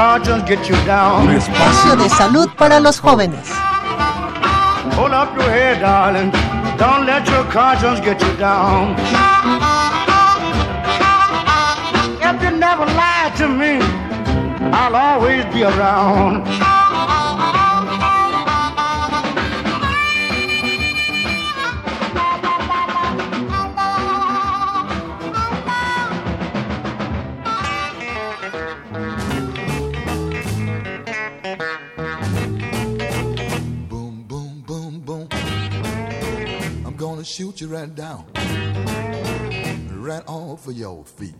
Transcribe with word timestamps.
Un 0.00 1.30
espacio 1.30 1.94
de 1.94 2.08
salud 2.08 2.48
para 2.56 2.80
los 2.80 2.98
jóvenes. 2.98 3.50
Hold 4.96 5.12
up 5.12 5.36
your 5.36 5.50
head, 5.50 5.82
you 37.60 37.68
right 37.68 37.94
down, 37.94 38.24
right 40.00 40.22
off 40.26 40.66
of 40.66 40.72
your 40.72 41.04
feet. 41.04 41.38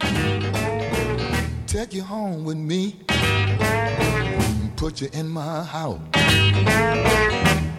Take 1.67 1.95
you 1.95 2.03
home 2.03 2.45
with 2.45 2.59
me, 2.59 2.97
put 4.77 5.01
you 5.01 5.09
in 5.15 5.29
my 5.29 5.65
house. 5.65 6.01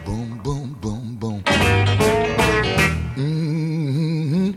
Boom, 0.06 0.40
boom, 0.44 0.76
boom, 0.82 1.18
boom. 1.18 1.44
Mm-hmm. 3.16 4.52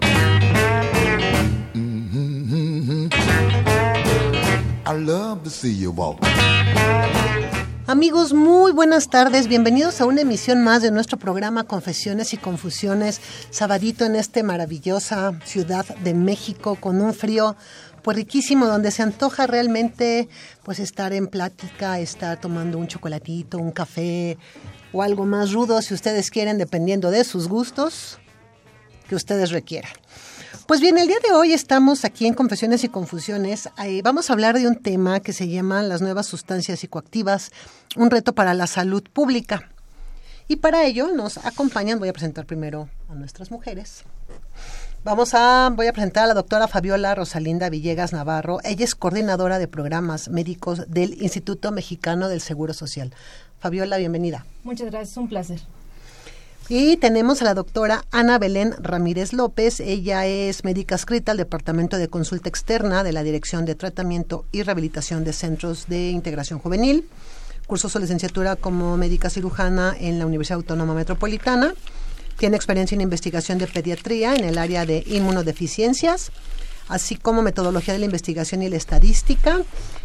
Mm-hmm. 1.74 3.08
I 4.86 4.92
love 4.92 5.42
to 5.44 5.50
see 5.50 5.72
you 5.72 5.90
walk. 5.90 6.23
Amigos, 8.04 8.34
muy 8.34 8.72
buenas 8.72 9.08
tardes. 9.08 9.48
Bienvenidos 9.48 10.02
a 10.02 10.04
una 10.04 10.20
emisión 10.20 10.62
más 10.62 10.82
de 10.82 10.90
nuestro 10.90 11.18
programa 11.18 11.64
Confesiones 11.64 12.34
y 12.34 12.36
Confusiones, 12.36 13.18
sabadito 13.48 14.04
en 14.04 14.14
esta 14.14 14.42
maravillosa 14.42 15.32
ciudad 15.46 15.86
de 15.86 16.12
México 16.12 16.76
con 16.76 17.00
un 17.00 17.14
frío 17.14 17.56
pues 18.02 18.18
riquísimo 18.18 18.66
donde 18.66 18.90
se 18.90 19.02
antoja 19.02 19.46
realmente 19.46 20.28
pues 20.64 20.80
estar 20.80 21.14
en 21.14 21.28
plática, 21.28 21.98
estar 21.98 22.38
tomando 22.38 22.76
un 22.76 22.88
chocolatito, 22.88 23.56
un 23.56 23.72
café 23.72 24.36
o 24.92 25.00
algo 25.00 25.24
más 25.24 25.52
rudo 25.52 25.80
si 25.80 25.94
ustedes 25.94 26.28
quieren 26.28 26.58
dependiendo 26.58 27.10
de 27.10 27.24
sus 27.24 27.48
gustos 27.48 28.18
que 29.08 29.14
ustedes 29.14 29.50
requieran. 29.50 29.92
Pues 30.66 30.80
bien, 30.80 30.96
el 30.96 31.08
día 31.08 31.18
de 31.22 31.34
hoy 31.34 31.52
estamos 31.52 32.06
aquí 32.06 32.26
en 32.26 32.32
Confesiones 32.32 32.84
y 32.84 32.88
Confusiones. 32.88 33.68
Eh, 33.84 34.00
vamos 34.02 34.30
a 34.30 34.32
hablar 34.32 34.58
de 34.58 34.66
un 34.66 34.76
tema 34.76 35.20
que 35.20 35.34
se 35.34 35.46
llama 35.46 35.82
las 35.82 36.00
nuevas 36.00 36.24
sustancias 36.24 36.80
psicoactivas, 36.80 37.52
un 37.96 38.10
reto 38.10 38.34
para 38.34 38.54
la 38.54 38.66
salud 38.66 39.02
pública. 39.12 39.68
Y 40.48 40.56
para 40.56 40.86
ello 40.86 41.08
nos 41.08 41.36
acompañan, 41.36 41.98
voy 41.98 42.08
a 42.08 42.14
presentar 42.14 42.46
primero 42.46 42.88
a 43.10 43.14
nuestras 43.14 43.50
mujeres. 43.50 44.04
Vamos 45.04 45.34
a, 45.34 45.70
voy 45.76 45.86
a 45.86 45.92
presentar 45.92 46.24
a 46.24 46.28
la 46.28 46.34
doctora 46.34 46.66
Fabiola 46.66 47.14
Rosalinda 47.14 47.68
Villegas 47.68 48.14
Navarro. 48.14 48.60
Ella 48.64 48.86
es 48.86 48.94
coordinadora 48.94 49.58
de 49.58 49.68
programas 49.68 50.30
médicos 50.30 50.84
del 50.88 51.22
Instituto 51.22 51.72
Mexicano 51.72 52.30
del 52.30 52.40
Seguro 52.40 52.72
Social. 52.72 53.12
Fabiola, 53.58 53.98
bienvenida. 53.98 54.46
Muchas 54.62 54.90
gracias, 54.90 55.14
un 55.18 55.28
placer. 55.28 55.60
Y 56.68 56.96
tenemos 56.96 57.42
a 57.42 57.44
la 57.44 57.52
doctora 57.52 58.06
Ana 58.10 58.38
Belén 58.38 58.74
Ramírez 58.78 59.34
López. 59.34 59.80
Ella 59.80 60.24
es 60.24 60.64
médica 60.64 60.94
escrita 60.94 61.32
al 61.32 61.38
Departamento 61.38 61.98
de 61.98 62.08
Consulta 62.08 62.48
Externa 62.48 63.04
de 63.04 63.12
la 63.12 63.22
Dirección 63.22 63.66
de 63.66 63.74
Tratamiento 63.74 64.46
y 64.50 64.62
Rehabilitación 64.62 65.24
de 65.24 65.34
Centros 65.34 65.88
de 65.88 66.08
Integración 66.08 66.58
Juvenil. 66.58 67.06
Cursó 67.66 67.90
su 67.90 67.98
licenciatura 67.98 68.56
como 68.56 68.96
médica 68.96 69.28
cirujana 69.28 69.94
en 69.98 70.18
la 70.18 70.24
Universidad 70.24 70.56
Autónoma 70.56 70.94
Metropolitana. 70.94 71.74
Tiene 72.38 72.56
experiencia 72.56 72.94
en 72.94 73.02
investigación 73.02 73.58
de 73.58 73.66
pediatría 73.66 74.34
en 74.34 74.44
el 74.44 74.56
área 74.56 74.86
de 74.86 75.04
inmunodeficiencias, 75.06 76.32
así 76.88 77.16
como 77.16 77.42
metodología 77.42 77.94
de 77.94 78.00
la 78.00 78.06
investigación 78.06 78.62
y 78.62 78.68
la 78.68 78.76
estadística. 78.76 79.62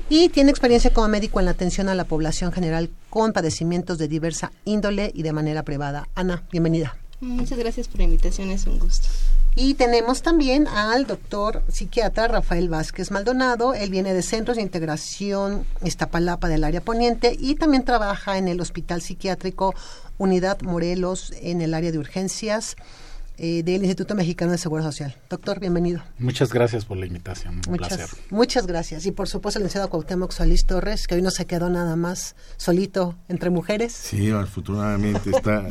Y 0.09 0.29
tiene 0.29 0.51
experiencia 0.51 0.93
como 0.93 1.07
médico 1.07 1.39
en 1.39 1.45
la 1.45 1.51
atención 1.51 1.89
a 1.89 1.95
la 1.95 2.05
población 2.05 2.51
general 2.51 2.89
con 3.09 3.33
padecimientos 3.33 3.97
de 3.97 4.07
diversa 4.07 4.51
índole 4.65 5.11
y 5.13 5.23
de 5.23 5.33
manera 5.33 5.63
privada. 5.63 6.07
Ana, 6.15 6.43
bienvenida. 6.51 6.97
Muchas 7.21 7.59
gracias 7.59 7.87
por 7.87 7.97
la 7.97 8.05
invitación, 8.05 8.49
es 8.49 8.65
un 8.65 8.79
gusto. 8.79 9.09
Y 9.55 9.73
tenemos 9.73 10.21
también 10.21 10.67
al 10.67 11.05
doctor 11.05 11.63
psiquiatra 11.67 12.29
Rafael 12.29 12.69
Vázquez 12.69 13.11
Maldonado. 13.11 13.73
Él 13.73 13.89
viene 13.89 14.13
de 14.13 14.21
Centros 14.21 14.55
de 14.55 14.63
Integración 14.63 15.65
Iztapalapa 15.83 16.47
del 16.47 16.63
área 16.63 16.79
poniente 16.79 17.35
y 17.37 17.55
también 17.55 17.83
trabaja 17.83 18.37
en 18.37 18.47
el 18.47 18.61
Hospital 18.61 19.01
Psiquiátrico 19.01 19.75
Unidad 20.17 20.61
Morelos 20.61 21.33
en 21.41 21.61
el 21.61 21.73
área 21.73 21.91
de 21.91 21.97
urgencias 21.97 22.77
eh, 23.41 23.63
del 23.63 23.83
Instituto 23.83 24.15
Mexicano 24.15 24.51
de 24.51 24.57
Seguro 24.57 24.83
Social. 24.83 25.15
Doctor, 25.29 25.61
bienvenido. 25.61 26.01
Muchas 26.17 26.51
gracias 26.51 26.83
por 26.83 26.97
la 26.97 27.05
invitación, 27.05 27.61
un 27.65 27.71
muchas, 27.71 27.97
placer. 27.97 28.19
Muchas 28.29 28.67
gracias. 28.67 29.05
Y 29.05 29.11
por 29.11 29.29
supuesto 29.29 29.59
el 29.59 29.63
licenciado 29.63 29.89
Cuauhtémoc 29.89 30.31
Solís 30.31 30.65
Torres, 30.65 31.07
que 31.07 31.15
hoy 31.15 31.21
no 31.21 31.31
se 31.31 31.45
quedó 31.45 31.69
nada 31.69 31.95
más 31.95 32.35
solito 32.57 33.15
entre 33.29 33.49
mujeres. 33.49 33.93
Sí, 33.93 34.29
afortunadamente 34.29 35.29
está 35.29 35.65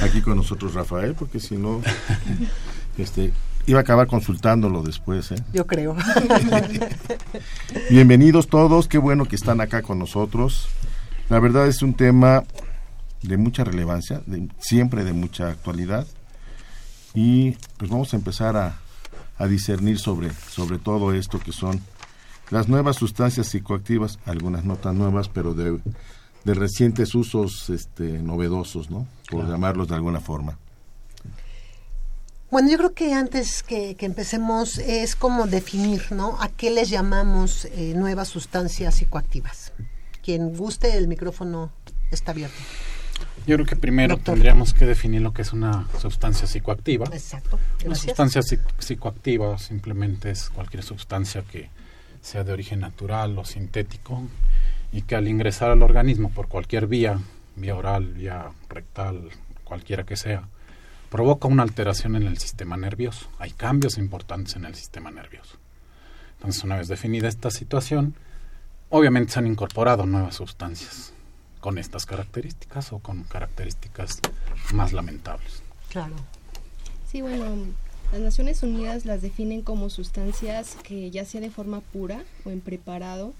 aquí 0.00 0.22
con 0.22 0.36
nosotros 0.36 0.74
Rafael, 0.74 1.14
porque 1.14 1.40
si 1.40 1.56
no, 1.56 1.82
este, 2.96 3.32
iba 3.66 3.80
a 3.80 3.82
acabar 3.82 4.06
consultándolo 4.06 4.82
después. 4.82 5.32
¿eh? 5.32 5.42
Yo 5.52 5.66
creo. 5.66 5.96
Bienvenidos 7.90 8.46
todos, 8.46 8.86
qué 8.86 8.98
bueno 8.98 9.26
que 9.26 9.34
están 9.34 9.60
acá 9.60 9.82
con 9.82 9.98
nosotros. 9.98 10.68
La 11.28 11.40
verdad 11.40 11.66
es 11.66 11.82
un 11.82 11.94
tema 11.94 12.44
de 13.22 13.36
mucha 13.36 13.64
relevancia, 13.64 14.22
de, 14.26 14.48
siempre 14.60 15.04
de 15.04 15.12
mucha 15.12 15.48
actualidad. 15.48 16.06
Y 17.14 17.52
pues 17.76 17.90
vamos 17.90 18.12
a 18.12 18.16
empezar 18.16 18.56
a, 18.56 18.78
a 19.38 19.46
discernir 19.46 19.98
sobre, 19.98 20.30
sobre 20.32 20.78
todo 20.78 21.12
esto 21.12 21.38
que 21.38 21.52
son 21.52 21.80
las 22.50 22.68
nuevas 22.68 22.96
sustancias 22.96 23.48
psicoactivas, 23.48 24.18
algunas 24.26 24.64
no 24.64 24.76
tan 24.76 24.98
nuevas, 24.98 25.28
pero 25.28 25.54
de, 25.54 25.78
de 26.44 26.54
recientes 26.54 27.14
usos 27.14 27.70
este, 27.70 28.18
novedosos, 28.18 28.90
¿no? 28.90 29.06
Por 29.30 29.40
Claro. 29.40 29.50
llamarlos 29.52 29.88
de 29.88 29.94
alguna 29.94 30.20
forma. 30.20 30.58
Bueno, 32.50 32.70
yo 32.70 32.76
creo 32.76 32.92
que 32.92 33.14
antes 33.14 33.62
que, 33.62 33.94
que 33.94 34.04
empecemos 34.04 34.76
es 34.76 35.16
como 35.16 35.46
definir, 35.46 36.02
¿no? 36.12 36.36
¿A 36.40 36.48
qué 36.50 36.70
les 36.70 36.90
llamamos 36.90 37.64
eh, 37.66 37.94
nuevas 37.96 38.28
sustancias 38.28 38.96
psicoactivas? 38.96 39.72
Quien 40.22 40.54
guste, 40.54 40.98
el 40.98 41.08
micrófono 41.08 41.72
está 42.10 42.32
abierto. 42.32 42.58
Yo 43.46 43.56
creo 43.56 43.66
que 43.66 43.76
primero 43.76 44.16
Doctor. 44.16 44.34
tendríamos 44.34 44.72
que 44.72 44.86
definir 44.86 45.20
lo 45.22 45.32
que 45.32 45.42
es 45.42 45.52
una 45.52 45.86
sustancia 46.00 46.46
psicoactiva. 46.46 47.06
Exacto. 47.12 47.58
Una 47.84 47.94
sustancia 47.94 48.40
psic- 48.40 48.60
psicoactiva 48.78 49.58
simplemente 49.58 50.30
es 50.30 50.48
cualquier 50.50 50.82
sustancia 50.82 51.42
que 51.42 51.68
sea 52.20 52.44
de 52.44 52.52
origen 52.52 52.80
natural 52.80 53.36
o 53.38 53.44
sintético 53.44 54.22
y 54.92 55.02
que 55.02 55.16
al 55.16 55.26
ingresar 55.26 55.70
al 55.70 55.82
organismo 55.82 56.30
por 56.30 56.46
cualquier 56.48 56.86
vía, 56.86 57.18
vía 57.56 57.74
oral, 57.74 58.12
vía 58.14 58.50
rectal, 58.68 59.30
cualquiera 59.64 60.04
que 60.04 60.16
sea, 60.16 60.44
provoca 61.10 61.48
una 61.48 61.62
alteración 61.64 62.14
en 62.16 62.22
el 62.24 62.38
sistema 62.38 62.76
nervioso. 62.76 63.28
Hay 63.38 63.50
cambios 63.50 63.98
importantes 63.98 64.54
en 64.56 64.64
el 64.66 64.74
sistema 64.74 65.10
nervioso. 65.10 65.56
Entonces, 66.36 66.62
una 66.64 66.76
vez 66.76 66.88
definida 66.88 67.28
esta 67.28 67.50
situación, 67.50 68.14
obviamente 68.88 69.32
se 69.32 69.38
han 69.40 69.46
incorporado 69.46 70.06
nuevas 70.06 70.36
sustancias 70.36 71.11
con 71.62 71.78
estas 71.78 72.06
características 72.06 72.92
o 72.92 72.98
con 72.98 73.22
características 73.22 74.18
más 74.74 74.92
lamentables. 74.92 75.62
Claro. 75.90 76.16
Sí, 77.08 77.22
bueno, 77.22 77.44
las 78.10 78.20
Naciones 78.20 78.64
Unidas 78.64 79.06
las 79.06 79.22
definen 79.22 79.62
como 79.62 79.88
sustancias 79.88 80.76
que 80.82 81.12
ya 81.12 81.24
sea 81.24 81.40
de 81.40 81.50
forma 81.50 81.80
pura 81.80 82.24
o 82.44 82.50
en 82.50 82.60
preparado, 82.60 83.32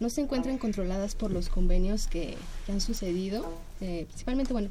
no 0.00 0.10
se 0.10 0.20
encuentran 0.20 0.58
controladas 0.58 1.14
por 1.14 1.30
los 1.30 1.48
convenios 1.48 2.08
que, 2.08 2.36
han 2.68 2.82
sucedido, 2.82 3.50
eh, 3.80 4.04
principalmente, 4.06 4.52
bueno, 4.52 4.68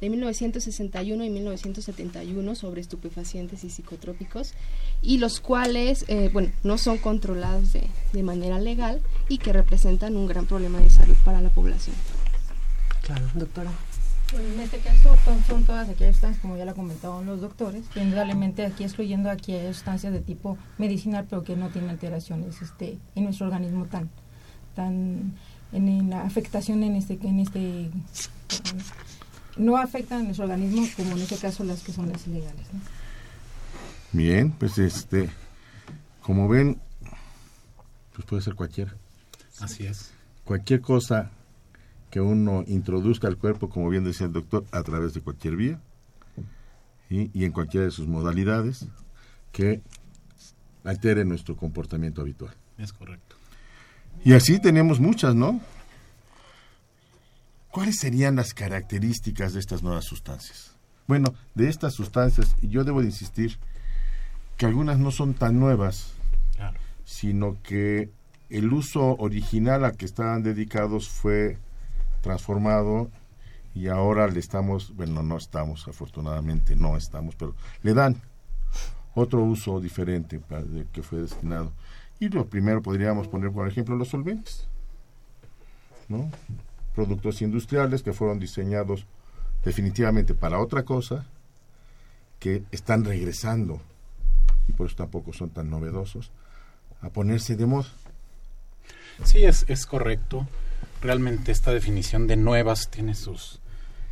de 0.00 0.08
1961 0.08 1.24
y 1.24 1.30
1971 1.30 2.54
sobre 2.54 2.80
estupefacientes 2.80 3.62
y 3.64 3.70
psicotrópicos, 3.70 4.54
y 5.02 5.18
los 5.18 5.40
cuales, 5.40 6.06
eh, 6.08 6.30
bueno, 6.32 6.50
no 6.62 6.78
son 6.78 6.96
controlados 6.96 7.74
de, 7.74 7.88
de 8.14 8.22
manera 8.22 8.58
legal 8.58 9.02
y 9.28 9.36
que 9.36 9.52
representan 9.52 10.16
un 10.16 10.28
gran 10.28 10.46
problema 10.46 10.78
de 10.78 10.88
salud 10.88 11.16
para 11.24 11.42
la 11.42 11.50
población. 11.50 11.94
Claro, 13.08 13.26
doctora. 13.34 13.70
Bueno, 14.32 14.48
en 14.50 14.60
este 14.60 14.78
caso 14.80 15.16
son, 15.24 15.42
son 15.44 15.64
todas 15.64 15.88
aquellas 15.88 16.16
sustancias, 16.16 16.42
como 16.42 16.58
ya 16.58 16.66
lo 16.66 16.74
comentaban 16.74 17.24
los 17.24 17.40
doctores, 17.40 17.86
que 17.88 18.02
indudablemente 18.02 18.66
aquí 18.66 18.84
excluyendo 18.84 19.30
aquí 19.30 19.54
hay 19.54 19.72
sustancias 19.72 20.12
de 20.12 20.20
tipo 20.20 20.58
medicinal, 20.76 21.26
pero 21.28 21.42
que 21.42 21.56
no 21.56 21.70
tienen 21.70 21.88
alteraciones 21.88 22.60
este, 22.60 22.98
en 23.14 23.24
nuestro 23.24 23.46
organismo 23.46 23.86
tan, 23.86 24.10
tan 24.76 25.32
en, 25.72 25.88
en 25.88 26.10
la 26.10 26.20
afectación 26.20 26.82
en 26.82 26.96
este, 26.96 27.18
en 27.22 27.40
este 27.40 27.90
no 29.56 29.78
afectan 29.78 30.20
a 30.20 30.22
nuestro 30.24 30.44
organismo 30.44 30.86
como 30.94 31.12
en 31.12 31.22
este 31.22 31.36
caso 31.36 31.64
las 31.64 31.82
que 31.82 31.92
son 31.92 32.12
las 32.12 32.26
ilegales. 32.26 32.66
¿no? 32.74 32.80
Bien, 34.12 34.50
pues 34.52 34.76
este, 34.76 35.30
como 36.20 36.46
ven, 36.46 36.78
pues 38.12 38.26
puede 38.26 38.42
ser 38.42 38.54
cualquiera. 38.54 38.94
Así 39.60 39.86
es. 39.86 40.10
Cualquier 40.44 40.82
cosa 40.82 41.30
que 42.10 42.20
uno 42.20 42.64
introduzca 42.66 43.28
al 43.28 43.36
cuerpo, 43.36 43.68
como 43.68 43.88
bien 43.90 44.04
decía 44.04 44.26
el 44.26 44.32
doctor, 44.32 44.64
a 44.72 44.82
través 44.82 45.14
de 45.14 45.20
cualquier 45.20 45.56
vía 45.56 45.80
¿sí? 47.08 47.30
y 47.34 47.44
en 47.44 47.52
cualquiera 47.52 47.84
de 47.84 47.90
sus 47.92 48.06
modalidades 48.06 48.86
que 49.52 49.82
altere 50.84 51.24
nuestro 51.24 51.56
comportamiento 51.56 52.20
habitual. 52.22 52.54
Es 52.78 52.92
correcto. 52.92 53.36
Y 54.24 54.32
así 54.32 54.58
tenemos 54.60 55.00
muchas, 55.00 55.34
¿no? 55.34 55.60
¿Cuáles 57.70 57.98
serían 57.98 58.36
las 58.36 58.54
características 58.54 59.52
de 59.52 59.60
estas 59.60 59.82
nuevas 59.82 60.04
sustancias? 60.04 60.72
Bueno, 61.06 61.34
de 61.54 61.68
estas 61.68 61.94
sustancias, 61.94 62.54
y 62.62 62.68
yo 62.68 62.84
debo 62.84 63.00
de 63.00 63.06
insistir 63.06 63.58
que 64.56 64.66
algunas 64.66 64.98
no 64.98 65.10
son 65.10 65.34
tan 65.34 65.58
nuevas, 65.60 66.12
Claro. 66.56 66.78
sino 67.04 67.56
que 67.62 68.10
el 68.50 68.72
uso 68.72 69.14
original 69.16 69.84
a 69.84 69.92
que 69.92 70.04
estaban 70.06 70.42
dedicados 70.42 71.08
fue 71.08 71.58
transformado 72.20 73.10
y 73.74 73.88
ahora 73.88 74.26
le 74.28 74.40
estamos, 74.40 74.94
bueno, 74.96 75.22
no 75.22 75.36
estamos, 75.36 75.86
afortunadamente 75.86 76.74
no 76.74 76.96
estamos, 76.96 77.34
pero 77.36 77.54
le 77.82 77.94
dan 77.94 78.16
otro 79.14 79.42
uso 79.42 79.80
diferente 79.80 80.38
para 80.38 80.64
que 80.92 81.02
fue 81.02 81.20
destinado. 81.20 81.72
Y 82.20 82.28
lo 82.28 82.46
primero 82.46 82.82
podríamos 82.82 83.28
poner, 83.28 83.52
por 83.52 83.68
ejemplo, 83.68 83.96
los 83.96 84.08
solventes, 84.08 84.66
¿no? 86.08 86.30
Productos 86.94 87.40
industriales 87.42 88.02
que 88.02 88.12
fueron 88.12 88.40
diseñados 88.40 89.06
definitivamente 89.64 90.34
para 90.34 90.58
otra 90.58 90.84
cosa, 90.84 91.26
que 92.40 92.62
están 92.70 93.04
regresando, 93.04 93.80
y 94.68 94.72
por 94.72 94.86
eso 94.86 94.96
tampoco 94.96 95.32
son 95.32 95.50
tan 95.50 95.70
novedosos, 95.70 96.30
a 97.00 97.10
ponerse 97.10 97.56
de 97.56 97.66
moda. 97.66 97.88
Sí, 99.24 99.44
es, 99.44 99.64
es 99.68 99.86
correcto. 99.86 100.46
Realmente 101.00 101.52
esta 101.52 101.72
definición 101.72 102.26
de 102.26 102.36
nuevas 102.36 102.90
tiene 102.90 103.14
sus 103.14 103.60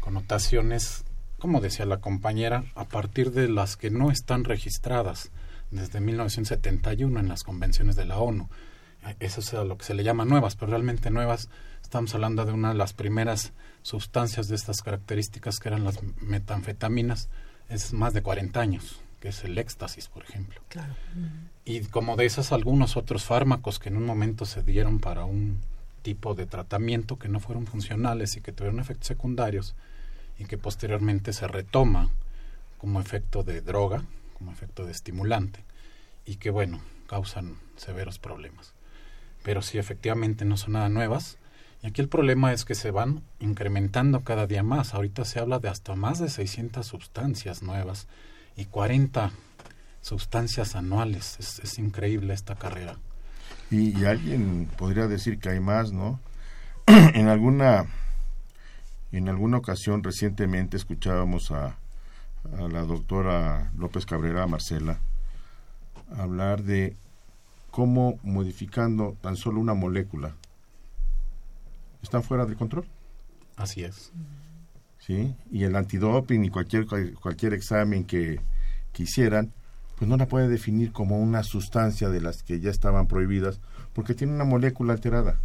connotaciones, 0.00 1.04
como 1.38 1.60
decía 1.60 1.84
la 1.84 2.00
compañera, 2.00 2.64
a 2.74 2.84
partir 2.84 3.32
de 3.32 3.48
las 3.48 3.76
que 3.76 3.90
no 3.90 4.10
están 4.10 4.44
registradas 4.44 5.30
desde 5.70 6.00
1971 6.00 7.18
en 7.18 7.28
las 7.28 7.42
convenciones 7.42 7.96
de 7.96 8.04
la 8.04 8.18
ONU. 8.18 8.48
Eso 9.20 9.40
es 9.40 9.54
a 9.54 9.64
lo 9.64 9.78
que 9.78 9.84
se 9.84 9.94
le 9.94 10.04
llama 10.04 10.24
nuevas, 10.24 10.56
pero 10.56 10.70
realmente 10.70 11.10
nuevas 11.10 11.48
estamos 11.82 12.14
hablando 12.14 12.44
de 12.44 12.52
una 12.52 12.70
de 12.70 12.74
las 12.74 12.92
primeras 12.92 13.52
sustancias 13.82 14.48
de 14.48 14.56
estas 14.56 14.82
características 14.82 15.58
que 15.58 15.68
eran 15.68 15.84
las 15.84 15.98
metanfetaminas, 16.20 17.28
es 17.68 17.92
más 17.92 18.14
de 18.14 18.22
40 18.22 18.60
años, 18.60 19.00
que 19.20 19.28
es 19.28 19.44
el 19.44 19.58
éxtasis, 19.58 20.08
por 20.08 20.24
ejemplo. 20.24 20.60
Claro. 20.68 20.94
Y 21.64 21.80
como 21.82 22.16
de 22.16 22.26
esas 22.26 22.52
algunos 22.52 22.96
otros 22.96 23.24
fármacos 23.24 23.78
que 23.78 23.88
en 23.88 23.96
un 23.96 24.04
momento 24.04 24.44
se 24.44 24.62
dieron 24.62 24.98
para 24.98 25.24
un 25.24 25.60
tipo 26.06 26.36
de 26.36 26.46
tratamiento 26.46 27.18
que 27.18 27.28
no 27.28 27.40
fueron 27.40 27.66
funcionales 27.66 28.36
y 28.36 28.40
que 28.40 28.52
tuvieron 28.52 28.78
efectos 28.78 29.08
secundarios 29.08 29.74
y 30.38 30.44
que 30.44 30.56
posteriormente 30.56 31.32
se 31.32 31.48
retoma 31.48 32.10
como 32.78 33.00
efecto 33.00 33.42
de 33.42 33.60
droga, 33.60 34.04
como 34.34 34.52
efecto 34.52 34.86
de 34.86 34.92
estimulante 34.92 35.64
y 36.24 36.36
que 36.36 36.50
bueno, 36.50 36.80
causan 37.08 37.56
severos 37.74 38.20
problemas. 38.20 38.72
Pero 39.42 39.62
sí 39.62 39.78
efectivamente 39.78 40.44
no 40.44 40.56
son 40.56 40.74
nada 40.74 40.88
nuevas 40.88 41.38
y 41.82 41.88
aquí 41.88 42.02
el 42.02 42.08
problema 42.08 42.52
es 42.52 42.64
que 42.64 42.76
se 42.76 42.92
van 42.92 43.24
incrementando 43.40 44.22
cada 44.22 44.46
día 44.46 44.62
más. 44.62 44.94
Ahorita 44.94 45.24
se 45.24 45.40
habla 45.40 45.58
de 45.58 45.70
hasta 45.70 45.96
más 45.96 46.20
de 46.20 46.28
600 46.28 46.86
sustancias 46.86 47.64
nuevas 47.64 48.06
y 48.54 48.66
40 48.66 49.32
sustancias 50.02 50.76
anuales. 50.76 51.36
Es, 51.40 51.58
es 51.58 51.80
increíble 51.80 52.32
esta 52.32 52.54
carrera. 52.54 52.96
Y, 53.70 53.98
y 53.98 54.04
alguien 54.04 54.68
podría 54.76 55.06
decir 55.08 55.38
que 55.38 55.48
hay 55.50 55.60
más, 55.60 55.92
¿no? 55.92 56.20
en 56.86 57.28
alguna 57.28 57.86
en 59.12 59.28
alguna 59.28 59.56
ocasión 59.58 60.02
recientemente 60.02 60.76
escuchábamos 60.76 61.50
a, 61.50 61.76
a 62.58 62.68
la 62.70 62.82
doctora 62.82 63.70
López 63.76 64.04
Cabrera, 64.04 64.46
Marcela, 64.46 64.98
hablar 66.16 66.62
de 66.62 66.96
cómo 67.70 68.18
modificando 68.22 69.16
tan 69.22 69.36
solo 69.36 69.60
una 69.60 69.74
molécula 69.74 70.34
están 72.02 72.22
fuera 72.22 72.46
de 72.46 72.56
control. 72.56 72.84
Así 73.56 73.84
es. 73.84 74.12
¿sí? 74.98 75.34
Y 75.50 75.64
el 75.64 75.74
antidoping 75.76 76.44
y 76.44 76.50
cualquier, 76.50 76.86
cual- 76.86 77.14
cualquier 77.14 77.54
examen 77.54 78.04
que, 78.04 78.40
que 78.92 79.04
hicieran, 79.04 79.52
pues 79.96 80.08
no 80.08 80.16
la 80.16 80.26
puede 80.26 80.48
definir 80.48 80.93
como 80.93 81.19
una 81.20 81.43
sustancia 81.43 82.08
de 82.08 82.20
las 82.20 82.43
que 82.43 82.60
ya 82.60 82.70
estaban 82.70 83.06
prohibidas, 83.06 83.60
porque 83.94 84.14
tiene 84.14 84.34
una 84.34 84.44
molécula 84.44 84.93
alterada. 84.93 85.37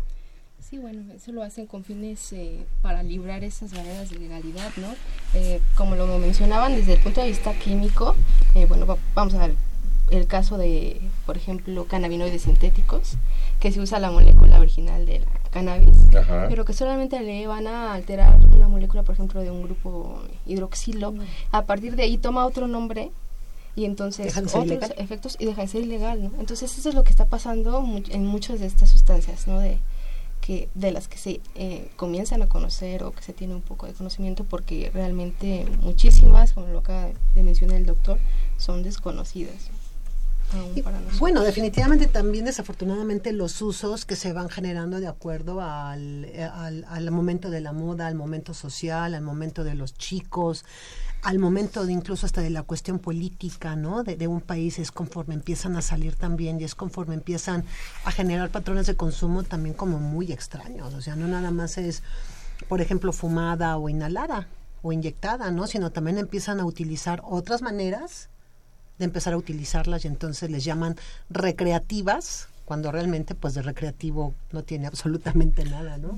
Sí, 0.60 0.78
bueno, 0.78 1.02
eso 1.14 1.32
lo 1.32 1.44
hacen 1.44 1.66
con 1.68 1.84
fines 1.84 2.32
eh, 2.34 2.66
para 2.82 3.04
librar 3.04 3.44
esas 3.44 3.74
barreras 3.74 4.10
de 4.10 4.20
legalidad, 4.20 4.70
¿no? 4.78 4.88
Eh, 5.34 5.60
como 5.76 5.96
lo 5.96 6.06
mencionaban 6.20 6.76
desde 6.76 6.94
el 6.94 7.00
punto 7.00 7.20
de 7.22 7.28
vista 7.28 7.54
químico, 7.58 8.16
eh, 8.56 8.66
bueno, 8.68 8.86
va- 8.86 8.98
vamos 9.16 9.34
a 9.34 9.48
ver 9.48 9.56
el 10.12 10.28
caso 10.28 10.58
de, 10.58 11.02
por 11.26 11.38
ejemplo, 11.38 11.86
cannabinoides 11.88 12.42
sintéticos, 12.44 13.18
que 13.62 13.72
se 13.72 13.80
usa 13.80 14.00
la 14.00 14.12
molécula 14.12 14.60
original 14.60 15.06
de 15.06 15.20
la 15.20 15.26
cannabis, 15.52 16.14
Ajá. 16.16 16.48
pero 16.50 16.64
que 16.66 16.74
solamente 16.74 17.20
le 17.22 17.48
van 17.48 17.68
a 17.68 17.94
alterar 17.94 18.38
una 18.54 18.68
molécula, 18.68 19.04
por 19.04 19.14
ejemplo, 19.16 19.42
de 19.42 19.52
un 19.52 19.64
grupo 19.64 20.22
hidroxilo. 20.46 21.14
A 21.52 21.64
partir 21.64 21.96
de 21.96 22.04
ahí 22.04 22.18
toma 22.18 22.46
otro 22.46 22.68
nombre 22.68 23.12
y 23.76 23.86
entonces 23.86 24.26
Deja 24.26 24.42
de 24.42 24.48
ser 24.50 24.60
otros 24.62 24.72
ilegal. 24.72 24.94
efectos 24.98 25.38
y 25.40 25.46
deja 25.46 25.62
de 25.62 25.68
ser 25.68 25.82
ilegal, 25.84 26.24
¿no? 26.24 26.32
Entonces 26.40 26.78
eso 26.78 26.90
es 26.90 26.96
lo 26.96 27.04
que 27.04 27.12
está 27.12 27.26
pasando 27.28 27.82
mu- 27.82 28.04
en 28.10 28.26
muchas 28.26 28.60
de 28.60 28.66
estas 28.68 28.90
sustancias, 28.90 29.48
¿no? 29.48 29.60
De 29.60 29.80
que 30.42 30.70
de 30.74 30.92
las 30.92 31.08
que 31.08 31.18
se 31.20 31.40
eh, 31.56 31.90
comienzan 31.98 32.42
a 32.42 32.48
conocer 32.48 33.04
o 33.04 33.12
que 33.12 33.22
se 33.22 33.32
tiene 33.32 33.54
un 33.54 33.62
poco 33.62 33.86
de 33.86 33.94
conocimiento 33.94 34.44
porque 34.44 34.90
realmente 34.94 35.68
muchísimas, 35.82 36.54
como 36.54 36.68
lo 36.68 36.80
acaba 36.80 37.10
de 37.36 37.44
mencionar 37.44 37.78
el 37.78 37.86
doctor, 37.86 38.18
son 38.58 38.82
desconocidas. 38.84 39.70
Y. 40.76 40.84
Bueno, 41.20 41.44
definitivamente 41.44 42.08
también 42.08 42.44
desafortunadamente 42.44 43.32
los 43.32 43.62
usos 43.62 44.04
que 44.04 44.18
se 44.18 44.34
van 44.34 44.50
generando 44.50 45.00
de 45.00 45.08
acuerdo 45.08 45.62
al, 45.62 46.26
eh, 46.26 46.44
al, 46.44 46.84
al 46.90 47.10
momento 47.12 47.50
de 47.50 47.62
la 47.62 47.72
moda, 47.72 48.08
al 48.08 48.16
momento 48.16 48.54
social, 48.54 49.14
al 49.14 49.22
momento 49.22 49.64
de 49.64 49.76
los 49.76 49.94
chicos, 49.94 50.66
al 51.22 51.40
momento 51.40 51.86
de 51.86 51.94
incluso 51.94 52.26
hasta 52.26 52.42
de 52.42 52.50
la 52.50 52.64
cuestión 52.64 53.00
política, 53.00 53.76
¿no? 53.76 54.04
De, 54.04 54.16
de 54.16 54.28
un 54.28 54.42
país 54.42 54.80
es 54.80 54.92
conforme 54.92 55.36
empiezan 55.36 55.76
a 55.76 55.82
salir 55.82 56.16
también 56.16 56.60
y 56.60 56.64
es 56.64 56.76
conforme 56.76 57.14
empiezan 57.14 57.64
a 58.06 58.12
generar 58.12 58.50
patrones 58.50 58.88
de 58.88 58.96
consumo 58.96 59.44
también 59.44 59.76
como 59.76 60.00
muy 60.00 60.32
extraños, 60.32 60.94
o 60.94 61.02
sea, 61.02 61.16
no 61.16 61.28
nada 61.28 61.52
más 61.52 61.78
es, 61.78 62.02
por 62.68 62.82
ejemplo, 62.82 63.14
fumada 63.14 63.78
o 63.78 63.90
inhalada 63.90 64.48
o 64.82 64.92
inyectada, 64.92 65.52
¿no? 65.52 65.68
Sino 65.68 65.92
también 65.92 66.18
empiezan 66.18 66.60
a 66.60 66.66
utilizar 66.66 67.22
otras 67.24 67.62
maneras 67.62 68.30
de 68.98 69.06
empezar 69.06 69.34
a 69.34 69.38
utilizarlas 69.38 70.06
y 70.06 70.08
entonces 70.08 70.50
les 70.50 70.64
llaman 70.64 70.96
recreativas 71.30 72.48
cuando 72.66 72.92
realmente 72.92 73.36
pues 73.36 73.54
de 73.54 73.62
recreativo 73.62 74.34
no 74.52 74.64
tiene 74.64 74.88
absolutamente 74.88 75.66
nada, 75.66 75.98
¿no? 75.98 76.18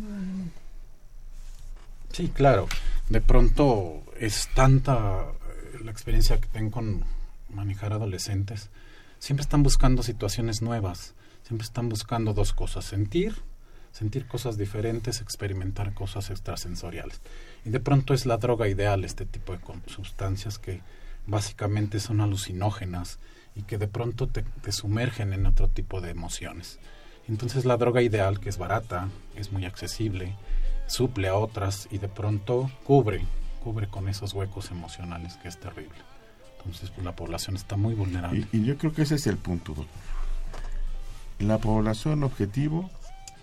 Sí, 2.13 2.29
claro. 2.29 2.67
De 3.09 3.21
pronto 3.21 4.03
es 4.19 4.47
tanta 4.53 5.23
eh, 5.23 5.79
la 5.83 5.89
experiencia 5.89 6.39
que 6.39 6.47
tengo 6.47 6.69
con 6.69 7.03
manejar 7.49 7.91
adolescentes. 7.91 8.69
Siempre 9.17 9.41
están 9.41 9.63
buscando 9.63 10.03
situaciones 10.03 10.61
nuevas. 10.61 11.15
Siempre 11.41 11.65
están 11.65 11.89
buscando 11.89 12.35
dos 12.35 12.53
cosas. 12.53 12.85
Sentir, 12.85 13.33
sentir 13.91 14.27
cosas 14.27 14.59
diferentes, 14.59 15.21
experimentar 15.21 15.95
cosas 15.95 16.29
extrasensoriales. 16.29 17.19
Y 17.65 17.71
de 17.71 17.79
pronto 17.79 18.13
es 18.13 18.27
la 18.27 18.37
droga 18.37 18.67
ideal 18.67 19.03
este 19.03 19.25
tipo 19.25 19.53
de 19.53 19.59
sustancias 19.87 20.59
que 20.59 20.81
básicamente 21.25 21.99
son 21.99 22.21
alucinógenas 22.21 23.17
y 23.55 23.63
que 23.63 23.79
de 23.79 23.87
pronto 23.87 24.27
te, 24.27 24.43
te 24.43 24.71
sumergen 24.71 25.33
en 25.33 25.47
otro 25.47 25.67
tipo 25.67 25.99
de 25.99 26.11
emociones. 26.11 26.77
Entonces 27.27 27.65
la 27.65 27.77
droga 27.77 28.03
ideal, 28.03 28.39
que 28.39 28.49
es 28.49 28.59
barata, 28.59 29.09
es 29.35 29.51
muy 29.51 29.65
accesible, 29.65 30.35
suple 30.87 31.27
a 31.27 31.35
otras 31.35 31.87
y 31.91 31.97
de 31.97 32.07
pronto 32.07 32.69
cubre, 32.83 33.25
cubre 33.63 33.87
con 33.87 34.07
esos 34.07 34.33
huecos 34.33 34.71
emocionales 34.71 35.35
que 35.37 35.47
es 35.47 35.59
terrible. 35.59 35.95
Entonces 36.57 36.91
pues, 36.91 37.03
la 37.03 37.15
población 37.15 37.55
está 37.55 37.75
muy 37.75 37.93
vulnerable. 37.93 38.47
Y, 38.51 38.63
yo 38.63 38.77
creo 38.77 38.93
que 38.93 39.03
ese 39.03 39.15
es 39.15 39.27
el 39.27 39.37
punto, 39.37 39.73
doctor. 39.73 40.01
La 41.39 41.57
población 41.57 42.23
objetivo 42.23 42.89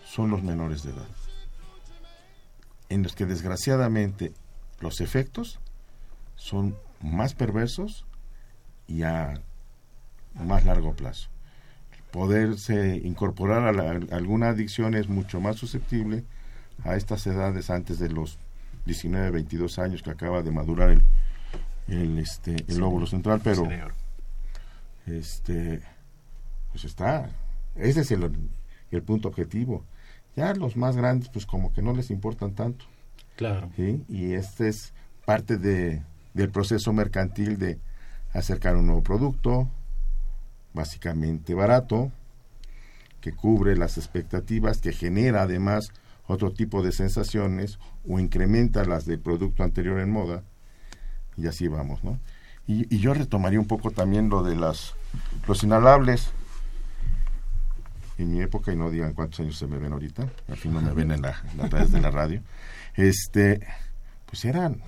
son 0.06 0.30
los 0.30 0.42
menores 0.42 0.82
de 0.82 0.92
edad, 0.92 1.08
en 2.88 3.02
los 3.02 3.14
que 3.14 3.26
desgraciadamente 3.26 4.32
los 4.80 5.00
efectos 5.00 5.60
son 6.36 6.76
más 7.02 7.34
perversos 7.34 8.06
y 8.86 9.02
a 9.02 9.34
más 10.34 10.64
largo 10.64 10.94
plazo. 10.94 11.28
Poderse 12.10 12.96
incorporar 13.04 13.78
a 13.78 14.16
alguna 14.16 14.48
adicción 14.48 14.94
es 14.94 15.08
mucho 15.08 15.40
más 15.40 15.56
susceptible 15.56 16.24
a 16.84 16.96
estas 16.96 17.26
edades 17.26 17.70
antes 17.70 17.98
de 17.98 18.08
los 18.10 18.38
19, 18.86 19.30
22 19.30 19.78
años 19.78 20.02
que 20.02 20.10
acaba 20.10 20.42
de 20.42 20.50
madurar 20.50 20.90
el, 20.90 21.02
el, 21.88 22.18
este, 22.18 22.52
el 22.56 22.74
Sí. 22.74 22.78
lóbulo 22.78 23.06
central, 23.06 23.40
pero 23.42 23.62
este 25.06 25.82
pues 26.72 26.84
está, 26.84 27.28
ese 27.74 28.00
es 28.02 28.10
el, 28.12 28.30
el 28.92 29.02
punto 29.02 29.26
objetivo. 29.28 29.84
Ya 30.36 30.54
los 30.54 30.76
más 30.76 30.96
grandes, 30.96 31.28
pues 31.28 31.44
como 31.44 31.72
que 31.72 31.82
no 31.82 31.92
les 31.92 32.10
importan 32.10 32.54
tanto. 32.54 32.84
Claro. 33.36 33.68
¿sí? 33.74 34.04
Y 34.08 34.34
este 34.34 34.68
es 34.68 34.92
parte 35.24 35.56
de, 35.58 36.04
del 36.34 36.50
proceso 36.50 36.92
mercantil 36.92 37.58
de 37.58 37.80
acercar 38.32 38.76
un 38.76 38.86
nuevo 38.86 39.02
producto, 39.02 39.68
básicamente 40.74 41.54
barato, 41.54 42.12
que 43.20 43.32
cubre 43.32 43.76
las 43.76 43.98
expectativas, 43.98 44.80
que 44.80 44.92
genera 44.92 45.42
además 45.42 45.90
otro 46.30 46.52
tipo 46.52 46.82
de 46.82 46.92
sensaciones 46.92 47.78
o 48.08 48.18
incrementa 48.18 48.84
las 48.84 49.04
del 49.04 49.20
producto 49.20 49.62
anterior 49.62 50.00
en 50.00 50.10
moda, 50.10 50.44
y 51.36 51.46
así 51.46 51.68
vamos, 51.68 52.04
¿no? 52.04 52.18
Y, 52.66 52.98
yo 52.98 53.14
retomaría 53.14 53.58
un 53.58 53.66
poco 53.66 53.90
también 53.90 54.28
lo 54.28 54.42
de 54.42 54.54
las 54.54 54.94
los 55.48 55.62
inhalables. 55.64 56.30
En 58.16 58.30
mi 58.30 58.42
época, 58.42 58.70
y 58.72 58.76
no 58.76 58.90
digan 58.90 59.14
cuántos 59.14 59.40
años 59.40 59.56
se 59.56 59.66
me 59.66 59.78
ven 59.78 59.92
ahorita, 59.92 60.28
al 60.48 60.56
fin 60.56 60.74
no 60.74 60.82
me 60.82 60.92
ven 60.92 61.10
en 61.10 61.22
la, 61.22 61.42
a 61.58 61.68
través 61.68 61.90
de 61.90 62.02
la 62.02 62.10
radio, 62.10 62.42
este, 62.94 63.66
pues 64.26 64.44
eran 64.44 64.82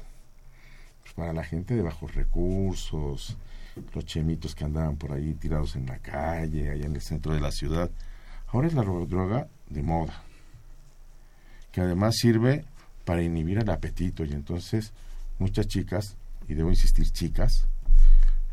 pues, 1.02 1.14
para 1.14 1.32
la 1.32 1.42
gente 1.42 1.74
de 1.74 1.80
bajos 1.80 2.14
recursos, 2.14 3.38
los 3.94 4.04
chemitos 4.04 4.54
que 4.54 4.64
andaban 4.64 4.96
por 4.96 5.12
ahí 5.12 5.32
tirados 5.32 5.76
en 5.76 5.86
la 5.86 5.98
calle, 5.98 6.70
allá 6.70 6.84
en 6.84 6.94
el 6.94 7.00
centro 7.00 7.32
de 7.32 7.40
la 7.40 7.52
ciudad. 7.52 7.90
Ahora 8.48 8.68
es 8.68 8.74
la 8.74 8.82
droga 8.82 9.48
de 9.70 9.82
moda, 9.82 10.22
que 11.72 11.80
además 11.80 12.16
sirve 12.16 12.64
para 13.04 13.22
inhibir 13.22 13.58
el 13.58 13.70
apetito 13.70 14.24
y 14.24 14.32
entonces 14.32 14.92
muchas 15.38 15.66
chicas, 15.66 16.16
y 16.48 16.54
debo 16.54 16.70
insistir 16.70 17.10
chicas, 17.10 17.66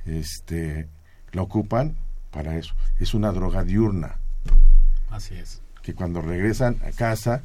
este, 0.06 0.88
la 1.34 1.42
ocupan 1.42 1.96
para 2.32 2.58
eso. 2.58 2.74
Es 3.00 3.14
una 3.14 3.32
droga 3.32 3.64
diurna, 3.64 4.18
Así 5.10 5.36
es. 5.36 5.62
que 5.84 5.94
cuando 5.94 6.22
regresan 6.22 6.78
a 6.86 6.92
casa, 6.92 7.42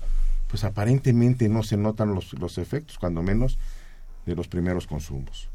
pues 0.49 0.65
aparentemente 0.65 1.49
no 1.49 1.63
se 1.63 1.77
notan 1.77 2.15
los, 2.15 2.33
los 2.35 2.59
efectos, 2.59 2.99
cuando 2.99 3.23
menos 3.23 3.59
de 4.27 4.35
los 4.35 4.49
primeros 4.49 4.87
consumos. 4.87 5.49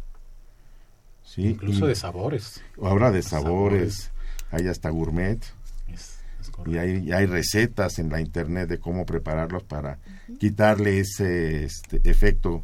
¿Sí? 1.23 1.47
Incluso 1.47 1.85
Y 1.85 1.89
de 1.89 1.95
sabores. 1.95 2.61
ahora 2.81 3.11
de 3.11 3.21
sabores, 3.21 4.11
hay 4.51 4.67
hasta 4.67 4.89
gourmet, 4.89 5.39
es 5.87 6.18
correcto. 6.51 6.71
y 6.71 6.77
hay, 6.77 7.11
hay 7.11 7.25
recetas 7.25 7.99
en 7.99 8.09
la 8.09 8.21
internet 8.21 8.69
de 8.69 8.79
cómo 8.79 9.05
prepararlos 9.05 9.63
para 9.63 9.99
quitarle 10.39 10.99
ese 10.99 11.63
este, 11.63 12.01
efecto 12.09 12.63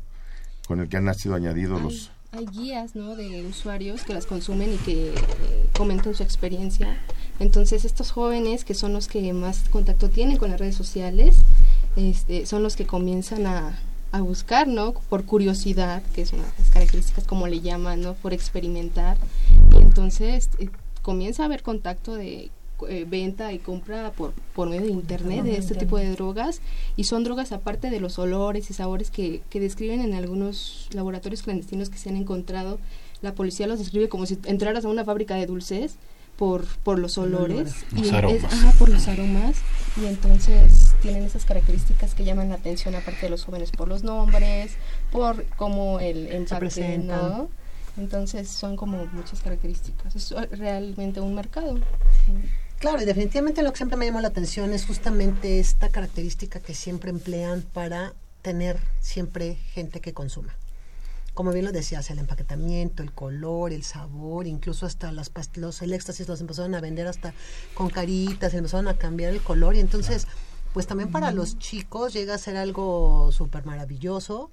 con 0.68 0.80
el 0.80 0.90
que 0.90 0.98
han 0.98 1.14
sido 1.16 1.36
añadidos 1.36 1.82
los 1.82 2.12
Hay, 2.32 2.40
hay 2.40 2.46
guías, 2.48 2.96
¿no? 2.96 3.16
De 3.16 3.46
usuarios 3.46 4.04
que 4.04 4.14
las 4.14 4.26
consumen 4.26 4.74
y 4.74 4.78
que 4.78 5.10
eh, 5.10 5.14
comentan 5.76 6.16
su 6.16 6.24
experiencia. 6.24 6.98
Entonces, 7.40 7.86
estos 7.86 8.12
jóvenes, 8.12 8.64
que 8.64 8.74
son 8.74 8.94
los 8.94 9.08
que 9.08 9.34
más 9.34 9.70
contacto 9.70 10.10
tienen 10.10 10.38
con 10.38 10.52
las 10.52 10.60
redes 10.60 10.76
sociales, 10.76 11.36
este, 11.96 12.46
son 12.46 12.64
los 12.64 12.76
que 12.76 12.86
comienzan 12.86 13.46
a, 13.46 13.78
a 14.12 14.22
buscar, 14.22 14.68
¿no? 14.68 14.94
Por 14.94 15.26
curiosidad, 15.26 16.02
que 16.14 16.22
es 16.22 16.32
una 16.34 16.44
de 16.44 16.50
las 16.60 16.70
características, 16.70 17.26
como 17.26 17.48
le 17.48 17.60
llaman, 17.60 18.02
¿no? 18.02 18.14
Por 18.14 18.34
experimentar. 18.34 19.18
Y 19.74 19.78
entonces 19.78 20.50
eh, 20.60 20.70
comienza 21.02 21.44
a 21.44 21.46
haber 21.48 21.64
contacto 21.64 22.16
de 22.16 22.50
eh, 22.90 23.06
venta 23.08 23.54
y 23.54 23.60
compra 23.60 24.12
por, 24.12 24.34
por 24.54 24.70
medio 24.70 24.86
de 24.88 24.92
internet 24.92 25.44
de 25.44 25.58
este 25.58 25.76
tipo 25.76 25.98
de 25.98 26.10
drogas 26.12 26.62
y 26.96 27.06
son 27.06 27.24
drogas 27.24 27.52
aparte 27.52 27.90
de 27.90 28.00
los 28.00 28.20
olores 28.20 28.70
y 28.70 28.74
sabores 28.74 29.12
que, 29.12 29.42
que 29.50 29.60
describen 29.60 30.02
en 30.02 30.14
algunos 30.14 30.88
laboratorios 30.92 31.42
clandestinos 31.44 31.90
que 31.90 31.98
se 31.98 32.10
han 32.10 32.18
encontrado 32.18 32.80
la 33.22 33.34
policía 33.34 33.66
los 33.68 33.80
describe 33.80 34.10
como 34.10 34.26
si 34.26 34.38
entraras 34.46 34.86
a 34.86 34.90
una 34.90 35.06
fábrica 35.06 35.36
de 35.36 35.46
dulces 35.46 35.96
por, 36.36 36.66
por 36.84 37.00
los 37.00 37.18
olores 37.18 37.86
Los 37.94 38.04
y 38.06 38.08
es- 38.10 38.14
aromas. 38.14 38.44
ajá, 38.44 38.72
por 38.78 38.90
los 38.90 39.08
aromas 39.08 39.56
y 40.02 40.06
entonces 40.06 40.94
tienen 41.02 41.24
esas 41.24 41.46
características 41.46 42.14
que 42.14 42.26
llaman 42.26 42.50
la 42.50 42.56
atención 42.56 42.94
aparte 42.94 43.22
de 43.22 43.30
los 43.30 43.46
jóvenes 43.46 43.72
por 43.72 43.88
los 43.88 44.04
nombres 44.04 44.74
por 45.14 45.46
cómo 45.56 46.02
el 46.02 46.28
empaque. 46.28 46.98
¿no? 46.98 47.48
entonces 47.98 48.50
son 48.50 48.76
como 48.76 49.06
muchas 49.14 49.40
características 49.40 50.14
es 50.18 50.34
uh, 50.34 50.42
realmente 50.52 51.22
un 51.22 51.34
mercado 51.34 51.80
Claro, 52.80 53.02
y 53.02 53.06
definitivamente 53.06 53.64
lo 53.64 53.72
que 53.72 53.78
siempre 53.78 53.98
me 53.98 54.06
llamó 54.06 54.22
la 54.22 54.28
atención 54.28 54.74
es 54.74 54.86
justamente 54.86 55.60
esta 55.60 55.90
característica 55.90 56.60
que 56.60 56.76
siempre 56.76 57.10
emplean 57.10 57.62
para 57.62 58.14
tener 58.42 58.78
siempre 59.00 59.56
gente 59.56 60.02
que 60.02 60.14
consuma. 60.14 60.56
Como 61.34 61.52
bien 61.52 61.66
lo 61.66 61.72
decías, 61.72 62.10
el 62.12 62.20
empaquetamiento, 62.20 63.02
el 63.02 63.12
color, 63.12 63.74
el 63.74 63.84
sabor, 63.84 64.46
incluso 64.46 64.86
hasta 64.86 65.12
las 65.12 65.32
los 65.56 65.82
el 65.82 65.94
éxtasis 65.94 66.28
los 66.28 66.42
empezaron 66.42 66.76
a 66.76 66.82
vender 66.82 67.08
hasta 67.08 67.34
con 67.74 67.90
caritas, 67.90 68.54
empezaron 68.54 68.88
a 68.88 68.98
cambiar 68.98 69.34
el 69.34 69.42
color 69.42 69.76
y 69.76 69.80
entonces, 69.80 70.28
pues 70.74 70.86
también 70.86 71.12
para 71.12 71.32
los 71.32 71.58
chicos 71.58 72.14
llega 72.14 72.36
a 72.36 72.38
ser 72.38 72.56
algo 72.56 73.32
súper 73.32 73.66
maravilloso 73.66 74.52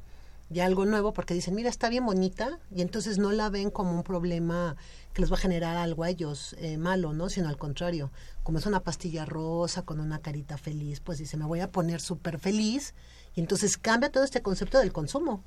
y 0.52 0.60
algo 0.60 0.84
nuevo 0.84 1.12
porque 1.12 1.34
dicen, 1.34 1.54
mira, 1.54 1.70
está 1.70 1.88
bien 1.88 2.04
bonita 2.04 2.58
y 2.70 2.82
entonces 2.82 3.18
no 3.18 3.32
la 3.32 3.48
ven 3.48 3.70
como 3.70 3.92
un 3.92 4.02
problema 4.02 4.76
que 5.14 5.22
les 5.22 5.30
va 5.30 5.36
a 5.36 5.40
generar 5.40 5.76
algo 5.76 6.04
a 6.04 6.10
ellos 6.10 6.54
eh, 6.58 6.76
malo, 6.76 7.12
¿no? 7.12 7.28
Sino 7.28 7.48
al 7.48 7.56
contrario, 7.56 8.10
como 8.42 8.58
es 8.58 8.66
una 8.66 8.80
pastilla 8.80 9.24
rosa 9.24 9.82
con 9.82 10.00
una 10.00 10.18
carita 10.18 10.58
feliz, 10.58 11.00
pues 11.00 11.18
dice, 11.18 11.36
me 11.36 11.46
voy 11.46 11.60
a 11.60 11.70
poner 11.70 12.00
súper 12.00 12.38
feliz 12.38 12.94
y 13.34 13.40
entonces 13.40 13.78
cambia 13.78 14.10
todo 14.10 14.24
este 14.24 14.42
concepto 14.42 14.78
del 14.78 14.92
consumo. 14.92 15.42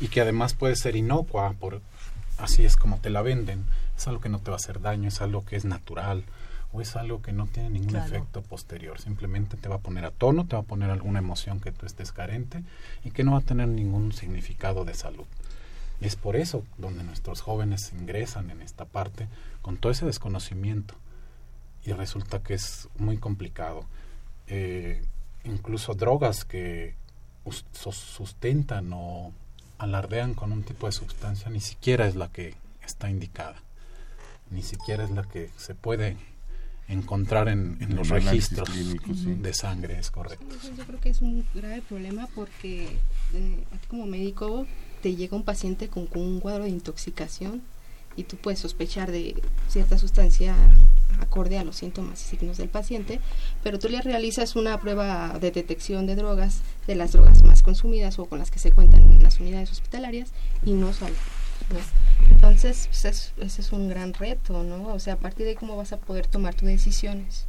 y 0.00 0.08
que 0.08 0.20
además 0.20 0.54
puede 0.54 0.76
ser 0.76 0.96
inocua 0.96 1.54
por 1.58 1.82
así 2.38 2.64
es 2.64 2.76
como 2.76 2.98
te 2.98 3.10
la 3.10 3.22
venden 3.22 3.64
es 3.96 4.06
algo 4.06 4.20
que 4.20 4.28
no 4.28 4.38
te 4.38 4.50
va 4.50 4.56
a 4.56 4.62
hacer 4.62 4.80
daño 4.80 5.08
es 5.08 5.20
algo 5.20 5.44
que 5.44 5.56
es 5.56 5.64
natural 5.64 6.24
o 6.72 6.80
es 6.82 6.96
algo 6.96 7.22
que 7.22 7.32
no 7.32 7.46
tiene 7.46 7.70
ningún 7.70 7.88
Claro. 7.90 8.06
efecto 8.06 8.42
posterior. 8.42 9.00
Simplemente 9.00 9.56
te 9.56 9.68
va 9.68 9.76
a 9.76 9.80
poner 9.80 10.04
a 10.04 10.10
tono 10.10 10.46
te 10.46 10.54
va 10.56 10.62
a 10.62 10.66
poner 10.66 10.90
alguna 10.90 11.18
emoción 11.18 11.60
que 11.60 11.72
tú 11.72 11.86
estés 11.86 12.12
carente 12.12 12.62
y 13.04 13.10
que 13.10 13.24
no 13.24 13.32
va 13.32 13.38
a 13.38 13.42
tener 13.42 13.68
ningún 13.68 14.12
significado 14.12 14.84
de 14.84 14.94
salud. 14.94 15.26
Y 16.00 16.06
es 16.06 16.16
por 16.16 16.36
eso 16.36 16.64
donde 16.76 17.02
nuestros 17.04 17.40
jóvenes 17.40 17.92
ingresan 17.92 18.50
en 18.50 18.60
esta 18.62 18.84
parte 18.84 19.28
con 19.62 19.76
todo 19.78 19.90
ese 19.90 20.06
desconocimiento. 20.06 20.94
Y 21.84 21.92
resulta 21.92 22.40
que 22.42 22.54
es 22.54 22.88
muy 22.98 23.16
complicado. 23.16 23.84
Eh, 24.46 25.02
incluso 25.44 25.94
drogas 25.94 26.44
que 26.44 26.94
us- 27.44 27.64
sus- 27.72 27.96
sustentan 27.96 28.92
o 28.92 29.32
alardean 29.78 30.34
con 30.34 30.52
un 30.52 30.62
tipo 30.64 30.86
de 30.86 30.92
sustancia 30.92 31.50
ni 31.50 31.60
siquiera 31.60 32.06
es 32.06 32.14
la 32.14 32.28
que 32.28 32.54
está 32.84 33.08
indicada. 33.08 33.56
Ni 34.50 34.62
siquiera 34.62 35.04
es 35.04 35.10
la 35.10 35.22
que 35.24 35.50
se 35.56 35.74
puede 35.74 36.16
encontrar 36.88 37.48
en, 37.48 37.76
en 37.80 37.94
los 37.94 38.08
registros 38.08 38.68
sí. 38.70 39.34
de 39.34 39.52
sangre 39.52 39.98
es 39.98 40.10
correcto 40.10 40.56
yo 40.76 40.84
creo 40.84 41.00
que 41.00 41.10
es 41.10 41.20
un 41.20 41.44
grave 41.54 41.82
problema 41.82 42.28
porque 42.34 42.84
eh, 43.34 43.64
a 43.72 43.76
ti 43.76 43.86
como 43.88 44.06
médico 44.06 44.66
te 45.02 45.14
llega 45.14 45.36
un 45.36 45.44
paciente 45.44 45.88
con, 45.88 46.06
con 46.06 46.22
un 46.22 46.40
cuadro 46.40 46.64
de 46.64 46.70
intoxicación 46.70 47.62
y 48.16 48.24
tú 48.24 48.36
puedes 48.36 48.58
sospechar 48.58 49.12
de 49.12 49.40
cierta 49.68 49.96
sustancia 49.96 50.56
acorde 51.20 51.58
a 51.58 51.64
los 51.64 51.76
síntomas 51.76 52.20
y 52.20 52.36
signos 52.36 52.56
del 52.58 52.68
paciente, 52.68 53.20
pero 53.62 53.78
tú 53.78 53.88
le 53.88 54.00
realizas 54.02 54.56
una 54.56 54.80
prueba 54.80 55.38
de 55.38 55.50
detección 55.50 56.06
de 56.06 56.16
drogas, 56.16 56.62
de 56.86 56.96
las 56.96 57.12
drogas 57.12 57.44
más 57.44 57.62
consumidas 57.62 58.18
o 58.18 58.26
con 58.26 58.38
las 58.38 58.50
que 58.50 58.58
se 58.58 58.72
cuentan 58.72 59.02
en 59.02 59.22
las 59.22 59.38
unidades 59.40 59.70
hospitalarias 59.70 60.30
y 60.64 60.72
no 60.72 60.92
sale. 60.92 61.14
¿No? 61.72 61.78
Entonces, 62.30 62.86
pues, 62.88 63.04
es- 63.04 63.32
ese 63.38 63.60
es 63.62 63.72
un 63.72 63.88
gran 63.88 64.14
reto, 64.14 64.62
¿no? 64.64 64.88
O 64.88 64.98
sea, 64.98 65.14
a 65.14 65.18
partir 65.18 65.44
de 65.44 65.50
ahí, 65.50 65.56
cómo 65.56 65.76
vas 65.76 65.92
a 65.92 65.96
poder 65.98 66.26
tomar 66.26 66.54
tus 66.54 66.68
decisiones. 66.68 67.46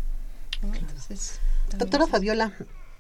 ¿no? 0.62 0.74
Entonces, 0.76 1.40
también 1.70 1.80
Doctora 1.80 2.04
es- 2.06 2.10
Fabiola, 2.12 2.54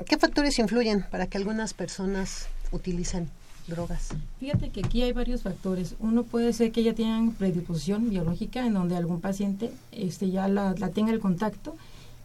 ¿qué 0.06 0.18
factores 0.18 0.58
influyen 0.60 1.06
para 1.12 1.28
que 1.28 1.38
algunas 1.38 1.74
personas 1.74 2.48
utilicen 2.72 3.30
drogas? 3.68 4.10
Fíjate 4.40 4.70
que 4.70 4.82
aquí 4.86 5.02
hay 5.04 5.12
varios 5.12 5.42
factores. 5.44 5.96
Uno 6.00 6.24
puede 6.24 6.54
ser 6.54 6.72
que 6.72 6.84
ya 6.84 6.94
tengan 6.94 7.34
predisposición 7.34 8.10
biológica 8.10 8.66
en 8.66 8.74
donde 8.74 8.96
algún 8.96 9.20
paciente 9.22 9.72
este, 9.92 10.30
ya 10.32 10.48
la, 10.48 10.74
la 10.78 10.90
tenga 10.90 11.12
el 11.12 11.20
contacto 11.20 11.76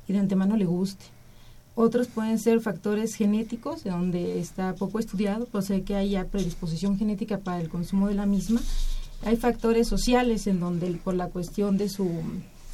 y 0.06 0.12
de 0.12 0.18
antemano 0.20 0.56
le 0.56 0.64
guste. 0.66 1.04
Otros 1.76 2.06
pueden 2.06 2.38
ser 2.38 2.60
factores 2.60 3.16
genéticos, 3.16 3.82
de 3.82 3.90
donde 3.90 4.38
está 4.38 4.74
poco 4.74 5.00
estudiado, 5.00 5.46
pues 5.46 5.66
sé 5.66 5.82
que 5.82 5.96
hay 5.96 6.10
ya 6.10 6.24
predisposición 6.24 6.96
genética 6.98 7.38
para 7.38 7.60
el 7.60 7.68
consumo 7.68 8.08
de 8.08 8.14
la 8.14 8.26
misma. 8.26 8.60
Hay 9.24 9.36
factores 9.36 9.88
sociales 9.88 10.46
en 10.46 10.60
donde 10.60 10.88
por 11.02 11.14
la 11.14 11.28
cuestión 11.28 11.76
de 11.76 11.88
su 11.88 12.08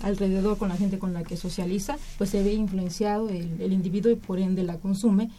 alrededor 0.02 0.59
con 0.59 0.69
la 0.69 0.76
gente 0.76 0.99
con 0.99 1.14
la 1.14 1.23
que 1.23 1.37
socializa, 1.37 1.97
pues 2.19 2.30
se 2.30 2.42
ve 2.42 2.52
influenciado 2.52 3.28
el, 3.28 3.61
el 3.61 3.73
individuo 3.73 4.12
y 4.12 4.16
por 4.16 4.38
ende 4.38 4.64
la 4.64 4.76
consume. 4.76 5.30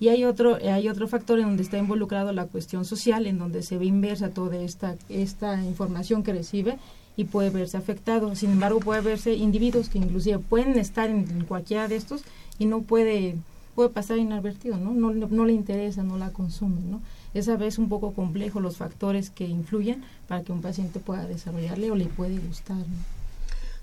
Y 0.00 0.08
hay 0.08 0.24
otro, 0.24 0.56
hay 0.56 0.88
otro 0.88 1.06
factor 1.06 1.38
en 1.38 1.46
donde 1.46 1.62
está 1.62 1.78
involucrado 1.78 2.32
la 2.32 2.46
cuestión 2.46 2.84
social, 2.84 3.26
en 3.26 3.38
donde 3.38 3.62
se 3.62 3.78
ve 3.78 3.86
inversa 3.86 4.30
toda 4.30 4.56
esta, 4.56 4.96
esta 5.08 5.62
información 5.62 6.24
que 6.24 6.32
recibe 6.32 6.78
y 7.16 7.24
puede 7.24 7.50
verse 7.50 7.76
afectado. 7.76 8.34
Sin 8.34 8.50
embargo, 8.50 8.80
puede 8.80 9.02
verse 9.02 9.34
individuos 9.34 9.88
que 9.88 9.98
inclusive 9.98 10.38
pueden 10.40 10.78
estar 10.78 11.10
en, 11.10 11.30
en 11.30 11.44
cualquiera 11.44 11.86
de 11.86 11.96
estos 11.96 12.22
y 12.58 12.66
no 12.66 12.82
puede, 12.82 13.36
puede 13.74 13.88
pasar 13.90 14.18
inadvertido, 14.18 14.76
¿no? 14.76 14.92
No, 14.92 15.12
no, 15.12 15.44
le 15.44 15.52
interesa, 15.52 16.02
no 16.02 16.18
la 16.18 16.30
consume, 16.30 16.80
¿no? 16.82 17.00
Es 17.34 17.48
a 17.48 17.56
veces 17.56 17.78
un 17.78 17.88
poco 17.88 18.12
complejo 18.12 18.60
los 18.60 18.76
factores 18.76 19.30
que 19.30 19.46
influyen 19.46 20.04
para 20.28 20.42
que 20.42 20.52
un 20.52 20.62
paciente 20.62 21.00
pueda 21.00 21.26
desarrollarle 21.26 21.90
o 21.90 21.96
le 21.96 22.06
puede 22.06 22.38
gustar. 22.38 22.76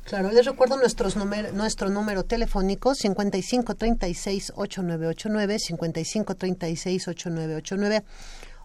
Claro, 0.06 0.32
les 0.32 0.46
recuerdo 0.46 0.78
nuestros 0.78 1.16
número, 1.16 1.52
nuestro 1.52 1.90
número 1.90 2.24
telefónico 2.24 2.94
5536-8989, 2.94 5.58
5536-8989. 5.70 8.04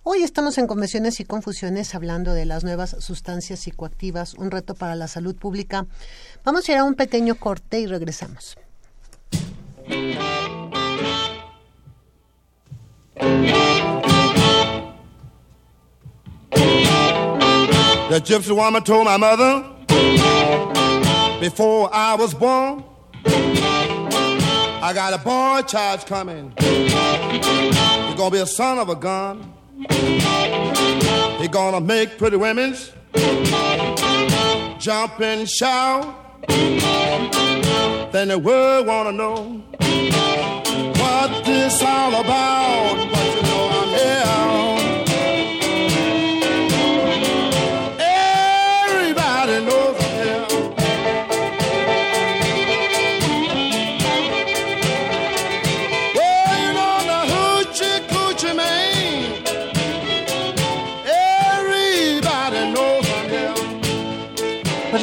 Hoy 0.03 0.23
estamos 0.23 0.57
en 0.57 0.69
Convenciones 0.69 1.19
y 1.19 1.25
Confusiones 1.25 1.97
hablando 1.97 2.33
de 2.33 2.47
las 2.47 2.63
nuevas 2.63 2.97
sustancias 3.01 3.59
psicoactivas, 3.59 4.35
un 4.35 4.53
reto 4.53 4.75
para 4.75 4.95
la 4.95 5.09
salud 5.09 5.35
pública. 5.35 5.85
Vamos 6.45 6.69
a 6.69 6.73
ir 6.73 6.79
a 6.79 6.85
un 6.85 6.95
pequeño 6.95 7.35
corte 7.35 7.81
y 7.81 7.87
regresamos. 7.87 8.57
The 18.09 18.21
gypsy 18.21 18.57
woman 18.57 18.83
told 18.83 19.05
my 19.05 19.17
mother 19.17 19.65
before 21.41 21.89
I 21.93 22.17
was 22.19 22.35
born, 22.35 22.83
I 23.27 24.93
got 24.93 25.13
a 25.13 25.19
boy 25.19 25.63
child 25.69 26.05
coming. 26.07 26.53
He's 26.59 26.95
gonna 28.15 28.31
be 28.31 28.39
a 28.39 28.47
son 28.47 28.79
of 28.79 28.89
a 28.89 28.97
gun. 28.97 29.53
He's 31.39 31.49
gonna 31.49 31.81
make 31.81 32.19
pretty 32.19 32.37
women's 32.37 32.91
jump 34.79 35.21
and 35.21 35.49
shout. 35.49 36.15
Then 38.17 38.29
the 38.29 38.39
world 38.39 38.87
wanna 38.87 39.13
know 39.13 39.63
what 40.99 41.45
this 41.45 41.83
all 41.83 42.15
about. 42.19 43.46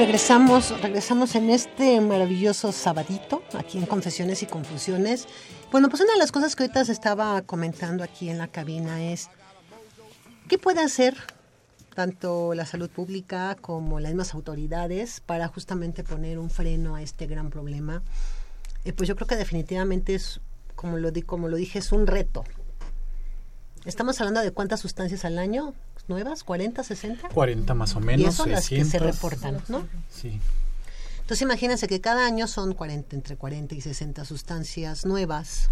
Regresamos, 0.05 0.81
regresamos 0.81 1.33
en 1.35 1.49
este 1.49 2.01
maravilloso 2.01 2.73
sabadito, 2.73 3.41
aquí 3.53 3.77
en 3.77 3.85
Confesiones 3.85 4.43
y 4.43 4.45
Confusiones. 4.45 5.29
Bueno, 5.71 5.87
pues 5.87 6.01
una 6.01 6.11
de 6.11 6.19
las 6.19 6.33
cosas 6.33 6.57
que 6.57 6.63
ahorita 6.63 6.83
se 6.83 6.91
estaba 6.91 7.41
comentando 7.43 8.03
aquí 8.03 8.29
en 8.29 8.37
la 8.37 8.49
cabina 8.49 9.01
es, 9.01 9.29
¿qué 10.49 10.57
puede 10.57 10.81
hacer 10.81 11.15
tanto 11.95 12.53
la 12.53 12.65
salud 12.65 12.89
pública 12.89 13.55
como 13.61 14.01
las 14.01 14.11
mismas 14.11 14.33
autoridades 14.33 15.21
para 15.21 15.47
justamente 15.47 16.03
poner 16.03 16.37
un 16.37 16.49
freno 16.49 16.95
a 16.95 17.01
este 17.01 17.25
gran 17.25 17.49
problema? 17.49 18.01
Eh, 18.83 18.91
pues 18.91 19.07
yo 19.07 19.15
creo 19.15 19.27
que 19.29 19.37
definitivamente 19.37 20.15
es, 20.15 20.41
como 20.75 20.97
lo, 20.97 21.11
di- 21.11 21.21
como 21.21 21.47
lo 21.47 21.55
dije, 21.55 21.79
es 21.79 21.93
un 21.93 22.07
reto. 22.07 22.43
Estamos 23.85 24.19
hablando 24.19 24.41
de 24.41 24.51
cuántas 24.51 24.81
sustancias 24.81 25.23
al 25.23 25.39
año 25.39 25.73
nuevas, 26.07 26.43
40, 26.43 26.83
60. 26.83 27.29
40 27.29 27.73
más 27.73 27.95
o 27.95 27.99
Y 27.99 28.03
menos, 28.03 28.45
las 28.47 28.67
que 28.67 28.83
se 28.83 28.91
600. 28.91 29.01
reportan, 29.15 29.63
¿no? 29.69 29.87
Sí, 30.11 30.39
Entonces 31.21 31.41
imagínense 31.41 31.87
que 31.87 32.01
cada 32.01 32.25
año 32.25 32.47
son 32.47 32.73
40, 32.73 33.15
entre 33.15 33.37
40 33.37 33.75
y 33.75 33.81
60 33.81 34.25
sustancias 34.25 35.05
nuevas, 35.05 35.69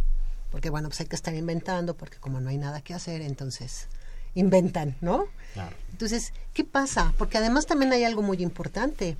porque 0.51 0.69
bueno, 0.69 0.87
pues 0.89 0.99
hay 1.01 1.07
que 1.07 1.15
estar 1.15 1.33
inventando, 1.35 1.95
porque 1.95 2.17
como 2.17 2.39
no 2.39 2.49
hay 2.49 2.57
nada 2.57 2.81
que 2.81 2.93
hacer, 2.93 3.21
entonces 3.21 3.87
inventan, 4.33 4.95
¿no? 5.01 5.25
claro. 5.53 5.75
Entonces, 5.91 6.33
¿qué 6.53 6.63
pasa? 6.63 7.13
Porque 7.17 7.37
además 7.37 7.65
también 7.65 7.91
hay 7.91 8.05
algo 8.05 8.21
muy 8.21 8.41
importante. 8.41 9.17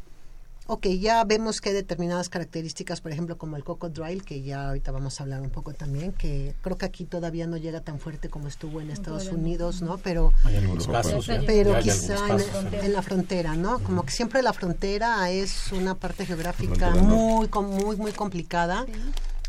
Ok, 0.74 0.88
ya 0.88 1.26
vemos 1.26 1.60
que 1.60 1.68
hay 1.68 1.76
determinadas 1.76 2.30
características, 2.30 3.02
por 3.02 3.12
ejemplo, 3.12 3.38
como 3.38 3.58
el 3.58 3.64
cocodrilo, 3.66 4.24
que 4.24 4.42
ya 4.42 4.70
ahorita 4.70 4.94
vamos 4.94 5.20
a 5.20 5.24
hablar 5.24 5.42
un 5.42 5.50
poco 5.50 5.74
también, 5.74 6.14
que 6.14 6.56
creo 6.62 6.78
que 6.78 6.86
aquí 6.86 7.04
todavía 7.04 7.46
no 7.46 7.58
llega 7.58 7.82
tan 7.82 8.00
fuerte 8.00 8.30
como 8.30 8.48
estuvo 8.48 8.80
en 8.80 8.90
Estados 8.90 9.28
Unidos, 9.28 9.82
¿no? 9.82 9.98
Pero 9.98 10.32
Hay 10.46 10.56
algunos 10.56 10.86
Europa. 10.88 11.10
casos. 11.10 11.28
pero 11.46 11.76
hay 11.76 11.84
quizá 11.84 12.14
algunos 12.26 12.74
en, 12.74 12.86
en 12.86 12.94
la 12.94 13.02
frontera, 13.02 13.56
¿no? 13.56 13.80
Como 13.80 14.04
que 14.04 14.12
siempre 14.12 14.42
la 14.42 14.54
frontera 14.54 15.30
es 15.30 15.74
una 15.74 15.96
parte 15.96 16.26
geográfica 16.26 16.92
muy, 16.92 17.50
muy, 17.50 17.98
muy 17.98 18.14
complicada 18.14 18.86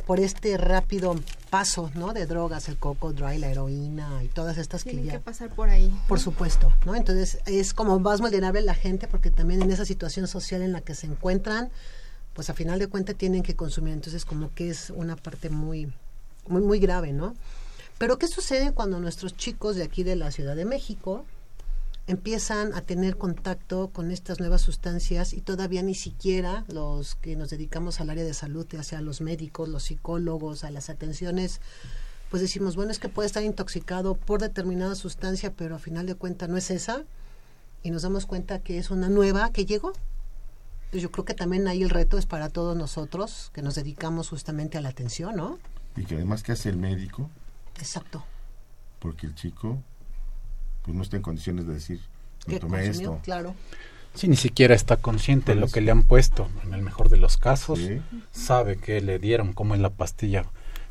por 0.07 0.21
este 0.21 0.57
rápido 0.57 1.15
paso, 1.51 1.91
¿no? 1.95 2.13
De 2.13 2.27
drogas, 2.27 2.69
el 2.69 2.77
coco, 2.77 3.13
dry, 3.13 3.39
la 3.39 3.51
heroína 3.51 4.23
y 4.25 4.29
todas 4.29 4.59
estas 4.59 4.85
que 4.85 5.03
ya... 5.03 5.13
que 5.13 5.21
pasar 5.21 5.51
por 5.51 5.69
ahí. 5.69 5.93
Por 6.09 6.19
supuesto, 6.19 6.73
¿no? 6.85 6.95
Entonces 6.95 7.39
es 7.47 7.75
como 7.75 7.99
más 7.99 8.21
vulnerable 8.21 8.63
la 8.63 8.75
gente 8.75 9.07
porque 9.07 9.31
también 9.31 9.63
en 9.63 9.71
esa 9.71 9.85
situación 9.85 10.27
social 10.27 10.63
en 10.63 10.73
la 10.73 10.81
que 10.81 10.95
se 10.95 11.07
encuentran, 11.07 11.71
pues 12.35 12.51
a 12.51 12.55
final 12.55 12.79
de 12.79 12.89
cuentas 12.89 13.17
tienen 13.17 13.43
que 13.43 13.55
consumir. 13.55 13.93
Entonces 13.93 14.25
como 14.25 14.53
que 14.55 14.71
es 14.71 14.91
una 14.91 15.17
parte 15.17 15.51
muy, 15.51 15.93
muy, 16.47 16.63
muy 16.63 16.79
grave, 16.79 17.13
¿no? 17.13 17.35
Pero 17.99 18.19
¿qué 18.19 18.27
sucede 18.27 18.73
cuando 18.73 18.99
nuestros 18.99 19.37
chicos 19.37 19.77
de 19.77 19.85
aquí 19.85 20.03
de 20.03 20.17
la 20.17 20.33
Ciudad 20.33 20.57
de 20.57 20.65
México 20.65 21.25
empiezan 22.07 22.75
a 22.75 22.81
tener 22.81 23.17
contacto 23.17 23.91
con 23.93 24.11
estas 24.11 24.41
nuevas 24.41 24.63
sustancias 24.63 25.33
y 25.33 25.41
todavía 25.41 25.83
ni 25.83 25.95
siquiera 25.95 26.65
los 26.69 27.15
que 27.15 27.37
nos 27.37 27.51
dedicamos 27.51 28.01
al 28.01 28.11
área 28.11 28.25
de 28.25 28.35
salud, 28.35 28.67
ya 28.69 28.83
sea 28.83 29.01
los 29.01 29.21
médicos, 29.21 29.69
los 29.69 29.85
psicólogos, 29.85 30.65
a 30.65 30.71
las 30.71 30.91
atenciones, 30.91 31.61
pues 32.31 32.41
decimos, 32.41 32.77
bueno, 32.77 32.91
es 32.91 32.99
que 32.99 33.09
puede 33.09 33.27
estar 33.27 33.43
intoxicado 33.43 34.15
por 34.15 34.41
determinada 34.41 34.95
sustancia, 34.95 35.53
pero 35.53 35.77
a 35.77 35.79
final 35.79 36.07
de 36.07 36.15
cuentas 36.15 36.49
no 36.49 36.57
es 36.57 36.71
esa, 36.71 37.05
y 37.83 37.91
nos 37.91 38.03
damos 38.03 38.27
cuenta 38.27 38.61
que 38.61 38.79
es 38.79 38.91
una 38.91 39.09
nueva 39.09 39.51
que 39.51 39.67
llegó. 39.67 39.93
Pues 40.91 41.03
yo 41.03 41.11
creo 41.11 41.25
que 41.25 41.35
también 41.35 41.67
ahí 41.69 41.83
el 41.83 41.91
reto 41.91 42.19
es 42.19 42.27
para 42.27 42.49
todos 42.49 42.77
nosotros 42.77 43.51
que 43.53 43.63
nos 43.63 43.75
dedicamos 43.75 44.29
justamente 44.29 44.79
a 44.79 44.81
la 44.81 44.91
atención, 44.91 45.37
¿no? 45.37 45.59
Y 45.97 46.05
que 46.05 46.17
además, 46.17 46.43
¿qué 46.43 46.53
hace 46.53 46.69
el 46.69 46.77
médico? 46.77 47.31
Exacto. 47.79 48.25
Porque 48.99 49.27
el 49.27 49.35
chico 49.35 49.79
pues 50.83 50.97
no 50.97 51.03
está 51.03 51.17
en 51.17 51.23
condiciones 51.23 51.67
de 51.67 51.75
decir, 51.75 52.01
me 52.47 52.55
¿Qué 52.55 52.61
tomé 52.61 52.85
consumió? 52.85 53.11
esto. 53.15 53.23
Claro. 53.25 53.55
Sí, 54.15 54.29
ni 54.29 54.37
siquiera 54.37 54.75
está 54.75 54.99
consciente 54.99 55.55
de 55.55 55.61
lo 55.61 55.67
Por 55.67 55.75
que 55.75 55.81
le 55.81 55.91
han 55.91 56.03
puesto, 56.03 56.49
en 56.65 56.75
el 56.75 56.83
mejor 56.83 57.09
de 57.09 57.17
los 57.17 57.39
casos. 57.39 57.79
Sí. 57.79 58.01
Sabe 58.31 58.77
que 58.77 59.01
le 59.01 59.19
dieron, 59.19 59.53
como 59.55 59.75
en 59.75 59.83
la 59.83 59.91
pastilla. 59.91 60.45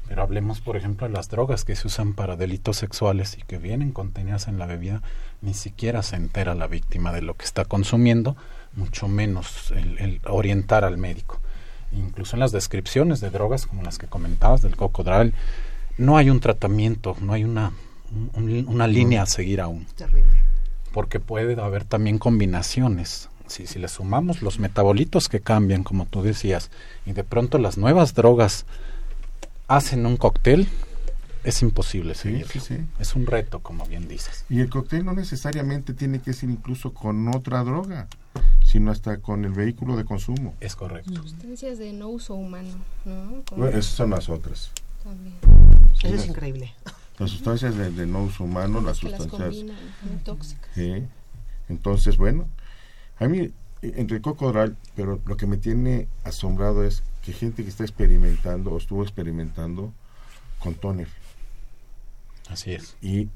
Pero 0.08 0.24
hablemos, 0.24 0.60
por 0.60 0.76
ejemplo, 0.76 1.08
de 1.08 1.14
las 1.14 1.30
drogas 1.30 1.64
que 1.64 1.76
se 1.76 1.88
usan 1.88 2.14
para 2.14 2.36
delitos 2.36 2.78
sexuales 2.78 3.38
y 3.38 3.44
que 3.44 3.60
vienen 3.60 3.92
contenidas 3.92 4.48
en 4.48 4.58
la 4.58 4.66
bebida. 4.66 5.04
Ni 5.42 5.54
siquiera 5.54 6.02
se 6.04 6.16
entera 6.16 6.56
la 6.56 6.68
víctima 6.68 7.14
de 7.14 7.22
lo 7.22 7.36
que 7.36 7.46
está 7.46 7.64
consumiendo, 7.64 8.36
mucho 8.76 9.08
menos 9.08 9.72
el, 9.72 10.00
el 10.00 10.22
orientar 10.26 10.84
al 10.84 10.98
médico. 10.98 11.40
Incluso 11.92 12.36
en 12.36 12.40
las 12.40 12.52
descripciones 12.52 13.22
de 13.22 13.30
drogas, 13.30 13.68
como 13.68 13.84
las 13.84 13.98
que 14.00 14.08
comentabas 14.08 14.62
del 14.62 14.76
cocodral, 14.76 15.34
no 15.98 16.18
hay 16.18 16.30
un 16.30 16.40
tratamiento, 16.40 17.16
no 17.22 17.34
hay 17.34 17.44
una, 17.44 17.72
un- 18.34 18.66
una 18.68 18.88
línea 18.88 19.24
a 19.24 19.26
seguir 19.26 19.62
aún 19.62 19.86
Terrible. 19.96 20.32
porque 20.94 21.20
puede 21.20 21.60
haber 21.62 21.84
también 21.86 22.18
combinaciones. 22.18 23.30
Si, 23.48 23.68
si 23.68 23.80
le 23.80 23.88
sumamos 23.90 24.42
los 24.42 24.60
metabolitos 24.60 25.28
que 25.28 25.42
cambian, 25.42 25.84
como 25.84 26.06
tú 26.06 26.22
decías, 26.22 26.72
y 27.06 27.12
de 27.12 27.24
pronto 27.26 27.58
las 27.58 27.78
nuevas 27.78 28.14
drogas 28.14 28.66
hacen 29.68 30.06
un 30.06 30.16
cóctel, 30.18 30.68
es 31.44 31.62
imposible 31.62 32.14
Sí, 32.14 32.22
seguirlo. 32.24 32.48
sí, 32.52 32.60
sí. 32.60 32.78
Es 33.00 33.16
un 33.16 33.26
reto, 33.26 33.60
como 33.60 33.86
bien 33.86 34.08
dices. 34.08 34.46
Y 34.50 34.60
el 34.60 34.70
cóctel 34.70 35.04
no 35.06 35.14
necesariamente 35.14 35.94
tiene 35.94 36.20
que 36.22 36.34
ser 36.34 36.50
incluso 36.50 36.94
con 36.94 37.28
otra 37.30 37.64
droga, 37.64 38.08
sino 38.64 38.92
hasta 38.92 39.18
con 39.18 39.44
el 39.44 39.52
vehículo 39.52 39.98
de 39.98 40.06
consumo. 40.06 40.54
Es 40.62 40.76
correcto. 40.76 41.12
Sustancias 41.24 41.78
de 41.80 41.92
no 41.94 42.10
uso 42.10 42.36
humano, 42.36 42.70
¿no? 43.06 43.44
Bueno, 43.56 43.78
esas 43.78 43.86
son 43.94 44.12
las 44.12 44.30
otras. 44.30 44.72
también. 45.04 45.36
Sí, 46.00 46.08
Eso 46.08 46.16
es 46.16 46.28
las-. 47.22 47.30
Las 47.30 47.38
sustancias 47.38 47.76
de, 47.76 47.92
de 47.92 48.06
no 48.06 48.24
uso 48.24 48.44
humano, 48.44 48.82
las 48.82 49.04
las 49.04 49.18
sustancias... 49.18 49.42
combinan, 49.42 49.78
muy 50.04 50.18
tóxicas. 50.24 50.70
Sí. 50.76 51.04
Entonces, 51.70 52.18
bueno, 52.18 52.48
a 53.20 53.28
mí, 53.28 53.52
entre 53.82 54.18
el 54.18 54.22
cocodral, 54.22 54.78
pero 54.96 55.22
lo 55.26 55.38
que 55.38 55.48
me 55.48 55.58
tiene 55.58 56.08
asombrado 56.24 56.84
es 56.84 57.04
que 57.22 57.34
gente 57.34 57.64
que 57.64 57.70
está 57.70 57.84
experimentando 57.84 58.72
o 58.72 58.78
estuvo 58.78 59.04
experimentando 59.04 59.94
con 60.60 60.76
toner 60.76 61.08
Así 62.50 62.74
es. 62.74 62.96
y 63.02 63.30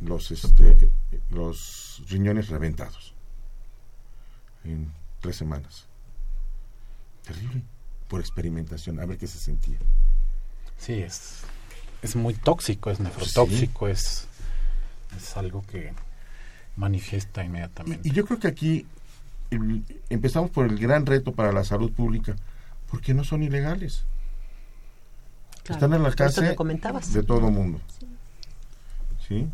los, 0.00 0.30
este, 0.30 0.90
los 1.30 2.02
riñones 2.08 2.48
reventados 2.48 3.14
en 4.64 4.92
tres 5.20 5.36
semanas. 5.36 5.86
Terrible. 7.24 7.62
Por 8.08 8.20
experimentación, 8.20 9.00
a 9.00 9.06
ver 9.06 9.16
qué 9.16 9.26
se 9.26 9.38
sentía. 9.38 9.78
Sí, 10.76 10.94
es, 10.94 11.44
es 12.02 12.16
muy 12.16 12.34
tóxico, 12.34 12.90
es 12.90 13.00
nefrotóxico, 13.00 13.88
es, 13.88 14.26
es 15.16 15.36
algo 15.36 15.62
que 15.70 15.92
manifiesta 16.76 17.44
inmediatamente. 17.44 18.08
y 18.08 18.12
yo 18.12 18.24
creo 18.24 18.38
que 18.40 18.48
aquí 18.48 18.86
el- 19.50 19.84
empezamos 20.10 20.50
por 20.50 20.66
el 20.66 20.78
gran 20.78 21.06
reto 21.06 21.32
para 21.32 21.52
la 21.52 21.64
salud 21.64 21.92
pública, 21.92 22.34
porque 22.90 23.14
no 23.14 23.24
son 23.24 23.42
ilegales. 23.42 24.04
Claro. 25.64 25.86
Están 25.86 26.04
alcance 26.04 26.40
que 26.40 26.54
comentabas. 26.56 27.12
de 27.12 27.22
todo 27.22 27.50
mundo. 27.50 27.80
¿Sí? 29.28 29.46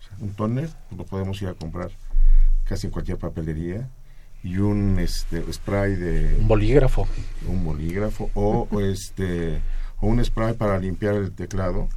O 0.00 0.02
sea, 0.06 0.16
un 0.20 0.34
tóner 0.34 0.70
pues, 0.88 0.98
lo 0.98 1.04
podemos 1.06 1.40
ir 1.42 1.48
a 1.48 1.54
comprar 1.54 1.90
casi 2.64 2.86
en 2.86 2.92
cualquier 2.92 3.18
papelería 3.18 3.88
y 4.44 4.58
un 4.58 4.98
este 4.98 5.52
spray 5.52 5.94
de 5.96 6.36
un 6.38 6.48
bolígrafo 6.48 7.06
un 7.46 7.64
bolígrafo 7.64 8.30
o, 8.34 8.68
este 8.80 9.60
o 10.02 10.06
un 10.08 10.22
spray 10.22 10.52
para 10.52 10.78
limpiar 10.78 11.14
el 11.14 11.32
teclado 11.32 11.88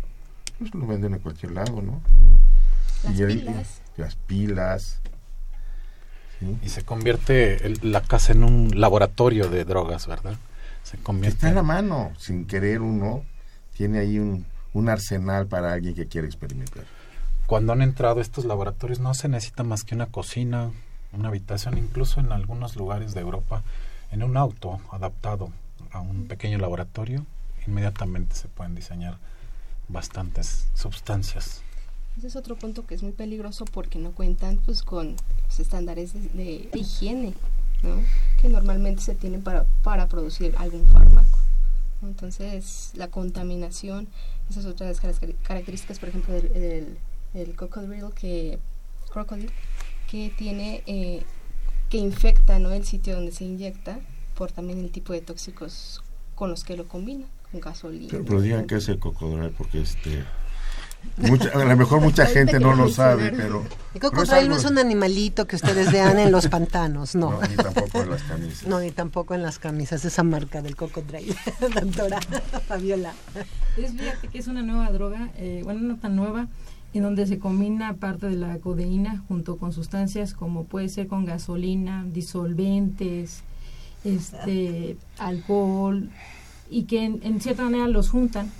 pues 0.58 0.74
lo 0.74 0.88
venden 0.88 1.16
en 1.16 1.20
cualquier 1.20 1.52
lado 1.52 1.82
no 1.82 2.00
Las 3.04 3.20
y 3.20 3.26
pilas. 3.26 3.82
las 3.98 4.16
pilas 4.16 5.00
¿sí? 6.40 6.58
y 6.64 6.70
se 6.70 6.84
convierte 6.84 7.66
el- 7.66 7.80
la 7.92 8.00
casa 8.02 8.32
en 8.32 8.44
un 8.46 8.80
laboratorio 8.80 9.50
de 9.50 9.66
drogas 9.66 10.08
verdad 10.08 10.36
se 10.84 10.98
convierte 10.98 11.36
está 11.38 11.50
en 11.50 11.56
la 11.56 11.64
mano 11.64 12.14
sin 12.18 12.46
querer 12.46 12.82
uno 12.82 13.24
tiene 13.76 14.00
ahí 14.00 14.20
un, 14.20 14.46
un 14.74 14.88
arsenal 14.90 15.48
para 15.48 15.74
alguien 15.74 15.96
que 15.96 16.06
quiere 16.08 16.28
experimentar 16.28 16.86
cuando 17.48 17.74
han 17.74 17.82
entrado 17.82 18.20
a 18.20 18.22
estos 18.22 18.46
laboratorios 18.46 19.00
no 19.00 19.14
se 19.14 19.28
necesita 19.28 19.62
más 19.64 19.84
que 19.84 19.94
una 19.94 20.08
cocina, 20.08 20.72
una 21.14 21.28
habitación, 21.28 21.78
incluso 21.78 22.20
en 22.20 22.32
algunos 22.32 22.76
lugares 22.76 23.14
de 23.14 23.22
Europa, 23.22 23.62
en 24.12 24.24
un 24.24 24.36
auto 24.36 24.80
adaptado 24.92 25.52
a 25.92 26.00
un 26.00 26.28
pequeño 26.28 26.58
laboratorio, 26.58 27.24
inmediatamente 27.68 28.36
se 28.36 28.48
pueden 28.48 28.76
diseñar 28.76 29.18
bastantes 29.88 30.68
sustancias. 30.74 31.62
Ese 32.18 32.28
es 32.28 32.36
otro 32.36 32.56
punto 32.56 32.86
que 32.86 32.96
es 32.96 33.04
muy 33.04 33.12
peligroso 33.12 33.66
porque 33.66 34.00
no 34.00 34.12
cuentan 34.12 34.58
pues 34.58 34.84
con 34.84 35.16
los 35.48 35.60
estándares 35.60 36.14
de, 36.14 36.70
higiene, 36.74 37.34
¿no? 37.84 38.02
Que 38.42 38.50
normalmente 38.50 39.02
se 39.02 39.16
tienen 39.16 39.42
para, 39.42 39.66
para 39.84 40.08
producir 40.08 40.56
algún 40.58 40.86
fármaco. 40.88 41.38
Entonces, 42.02 42.92
la 42.94 43.10
contaminación, 43.10 44.08
esas 44.50 44.66
otras 44.66 45.02
caracteri- 45.02 45.36
características, 45.44 46.00
por 46.00 46.10
ejemplo, 46.10 46.34
del, 46.34 46.54
del, 46.54 46.98
del 47.34 47.56
que, 48.16 48.60
crocodile, 49.12 49.52
que 50.10 50.32
tiene, 50.38 50.84
eh, 50.86 51.24
que 51.90 51.98
infecta, 51.98 52.60
¿no? 52.60 52.72
El 52.72 52.86
sitio 52.86 53.16
donde 53.16 53.32
se 53.32 53.44
inyecta 53.44 54.00
por 54.36 54.52
también 54.52 54.80
el 54.80 54.92
tipo 54.92 55.14
de 55.14 55.22
tóxicos 55.22 56.02
con 56.36 56.50
los 56.50 56.64
que 56.64 56.78
lo 56.78 56.88
combina, 56.88 57.26
con 57.52 57.60
gasolina. 57.62 58.08
pero, 58.12 58.26
pero 58.26 58.42
digan 58.42 58.66
que 58.68 58.76
es 58.76 58.88
el 58.90 59.00
cocodrilo 59.00 59.52
porque 59.58 59.82
este 59.82 60.24
mucha- 61.18 61.50
a 61.50 61.64
lo 61.64 61.78
mejor 61.78 62.02
mucha 62.02 62.26
gente 62.26 62.60
no 62.60 62.74
lo 62.76 62.90
sabe 62.90 63.32
pero 63.32 63.64
El 63.94 64.02
cocodrilo 64.02 64.50
no 64.50 64.56
es 64.58 64.66
un 64.66 64.78
animalito 64.80 65.46
que 65.46 65.56
ustedes 65.56 65.92
vean 65.92 66.18
en 66.18 66.32
los 66.32 66.48
pantanos, 66.48 67.14
no. 67.16 67.32
no, 67.32 67.42
ni 67.48 67.56
tampoco 67.56 68.02
en 68.02 68.10
las 68.10 68.24
camisas 68.24 68.68
No, 68.68 68.80
ni 68.80 68.92
tampoco 68.92 69.36
en 69.36 69.44
las 69.44 69.60
camisas, 69.60 70.04
esa 70.04 70.24
marca 70.24 70.62
del 70.64 70.76
cocodrilo, 70.76 71.36
doctora 71.82 72.20
Fabiola. 72.68 73.14
Es 73.78 73.92
fíjate 73.92 74.28
que 74.30 74.38
es 74.40 74.48
una 74.48 74.64
nueva 74.64 74.90
droga, 74.92 75.30
eh, 75.38 75.62
bueno, 75.64 75.82
no 75.82 75.98
tan 75.98 76.16
nueva, 76.16 76.48
en 76.96 77.04
donde 77.04 77.28
se 77.28 77.38
combina 77.40 77.94
parte 77.94 78.26
de 78.28 78.38
la 78.38 78.58
codeína 78.58 79.22
junto 79.28 79.58
con 79.58 79.74
sustancias 79.74 80.34
como 80.34 80.64
puede 80.64 80.90
ser 80.90 81.08
con 81.08 81.26
gasolina, 81.26 82.04
disolventes, 82.08 83.44
este, 84.06 84.98
alcohol, 85.18 86.10
y 86.70 86.84
que 86.84 87.04
en, 87.04 87.20
en 87.24 87.40
cierta 87.42 87.64
manera 87.64 87.88
los 87.88 88.10
juntan 88.10 88.52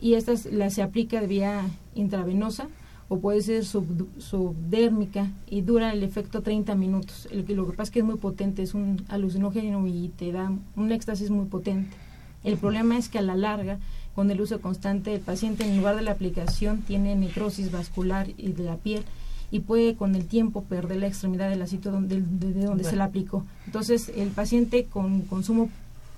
y 0.00 0.14
esta 0.14 0.34
la, 0.52 0.68
se 0.70 0.82
aplica 0.82 1.20
de 1.20 1.26
vía 1.26 1.62
intravenosa 1.94 2.68
o 3.08 3.18
puede 3.20 3.40
ser 3.40 3.64
sub- 3.64 4.08
subdérmica 4.18 5.30
y 5.48 5.60
dura 5.62 5.92
el 5.92 6.02
efecto 6.02 6.42
30 6.42 6.74
minutos. 6.74 7.28
El, 7.30 7.44
lo 7.56 7.66
que 7.66 7.72
pasa 7.72 7.84
es 7.84 7.90
que 7.90 7.98
es 8.00 8.04
muy 8.04 8.16
potente, 8.16 8.62
es 8.62 8.74
un 8.74 9.04
alucinógeno 9.08 9.86
y 9.86 10.08
te 10.16 10.32
da 10.32 10.52
un 10.76 10.92
éxtasis 10.92 11.30
muy 11.30 11.46
potente. 11.46 11.96
El 12.44 12.56
problema 12.58 12.96
es 12.98 13.08
que 13.08 13.18
a 13.18 13.22
la 13.22 13.34
larga, 13.36 13.78
con 14.14 14.30
el 14.30 14.40
uso 14.40 14.60
constante, 14.60 15.14
el 15.14 15.20
paciente 15.20 15.64
en 15.64 15.76
lugar 15.76 15.96
de 15.96 16.02
la 16.02 16.12
aplicación 16.12 16.82
tiene 16.82 17.14
necrosis 17.16 17.70
vascular 17.72 18.28
y 18.36 18.52
de 18.52 18.64
la 18.64 18.76
piel 18.76 19.02
y 19.50 19.60
puede 19.60 19.94
con 19.94 20.14
el 20.16 20.26
tiempo 20.26 20.62
perder 20.64 20.98
la 20.98 21.06
extremidad 21.06 21.48
del 21.50 21.66
sitio 21.68 21.90
donde, 21.92 22.20
de, 22.20 22.52
de 22.52 22.64
donde 22.64 22.82
se 22.84 22.96
la 22.96 23.04
aplicó. 23.04 23.44
Entonces, 23.66 24.10
el 24.16 24.28
paciente 24.30 24.84
con 24.84 25.22
consumo 25.22 25.68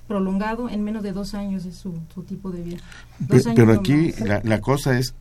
prolongado 0.08 0.68
en 0.68 0.82
menos 0.82 1.02
de 1.04 1.12
dos 1.12 1.34
años 1.34 1.64
es 1.66 1.76
su, 1.76 1.94
su 2.12 2.22
tipo 2.24 2.50
de 2.50 2.62
vida. 2.62 2.78
Dos 3.20 3.44
pero 3.54 3.74
aquí 3.74 4.12
la, 4.24 4.40
la 4.42 4.60
cosa 4.60 4.98
es, 4.98 5.14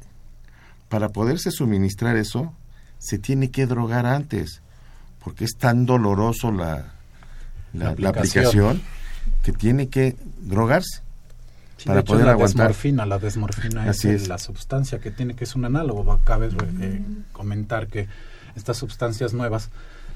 para 0.89 1.09
poderse 1.09 1.51
suministrar 1.51 2.15
eso, 2.17 2.53
se 2.97 3.19
tiene 3.19 3.51
que 3.51 3.67
drogar 3.67 4.05
antes, 4.07 4.61
porque 5.23 5.43
es 5.45 5.55
tan 5.57 5.85
doloroso 5.85 6.51
la, 6.51 6.93
la, 7.73 7.93
La 7.93 7.95
la 7.99 8.09
aplicación. 8.09 8.45
aplicación 8.45 8.81
que 9.43 9.51
tiene 9.53 9.89
que 9.89 10.15
drogarse. 10.41 11.01
Sí, 11.77 11.85
para 11.85 11.97
de 11.97 12.01
hecho, 12.01 12.13
poder 12.13 12.25
la 12.25 12.31
aguantar. 12.31 12.67
desmorfina, 12.69 13.05
la 13.05 13.19
desmorfina 13.19 13.83
Así 13.83 14.07
es, 14.09 14.23
es. 14.23 14.27
la 14.29 14.39
sustancia 14.39 14.99
que 14.99 15.11
tiene 15.11 15.35
que 15.35 15.43
es 15.43 15.55
un 15.55 15.65
análogo. 15.65 16.19
Cabe 16.23 16.49
eh, 16.79 17.01
comentar 17.33 17.85
que 17.87 18.07
estas 18.55 18.77
sustancias 18.77 19.33
nuevas 19.33 19.69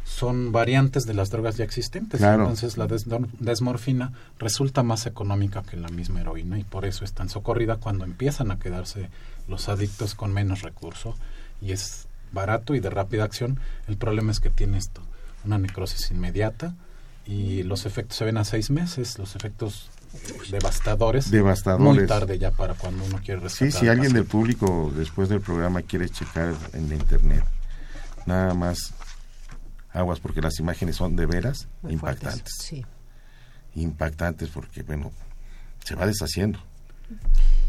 son 0.04 0.52
variantes 0.52 1.06
de 1.06 1.14
las 1.14 1.30
drogas 1.30 1.58
ya 1.58 1.64
existentes. 1.64 2.20
Claro. 2.20 2.44
Entonces 2.44 2.78
la 2.78 2.88
des- 2.88 3.06
desmorfina 3.40 4.12
resulta 4.40 4.84
más 4.84 5.06
económica 5.06 5.64
que 5.64 5.78
la 5.78 5.90
misma 5.90 6.22
heroína 6.22 6.60
y 6.60 6.64
por 6.64 6.86
eso 6.86 7.06
es 7.06 7.14
tan 7.14 7.30
socorrida 7.30 7.78
cuando 7.78 8.04
empiezan 8.04 8.52
a 8.52 8.60
quedarse 8.60 9.10
los 9.48 9.70
adictos 9.70 10.16
con 10.16 10.34
menos 10.34 10.62
recurso 10.64 11.16
y 11.62 11.72
es 11.72 12.08
barato 12.32 12.76
y 12.76 12.80
de 12.80 12.90
rápida 12.90 13.24
acción. 13.24 13.60
El 13.88 13.98
problema 13.98 14.32
es 14.32 14.40
que 14.40 14.50
tiene 14.50 14.78
esto, 14.78 15.02
una 15.46 15.58
necrosis 15.58 16.12
inmediata 16.12 16.74
y 17.26 17.64
los 17.64 17.86
efectos 17.86 18.18
se 18.18 18.26
ven 18.26 18.38
a 18.38 18.44
seis 18.46 18.70
meses, 18.72 19.18
los 19.20 19.36
efectos 19.36 19.90
devastadores. 20.50 21.32
Devastadores. 21.32 21.84
Muy 22.00 22.08
tarde 22.08 22.38
ya 22.40 22.52
para 22.52 22.74
cuando 22.74 23.04
uno 23.06 23.20
quiere 23.24 23.48
Sí, 23.50 23.72
si 23.72 23.88
al 23.88 23.92
alguien 23.98 24.14
del 24.14 24.26
público 24.26 24.92
después 24.96 25.30
del 25.30 25.42
programa 25.42 25.82
quiere 25.84 26.10
checar 26.10 26.54
en 26.74 26.90
la 26.90 26.96
internet, 26.96 27.44
nada 28.26 28.54
más 28.54 28.94
aguas 29.94 30.20
porque 30.20 30.42
las 30.42 30.60
imágenes 30.60 30.96
son 30.96 31.16
de 31.16 31.26
veras 31.26 31.68
Muy 31.82 31.98
fuertes, 31.98 32.24
impactantes. 32.24 32.54
Sí. 32.60 32.86
Impactantes 33.76 34.50
porque, 34.50 34.84
bueno, 34.84 35.12
se 35.84 35.96
va 35.96 36.06
deshaciendo. 36.06 36.60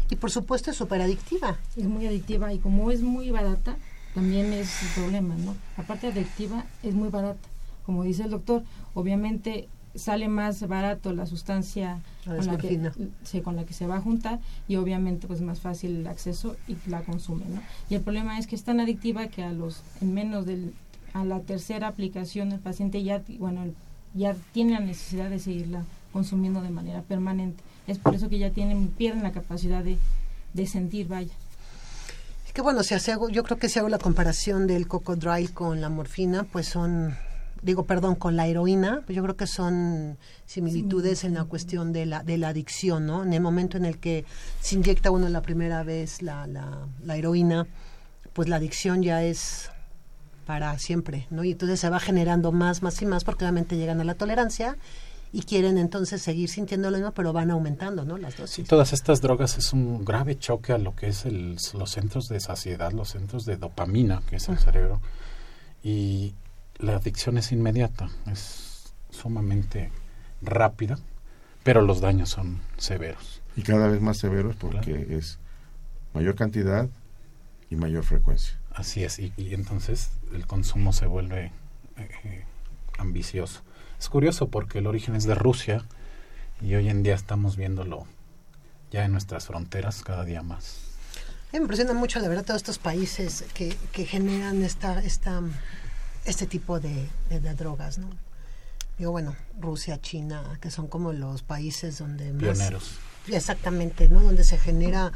Y 0.09 0.15
por 0.15 0.31
supuesto 0.31 0.71
es 0.71 0.77
súper 0.77 1.01
adictiva. 1.01 1.57
Es 1.75 1.85
muy 1.85 2.07
adictiva 2.07 2.53
y 2.53 2.59
como 2.59 2.91
es 2.91 3.01
muy 3.01 3.29
barata, 3.31 3.77
también 4.13 4.53
es 4.53 4.83
el 4.83 4.89
problema, 4.89 5.35
¿no? 5.35 5.55
Aparte 5.77 6.07
adictiva, 6.07 6.65
es 6.83 6.93
muy 6.93 7.09
barata. 7.09 7.47
Como 7.85 8.03
dice 8.03 8.23
el 8.23 8.31
doctor, 8.31 8.63
obviamente 8.93 9.67
sale 9.95 10.27
más 10.27 10.67
barato 10.67 11.13
la 11.13 11.25
sustancia 11.25 12.01
La 12.25 12.37
con 12.37 12.47
la, 12.47 12.57
que, 12.57 12.91
sí, 13.23 13.41
con 13.41 13.55
la 13.55 13.63
que 13.63 13.73
se 13.73 13.85
va 13.85 13.97
a 13.97 14.01
juntar 14.01 14.39
y 14.67 14.77
obviamente 14.77 15.27
pues 15.27 15.41
más 15.41 15.59
fácil 15.59 15.97
el 15.97 16.07
acceso 16.07 16.55
y 16.67 16.77
la 16.87 17.01
consume, 17.01 17.45
¿no? 17.45 17.61
Y 17.89 17.95
el 17.95 18.01
problema 18.01 18.39
es 18.39 18.47
que 18.47 18.55
es 18.55 18.63
tan 18.63 18.79
adictiva 18.79 19.27
que 19.27 19.43
a 19.43 19.51
los 19.51 19.83
en 20.01 20.13
menos 20.13 20.45
del 20.45 20.73
a 21.13 21.23
la 21.23 21.39
tercera 21.41 21.87
aplicación 21.87 22.51
el 22.51 22.59
paciente 22.59 23.03
ya 23.03 23.23
bueno 23.39 23.65
ya 24.13 24.35
tiene 24.51 24.73
la 24.73 24.79
necesidad 24.79 25.29
de 25.29 25.39
seguirla 25.39 25.83
consumiendo 26.11 26.61
de 26.61 26.69
manera 26.69 27.01
permanente. 27.01 27.63
Es 27.87 27.97
por 27.97 28.15
eso 28.15 28.29
que 28.29 28.37
ya 28.37 28.51
tienen 28.51 28.87
pierden 28.87 29.23
la 29.23 29.31
capacidad 29.31 29.83
de, 29.83 29.97
de 30.53 30.67
sentir, 30.67 31.07
vaya. 31.07 31.33
Es 32.45 32.53
que 32.53 32.61
bueno, 32.61 32.83
si 32.83 32.93
hago, 33.11 33.29
yo 33.29 33.43
creo 33.43 33.57
que 33.57 33.67
si 33.67 33.79
hago 33.79 33.89
la 33.89 33.97
comparación 33.97 34.67
del 34.67 34.87
cocodrilo 34.87 35.53
con 35.53 35.81
la 35.81 35.89
morfina, 35.89 36.43
pues 36.43 36.67
son, 36.67 37.17
digo, 37.63 37.85
perdón, 37.85 38.15
con 38.15 38.35
la 38.35 38.47
heroína, 38.47 39.01
pues 39.05 39.15
yo 39.15 39.23
creo 39.23 39.35
que 39.35 39.47
son 39.47 40.17
similitudes 40.45 41.23
en 41.23 41.33
la 41.33 41.45
cuestión 41.45 41.91
de 41.91 42.05
la, 42.05 42.23
de 42.23 42.37
la 42.37 42.49
adicción, 42.49 43.07
¿no? 43.07 43.23
En 43.23 43.33
el 43.33 43.41
momento 43.41 43.77
en 43.77 43.85
el 43.85 43.97
que 43.97 44.23
se 44.61 44.75
inyecta 44.75 45.09
uno 45.09 45.27
la 45.27 45.41
primera 45.41 45.83
vez 45.83 46.21
la, 46.21 46.45
la, 46.45 46.87
la 47.03 47.17
heroína, 47.17 47.65
pues 48.33 48.47
la 48.47 48.57
adicción 48.57 49.01
ya 49.01 49.23
es 49.23 49.71
para 50.45 50.77
siempre, 50.79 51.27
¿no? 51.29 51.43
Y 51.43 51.51
entonces 51.51 51.79
se 51.79 51.89
va 51.89 51.99
generando 51.99 52.51
más, 52.51 52.81
más 52.83 53.01
y 53.01 53.05
más, 53.05 53.23
porque 53.23 53.45
obviamente 53.45 53.77
llegan 53.77 53.99
a 54.01 54.03
la 54.03 54.15
tolerancia 54.15 54.77
y 55.31 55.41
quieren 55.43 55.77
entonces 55.79 56.21
seguir 56.21 56.47
sintiendo 56.49 56.91
lo 56.91 56.97
mismo, 56.97 57.11
pero 57.11 57.33
van 57.33 57.49
aumentando, 57.49 58.05
¿no? 58.05 58.17
Las 58.17 58.35
Sí, 58.35 58.41
dosis. 58.41 58.67
todas 58.67 58.93
estas 58.93 59.19
drogas 59.21 59.57
es 59.57 59.73
un 59.73 60.05
grave 60.05 60.37
choque 60.37 60.73
a 60.73 60.77
lo 60.77 60.95
que 60.95 61.07
es 61.07 61.25
el, 61.25 61.57
los 61.73 61.89
centros 61.89 62.27
de 62.29 62.39
saciedad, 62.39 62.91
los 62.91 63.09
centros 63.09 63.45
de 63.45 63.57
dopamina, 63.57 64.21
que 64.29 64.35
es 64.35 64.47
el 64.49 64.59
cerebro. 64.59 65.01
Y 65.83 66.35
la 66.77 66.97
adicción 66.97 67.37
es 67.37 67.51
inmediata, 67.51 68.09
es 68.31 68.93
sumamente 69.09 69.91
rápida, 70.41 70.99
pero 71.63 71.81
los 71.81 71.99
daños 72.01 72.29
son 72.29 72.59
severos. 72.77 73.41
Y 73.55 73.63
cada 73.63 73.87
vez 73.87 74.01
más 74.01 74.17
severos 74.17 74.55
porque 74.55 75.17
es 75.17 75.39
mayor 76.13 76.35
cantidad 76.35 76.87
y 77.69 77.75
mayor 77.75 78.03
frecuencia. 78.03 78.53
Así 78.73 79.03
es, 79.03 79.19
y, 79.19 79.33
y 79.37 79.53
entonces 79.53 80.11
el 80.33 80.47
consumo 80.47 80.93
se 80.93 81.05
vuelve 81.05 81.51
eh, 81.97 82.09
eh, 82.23 82.45
ambicioso. 82.97 83.61
Es 83.99 84.09
curioso 84.09 84.47
porque 84.49 84.79
el 84.79 84.87
origen 84.87 85.15
es 85.15 85.25
de 85.25 85.35
Rusia 85.35 85.85
y 86.61 86.73
hoy 86.75 86.89
en 86.89 87.03
día 87.03 87.13
estamos 87.15 87.55
viéndolo 87.55 88.07
ya 88.91 89.05
en 89.05 89.11
nuestras 89.11 89.45
fronteras 89.45 90.01
cada 90.03 90.23
día 90.25 90.41
más. 90.41 90.77
Me 91.51 91.59
impresiona 91.59 91.93
mucho, 91.93 92.19
la 92.19 92.27
verdad, 92.27 92.43
todos 92.45 92.61
estos 92.61 92.79
países 92.79 93.45
que, 93.53 93.75
que 93.91 94.05
generan 94.05 94.63
esta, 94.63 94.99
esta, 95.03 95.39
este 96.25 96.47
tipo 96.47 96.79
de, 96.79 97.07
de- 97.29 97.39
de 97.39 97.53
drogas, 97.53 97.99
¿no? 97.99 98.09
Digo, 98.97 99.11
bueno, 99.11 99.35
Rusia, 99.59 100.01
China, 100.01 100.57
que 100.61 100.71
son 100.71 100.87
como 100.87 101.13
los 101.13 101.43
países 101.43 101.99
donde 101.99 102.31
más... 102.33 102.41
Pioneros. 102.57 102.97
Exactamente, 103.27 104.09
¿no? 104.09 104.21
Donde 104.21 104.43
se 104.43 104.57
genera 104.57 105.11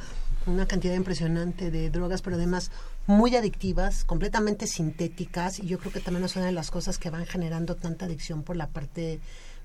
una 0.46 0.66
cantidad 0.68 0.94
impresionante 0.96 1.72
de 1.72 1.90
drogas, 1.90 2.22
pero 2.22 2.36
además 2.38 2.72
muy 3.08 3.36
adictivas, 3.36 4.04
completamente 4.04 4.68
sintéticas, 4.68 5.60
y 5.60 5.68
yo 5.68 5.80
creo 5.80 5.92
que 5.94 6.00
también 6.02 6.26
es 6.26 6.36
una 6.36 6.46
de 6.46 6.52
las 6.52 6.70
cosas 6.72 6.98
que 6.98 7.10
van 7.10 7.26
generando 7.26 7.76
tanta 7.76 8.06
adicción 8.06 8.44
por 8.44 8.56
la 8.58 8.68
parte 8.68 9.20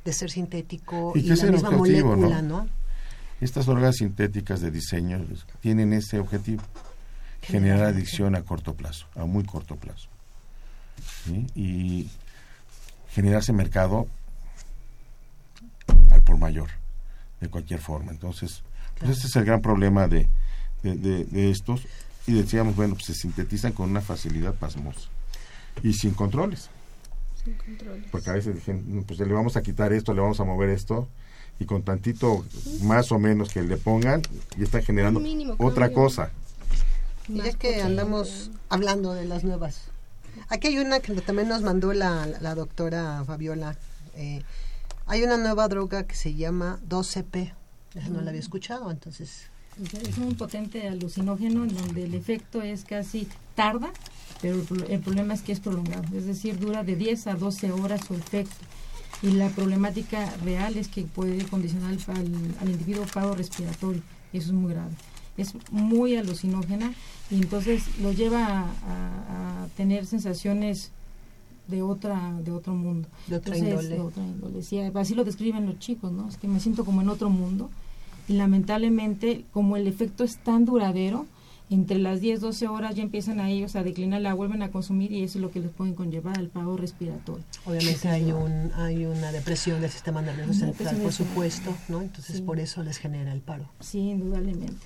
de 0.05 0.13
ser 0.13 0.31
sintético 0.31 1.13
Y 1.15 1.21
y, 1.21 1.23
la 1.37 1.45
misma 1.51 1.69
objetivo, 1.71 2.17
molécula, 2.17 2.41
¿no? 2.43 2.63
¿no? 2.65 2.69
Estas 3.41 3.67
drogas 3.67 3.97
sintéticas 3.97 4.61
de 4.61 4.71
diseño 4.71 5.21
tienen 5.61 5.93
ese 5.93 6.19
objetivo, 6.21 6.63
generar 7.43 7.83
adicción 7.83 8.37
a 8.37 8.43
corto 8.43 8.75
plazo, 8.75 9.07
a 9.17 9.25
muy 9.25 9.43
corto 9.45 9.75
plazo. 9.77 10.09
¿sí? 11.25 11.47
Y 11.57 12.09
generarse 13.11 13.53
mercado 13.53 14.07
al 16.13 16.23
por 16.23 16.39
mayor, 16.39 16.71
de 17.41 17.49
cualquier 17.49 17.81
forma. 17.81 18.13
Entonces, 18.13 18.63
pues 18.99 19.11
este 19.13 19.27
es 19.27 19.37
el 19.37 19.45
gran 19.45 19.61
problema 19.61 20.07
de, 20.07 20.29
de, 20.85 20.95
de- 20.97 21.25
de 21.25 21.51
estos. 21.51 21.83
Y 22.27 22.35
decíamos, 22.35 22.77
bueno, 22.77 22.95
pues 22.95 23.07
se 23.07 23.15
sintetizan 23.15 23.73
con 23.73 23.91
una 23.91 24.01
facilidad 24.01 24.55
pasmosa 24.55 25.09
y 25.83 25.93
sin 25.95 26.15
controles. 26.15 26.69
Sin 27.43 27.55
controles. 27.55 28.05
Porque 28.11 28.31
a 28.31 28.35
veces 28.35 28.55
dicen, 28.55 29.05
pues 29.07 29.19
le 29.19 29.33
vamos 29.33 29.57
a 29.57 29.63
quitar 29.63 29.93
esto, 29.93 30.15
le 30.15 30.21
vamos 30.21 30.39
a 30.41 30.45
mover 30.45 30.69
esto, 30.69 31.09
y 31.59 31.65
con 31.65 31.83
tantito 31.83 32.45
más 32.83 33.13
o 33.13 33.19
menos 33.19 33.51
que 33.51 33.63
le 33.63 33.77
pongan, 33.77 34.23
y 34.57 34.63
está 34.63 34.83
generando 34.83 35.21
mínimo 35.21 35.55
otra 35.59 35.87
cambio. 35.87 36.05
cosa. 36.05 36.31
Y 37.29 37.39
ya 37.39 37.53
que 37.53 37.83
andamos 37.83 38.51
hablando 38.69 39.15
de 39.15 39.25
las 39.25 39.45
nuevas. 39.45 39.89
Aquí 40.49 40.69
hay 40.69 40.79
una 40.79 41.01
que 41.01 41.15
también 41.21 41.49
nos 41.49 41.63
mandó 41.63 41.93
la, 41.93 42.27
la 42.27 42.55
doctora 42.55 43.23
Fabiola. 43.27 43.77
Eh, 44.15 44.43
hay 45.07 45.23
una 45.23 45.37
nueva 45.37 45.69
droga 45.69 46.05
que 46.05 46.15
se 46.15 46.35
llama 46.35 46.79
12P. 46.89 47.55
Esa 47.95 48.09
no 48.09 48.21
la 48.21 48.31
había 48.31 48.41
escuchado, 48.41 48.91
entonces... 48.91 49.52
Es 50.09 50.19
un 50.19 50.35
potente 50.35 50.87
alucinógeno 50.89 51.65
en 51.65 51.75
donde 51.75 52.05
el 52.05 52.15
efecto 52.15 52.61
es 52.63 52.85
casi 52.85 53.27
tarda, 53.55 53.91
pero 54.43 54.57
el, 54.57 54.63
pro- 54.63 54.87
el 54.87 55.01
problema 55.01 55.33
es 55.35 55.43
que 55.43 55.53
es 55.53 55.61
prolongado, 55.61 56.05
es 56.17 56.27
decir, 56.27 56.59
dura 56.59 56.85
de 56.85 56.95
10 56.97 57.27
a 57.29 57.35
12 57.35 57.73
horas 57.73 58.05
su 58.07 58.15
efecto. 58.15 58.55
Y 59.23 59.29
la 59.31 59.49
problemática 59.51 60.35
real 60.45 60.77
es 60.77 60.89
que 60.89 61.03
puede 61.05 61.45
condicionar 61.47 61.91
al, 62.09 62.17
al- 62.17 62.55
al 62.61 62.71
individuo 62.71 63.07
paro 63.13 63.35
respiratorio, 63.35 64.03
y 64.33 64.39
eso 64.39 64.49
es 64.49 64.53
muy 64.53 64.73
grave. 64.73 64.91
Es 65.39 65.55
muy 65.71 66.17
alucinógena 66.17 66.93
y 67.31 67.37
entonces 67.37 67.85
lo 68.03 68.13
lleva 68.13 68.45
a, 68.47 68.65
a- 68.67 69.63
a 69.65 69.69
tener 69.77 70.05
sensaciones 70.05 70.91
de 71.69 71.81
otra 71.81 72.35
de 72.45 72.51
otro 72.51 72.75
mundo. 72.75 73.09
De 73.29 73.37
otra 73.37 73.57
Entonces, 73.57 73.85
índole. 73.87 73.89
de 73.97 74.01
otra 74.01 74.23
índole. 74.23 74.63
Sí, 74.63 74.79
así 74.81 75.15
lo 75.15 75.25
describen 75.25 75.65
los 75.65 75.79
chicos, 75.79 76.13
¿no? 76.13 76.29
Es 76.29 76.37
que 76.37 76.47
me 76.49 76.61
siento 76.61 76.85
como 76.85 77.01
en 77.01 77.09
otro 77.09 77.31
mundo 77.31 77.71
y 78.29 78.35
lamentablemente 78.35 79.45
como 79.53 79.77
el 79.77 79.87
efecto 79.87 80.25
es 80.25 80.39
tan 80.39 80.65
duradero, 80.65 81.27
entre 81.71 81.99
las 81.99 82.21
10, 82.21 82.41
12 82.43 82.69
horas 82.69 82.95
ya 82.97 83.03
empiezan 83.03 83.41
a 83.41 83.49
ellos 83.49 83.77
a 83.77 83.83
declinar, 83.83 84.21
la 84.21 84.35
vuelven 84.35 84.63
a 84.63 84.71
consumir 84.71 85.11
y 85.11 85.23
eso 85.23 85.39
es 85.39 85.43
lo 85.43 85.51
que 85.51 85.61
les 85.61 85.71
puede 85.71 85.95
conllevar 85.95 86.39
al 86.39 86.49
paro 86.49 86.77
respiratorio. 86.77 87.43
Obviamente 87.65 88.09
hay 88.09 88.31
un 88.33 88.71
hay 88.77 89.07
una 89.07 89.33
depresión 89.33 89.81
del 89.81 89.91
sistema 89.91 90.21
nervioso 90.21 90.53
central, 90.53 90.97
por 90.99 91.13
supuesto, 91.15 91.75
¿no? 91.89 92.03
Entonces 92.03 92.37
Sí. 92.37 92.43
por 92.43 92.61
eso 92.61 92.83
les 92.83 92.99
genera 92.99 93.33
el 93.33 93.41
paro. 93.41 93.65
Sí, 93.81 93.99
indudablemente. 94.01 94.77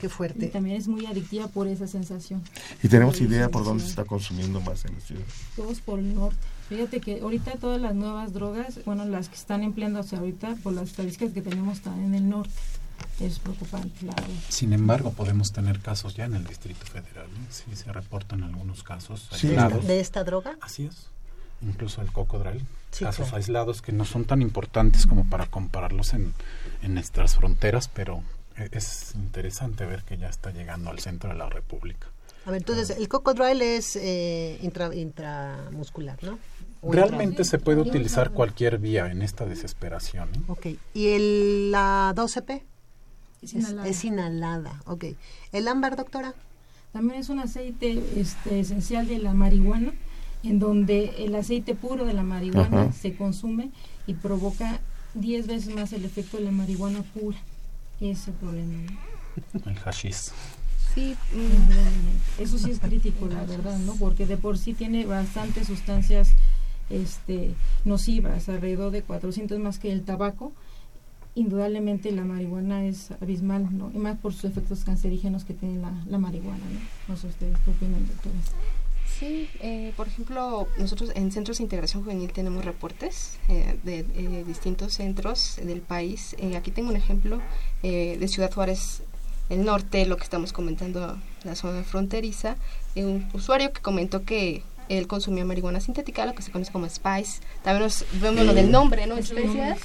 Qué 0.00 0.06
Y 0.06 0.10
fuerte. 0.10 0.46
también 0.48 0.76
es 0.76 0.88
muy 0.88 1.04
adictiva 1.06 1.48
por 1.48 1.68
esa 1.68 1.86
sensación. 1.86 2.42
¿Y 2.82 2.88
tenemos 2.88 3.20
idea 3.20 3.50
por 3.50 3.62
dónde 3.64 3.84
se 3.84 3.90
está 3.90 4.04
consumiendo 4.04 4.60
más 4.62 4.84
en 4.86 4.94
la 4.94 5.00
ciudad? 5.00 5.22
Todos 5.54 5.80
por 5.80 5.98
el 5.98 6.14
norte. 6.14 6.38
Fíjate 6.68 7.00
que 7.00 7.20
ahorita 7.20 7.52
todas 7.58 7.80
las 7.80 7.94
nuevas 7.94 8.32
drogas, 8.32 8.80
bueno, 8.86 9.04
las 9.04 9.28
que 9.28 9.34
están 9.36 9.62
empleándose 9.62 10.16
ahorita, 10.16 10.56
por 10.62 10.72
las 10.72 10.84
estadísticas 10.90 11.32
que 11.32 11.42
tenemos, 11.42 11.78
están 11.78 12.02
en 12.02 12.14
el 12.14 12.28
norte. 12.28 12.52
Es 13.20 13.38
preocupante, 13.40 14.06
la 14.06 14.14
verdad. 14.14 14.28
Sin 14.48 14.72
embargo, 14.72 15.12
podemos 15.12 15.52
tener 15.52 15.80
casos 15.80 16.14
ya 16.14 16.24
en 16.24 16.34
el 16.34 16.44
Distrito 16.44 16.84
Federal. 16.86 17.26
¿eh? 17.26 17.46
Sí, 17.50 17.64
se 17.74 17.92
reportan 17.92 18.42
algunos 18.42 18.82
casos 18.82 19.28
Sí. 19.32 19.48
aislados. 19.48 19.86
¿De 19.86 20.00
esta 20.00 20.24
droga? 20.24 20.56
Así 20.60 20.86
es. 20.86 21.08
Incluso 21.60 22.00
el 22.00 22.10
cocodril. 22.10 22.64
Sí, 22.90 23.04
casos 23.04 23.26
claro. 23.26 23.36
aislados 23.36 23.82
que 23.82 23.92
no 23.92 24.04
son 24.04 24.24
tan 24.24 24.40
importantes 24.42 25.06
como 25.06 25.24
para 25.28 25.46
compararlos 25.46 26.14
en, 26.14 26.32
en 26.82 26.94
nuestras 26.94 27.36
fronteras, 27.36 27.88
pero 27.88 28.22
e- 28.56 28.68
es 28.72 29.14
interesante 29.14 29.84
ver 29.86 30.04
que 30.04 30.16
ya 30.18 30.28
está 30.28 30.50
llegando 30.50 30.90
al 30.90 30.98
centro 31.00 31.30
de 31.30 31.36
la 31.36 31.48
República. 31.48 32.06
A 32.44 32.50
ver, 32.50 32.60
entonces 32.62 32.90
el 32.96 33.08
cocodril 33.08 33.62
es 33.62 33.96
eh, 33.96 34.58
intra, 34.62 34.94
intramuscular, 34.94 36.22
¿no? 36.22 36.38
O 36.80 36.92
Realmente 36.92 37.42
intra- 37.42 37.44
se 37.44 37.58
puede 37.58 37.80
utilizar 37.80 38.32
cualquier 38.32 38.78
vía 38.78 39.10
en 39.10 39.22
esta 39.22 39.46
desesperación. 39.46 40.28
¿eh? 40.34 40.40
Ok. 40.48 40.66
¿Y 40.94 41.08
el, 41.08 41.70
la 41.70 42.12
12P? 42.16 42.62
Es 43.42 43.54
inhalada. 43.54 43.88
es 43.88 44.04
inhalada. 44.04 44.82
Ok. 44.86 45.04
¿El 45.52 45.68
ámbar, 45.68 45.96
doctora? 45.96 46.34
También 46.92 47.20
es 47.20 47.28
un 47.28 47.38
aceite 47.38 48.02
este, 48.16 48.60
esencial 48.60 49.06
de 49.06 49.18
la 49.18 49.32
marihuana, 49.32 49.92
en 50.42 50.58
donde 50.58 51.24
el 51.24 51.34
aceite 51.36 51.74
puro 51.76 52.04
de 52.04 52.12
la 52.14 52.22
marihuana 52.24 52.82
Ajá. 52.82 52.92
se 52.92 53.14
consume 53.14 53.70
y 54.08 54.14
provoca 54.14 54.80
10 55.14 55.46
veces 55.46 55.74
más 55.74 55.92
el 55.92 56.04
efecto 56.04 56.36
de 56.38 56.44
la 56.44 56.50
marihuana 56.50 57.02
pura. 57.14 57.38
Ese 58.00 58.10
es 58.10 58.28
el 58.28 58.34
problema. 58.34 58.82
¿no? 59.52 59.70
El 59.70 59.78
hashish. 59.78 60.32
Sí, 60.94 61.16
mm. 61.34 62.42
Eso 62.42 62.58
sí 62.58 62.70
es 62.70 62.78
crítico, 62.78 63.26
la 63.26 63.44
verdad, 63.44 63.78
¿no? 63.78 63.94
Porque 63.94 64.26
de 64.26 64.36
por 64.36 64.58
sí 64.58 64.74
tiene 64.74 65.06
bastantes 65.06 65.66
sustancias 65.66 66.32
este, 66.90 67.54
nocivas, 67.84 68.48
alrededor 68.48 68.90
de 68.90 69.02
400 69.02 69.58
más 69.58 69.78
que 69.78 69.92
el 69.92 70.02
tabaco. 70.02 70.52
Indudablemente 71.34 72.12
la 72.12 72.24
marihuana 72.24 72.84
es 72.84 73.10
abismal, 73.22 73.66
¿no? 73.76 73.90
Y 73.94 73.98
más 73.98 74.18
por 74.18 74.34
sus 74.34 74.44
efectos 74.44 74.84
cancerígenos 74.84 75.44
que 75.44 75.54
tiene 75.54 75.80
la, 75.80 75.92
la 76.06 76.18
marihuana, 76.18 76.58
¿no? 76.58 77.14
No 77.14 77.16
sé 77.16 77.28
ustedes 77.28 77.56
qué 77.64 77.70
opinan, 77.70 78.06
doctores. 78.06 78.52
Sí, 79.18 79.48
eh, 79.60 79.92
por 79.96 80.08
ejemplo, 80.08 80.66
nosotros 80.78 81.12
en 81.14 81.30
Centros 81.32 81.58
de 81.58 81.64
Integración 81.64 82.02
Juvenil 82.02 82.32
tenemos 82.32 82.64
reportes 82.64 83.38
eh, 83.48 83.78
de 83.84 84.00
eh, 84.00 84.44
distintos 84.46 84.94
centros 84.94 85.56
del 85.62 85.80
país. 85.80 86.34
Eh, 86.38 86.56
aquí 86.56 86.70
tengo 86.70 86.90
un 86.90 86.96
ejemplo 86.96 87.40
eh, 87.82 88.16
de 88.18 88.28
Ciudad 88.28 88.52
Juárez, 88.52 89.02
el 89.52 89.64
norte, 89.64 90.06
lo 90.06 90.16
que 90.16 90.24
estamos 90.24 90.52
comentando, 90.52 91.18
la 91.44 91.54
zona 91.54 91.82
fronteriza, 91.82 92.56
eh, 92.94 93.04
un 93.04 93.28
usuario 93.34 93.72
que 93.72 93.82
comentó 93.82 94.24
que 94.24 94.62
él 94.88 95.06
consumía 95.06 95.44
marihuana 95.44 95.80
sintética, 95.80 96.24
lo 96.24 96.34
que 96.34 96.42
se 96.42 96.50
conoce 96.50 96.72
como 96.72 96.88
spice. 96.88 97.42
También 97.62 97.84
nos 97.84 98.04
vemos 98.20 98.46
lo 98.46 98.54
del 98.54 98.70
nombre, 98.70 99.06
¿no? 99.06 99.16
Especias, 99.16 99.78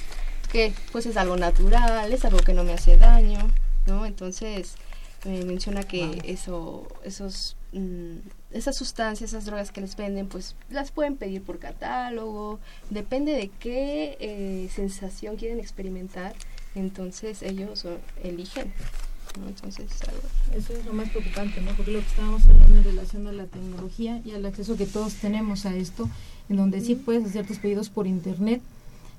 que 0.50 0.72
pues 0.90 1.04
es 1.06 1.16
algo 1.16 1.36
natural, 1.36 2.12
es 2.12 2.24
algo 2.24 2.38
que 2.38 2.54
no 2.54 2.64
me 2.64 2.72
hace 2.72 2.96
daño, 2.96 3.38
¿no? 3.86 4.06
Entonces 4.06 4.76
eh, 5.24 5.44
menciona 5.44 5.82
que 5.82 6.22
eso, 6.24 6.88
esos, 7.04 7.56
mm, 7.72 8.16
esas 8.52 8.76
sustancias, 8.76 9.30
esas 9.30 9.44
drogas 9.44 9.70
que 9.70 9.82
les 9.82 9.96
venden, 9.96 10.28
pues 10.28 10.56
las 10.70 10.92
pueden 10.92 11.16
pedir 11.16 11.42
por 11.42 11.58
catálogo, 11.58 12.58
depende 12.88 13.32
de 13.32 13.48
qué 13.48 14.16
eh, 14.20 14.70
sensación 14.74 15.36
quieren 15.36 15.60
experimentar, 15.60 16.34
entonces 16.74 17.42
ellos 17.42 17.84
eligen, 18.22 18.72
¿no? 19.38 19.48
Entonces 19.48 19.86
algo. 20.06 20.22
Eso 20.54 20.72
es 20.72 20.84
lo 20.84 20.92
más 20.92 21.08
preocupante, 21.10 21.60
¿no? 21.60 21.72
Porque 21.72 21.92
lo 21.92 22.00
que 22.00 22.06
estábamos 22.06 22.44
hablando 22.46 22.76
en 22.76 22.84
relación 22.84 23.26
a 23.26 23.32
la 23.32 23.46
tecnología 23.46 24.20
y 24.24 24.32
al 24.32 24.44
acceso 24.46 24.76
que 24.76 24.86
todos 24.86 25.14
tenemos 25.14 25.66
a 25.66 25.74
esto, 25.74 26.08
en 26.48 26.56
donde 26.56 26.80
sí 26.80 26.94
puedes 26.94 27.24
hacer 27.24 27.46
tus 27.46 27.58
pedidos 27.58 27.88
por 27.88 28.06
internet 28.06 28.60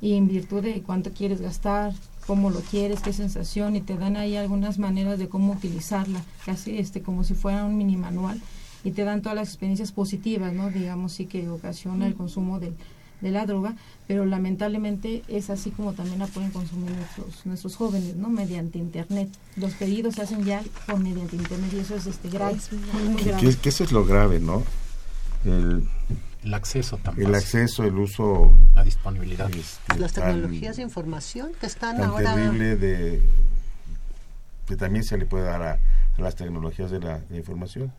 y 0.01 0.13
en 0.13 0.27
virtud 0.27 0.63
de 0.63 0.81
cuánto 0.81 1.11
quieres 1.11 1.41
gastar, 1.41 1.93
cómo 2.25 2.51
lo 2.51 2.59
quieres, 2.61 3.01
qué 3.01 3.11
sensación, 3.11 3.75
y 3.75 3.81
te 3.81 3.97
dan 3.97 4.15
ahí 4.15 4.35
algunas 4.35 4.77
maneras 4.77 5.17
de 5.17 5.27
cómo 5.27 5.53
utilizarla, 5.53 6.23
casi 6.45 6.77
este 6.77 7.01
como 7.01 7.23
si 7.23 7.33
fuera 7.33 7.65
un 7.65 7.77
mini 7.77 7.97
manual, 7.97 8.39
y 8.83 8.91
te 8.91 9.03
dan 9.03 9.21
todas 9.21 9.35
las 9.35 9.49
experiencias 9.49 9.91
positivas, 9.91 10.53
¿no? 10.53 10.69
Digamos, 10.69 11.13
sí 11.13 11.25
que 11.25 11.49
ocasiona 11.49 12.07
el 12.07 12.13
consumo 12.13 12.59
del 12.59 12.75
de 13.21 13.31
la 13.31 13.45
droga, 13.45 13.75
pero 14.07 14.25
lamentablemente 14.25 15.23
es 15.27 15.49
así 15.49 15.71
como 15.71 15.93
también 15.93 16.19
la 16.19 16.27
pueden 16.27 16.51
consumir 16.51 16.91
nuestros 16.91 17.45
nuestros 17.45 17.75
jóvenes, 17.75 18.15
¿no? 18.15 18.29
Mediante 18.29 18.77
internet. 18.77 19.29
Los 19.57 19.73
pedidos 19.73 20.15
se 20.15 20.21
hacen 20.21 20.43
ya 20.45 20.61
por 20.87 20.99
mediante 20.99 21.35
internet 21.35 21.71
y 21.73 21.79
eso 21.79 21.95
es 21.95 22.07
este 22.07 22.29
grave, 22.29 22.57
Es 22.57 22.71
muy, 22.71 23.09
muy 23.09 23.23
grave. 23.23 23.41
Que, 23.49 23.55
que 23.57 23.69
eso 23.69 23.83
es 23.83 23.91
lo 23.91 24.05
grave, 24.05 24.39
¿no? 24.39 24.63
El, 25.45 25.87
El 26.43 26.53
acceso 26.53 26.97
también. 26.97 27.27
el 27.29 27.35
acceso, 27.35 27.83
el 27.83 27.97
uso 27.97 28.53
La 28.73 28.83
disponibilidad. 28.83 29.49
este, 29.53 29.97
Las 29.99 30.13
tan- 30.13 30.33
tecnologías 30.33 30.77
de 30.77 30.83
información 30.83 31.51
que 31.59 31.65
están 31.65 31.97
tan 31.97 32.09
ahora... 32.09 32.33
terrible 32.35 32.75
de 32.77 33.21
que 34.67 34.75
también 34.77 35.03
se 35.03 35.17
le 35.17 35.25
puede 35.25 35.45
dar 35.45 35.61
a, 35.63 35.71
a 35.73 36.21
las 36.21 36.35
tecnologías 36.35 36.91
de 36.91 36.99
la, 36.99 37.19
de 37.19 37.37
información 37.37 37.91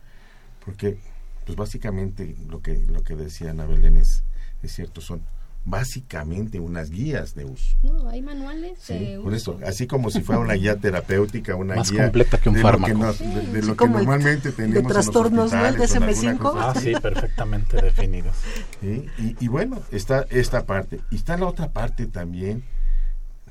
porque 0.65 0.97
pues 1.45 1.57
básicamente 1.57 2.35
lo 2.47 2.61
que 2.61 2.77
lo 2.87 3.03
que 3.03 3.15
decía 3.15 3.49
Ana 3.51 3.65
Belén 3.65 3.97
es, 3.97 4.23
es 4.63 4.71
cierto 4.73 5.01
son 5.01 5.21
básicamente 5.63 6.59
unas 6.59 6.89
guías 6.89 7.35
de 7.35 7.45
uso 7.45 7.77
No, 7.83 8.09
hay 8.09 8.19
manuales 8.23 8.79
¿sí? 8.81 8.97
de 8.97 9.17
por 9.19 9.31
uso. 9.33 9.57
eso 9.59 9.59
así 9.67 9.85
como 9.85 10.09
si 10.09 10.21
fuera 10.21 10.41
una 10.41 10.55
guía 10.55 10.77
terapéutica 10.77 11.55
una 11.55 11.75
Más 11.75 11.91
guía 11.91 12.03
completa 12.05 12.39
que 12.39 12.49
un 12.49 12.55
de 12.55 12.61
lo 12.61 12.67
fármaco. 12.67 12.93
nos- 12.97 13.19
de, 13.19 13.25
de 13.27 13.61
Sí, 13.61 13.67
lo 13.67 13.73
que 13.73 13.77
como 13.77 13.99
el- 13.99 14.05
normalmente 14.05 14.51
tenemos 14.53 14.77
en 14.77 14.83
los 14.83 14.91
trastornos, 14.93 15.53
¿no? 15.53 15.59
El 15.67 15.79
hospitales 15.79 15.91
o 15.91 15.95
en 15.97 16.03
alguna 16.03 16.33
DSM-5. 16.33 16.37
cosa 16.39 16.69
Ah, 16.71 16.75
sí, 16.81 16.93
perfectamente 16.99 17.79
definidos. 17.81 18.35
¿sí? 18.81 19.05
Y, 19.19 19.35
y 19.45 19.47
bueno, 19.49 19.79
está 19.91 20.25
esta 20.31 20.65
parte. 20.65 20.99
Y 21.11 21.15
está 21.17 21.37
la 21.37 21.45
otra 21.45 21.69
parte 21.71 22.07
también 22.07 22.63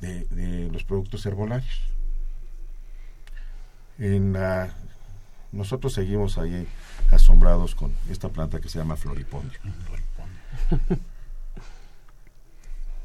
de, 0.00 0.24
de 0.30 0.68
los 0.72 0.82
productos 0.82 1.24
herbolarios. 1.26 1.80
En 3.98 4.32
la- 4.32 4.74
nosotros 5.52 5.92
seguimos 5.92 6.38
ahí 6.38 6.66
asombrados 7.12 7.74
con 7.76 7.92
esta 8.10 8.28
planta 8.30 8.60
que 8.60 8.68
se 8.68 8.78
llama 8.78 8.96
floripondio. 8.96 9.58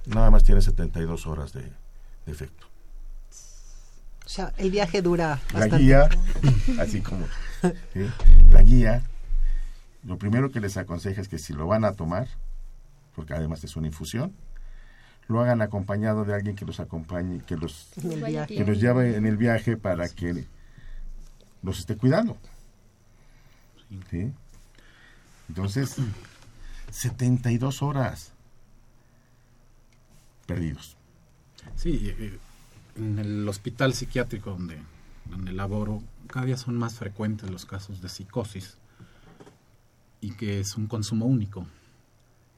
Nada 0.06 0.30
más 0.30 0.44
tiene 0.44 0.62
72 0.62 1.26
horas 1.26 1.54
de, 1.54 1.62
de 1.62 2.32
efecto. 2.32 2.68
O 4.26 4.30
sea, 4.30 4.54
el 4.58 4.72
viaje 4.72 5.02
dura 5.02 5.40
La 5.54 5.68
guía, 5.68 6.10
así 6.80 7.02
como 7.02 7.26
¿sí? 7.94 8.08
la 8.52 8.62
guía, 8.64 9.04
lo 10.04 10.18
primero 10.18 10.52
que 10.52 10.60
les 10.60 10.78
aconseja 10.78 11.22
es 11.22 11.28
que 11.28 11.38
si 11.38 11.54
lo 11.54 11.68
van 11.68 11.86
a 11.86 11.94
tomar, 11.94 12.28
porque 13.16 13.34
además 13.34 13.64
es 13.64 13.76
una 13.76 13.88
infusión, 13.88 14.34
lo 15.28 15.42
hagan 15.42 15.62
acompañado 15.62 16.26
de 16.26 16.34
alguien 16.34 16.56
que 16.56 16.66
los 16.66 16.80
acompañe, 16.80 17.42
que 17.46 17.56
los, 17.56 17.90
que 18.48 18.66
los 18.66 18.80
lleve 18.80 19.16
en 19.16 19.26
el 19.26 19.38
viaje 19.38 19.78
para 19.78 20.08
que 20.10 20.46
los 21.64 21.80
esté 21.80 21.96
cuidando. 21.96 22.38
¿Sí? 24.10 24.32
Entonces, 25.50 25.96
72 26.92 27.82
horas 27.82 28.32
perdidos. 30.46 30.96
Sí, 31.76 32.14
en 32.96 33.20
el 33.20 33.48
hospital 33.50 33.94
psiquiátrico 33.94 34.52
donde, 34.52 34.78
donde 35.26 35.52
laboro, 35.52 36.02
cada 36.28 36.46
día 36.46 36.58
son 36.58 36.76
más 36.78 36.96
frecuentes 36.96 37.50
los 37.50 37.66
casos 37.66 38.02
de 38.02 38.10
psicosis 38.10 38.78
y 40.22 40.32
que 40.32 40.60
es 40.60 40.76
un 40.76 40.88
consumo 40.88 41.26
único. 41.26 41.66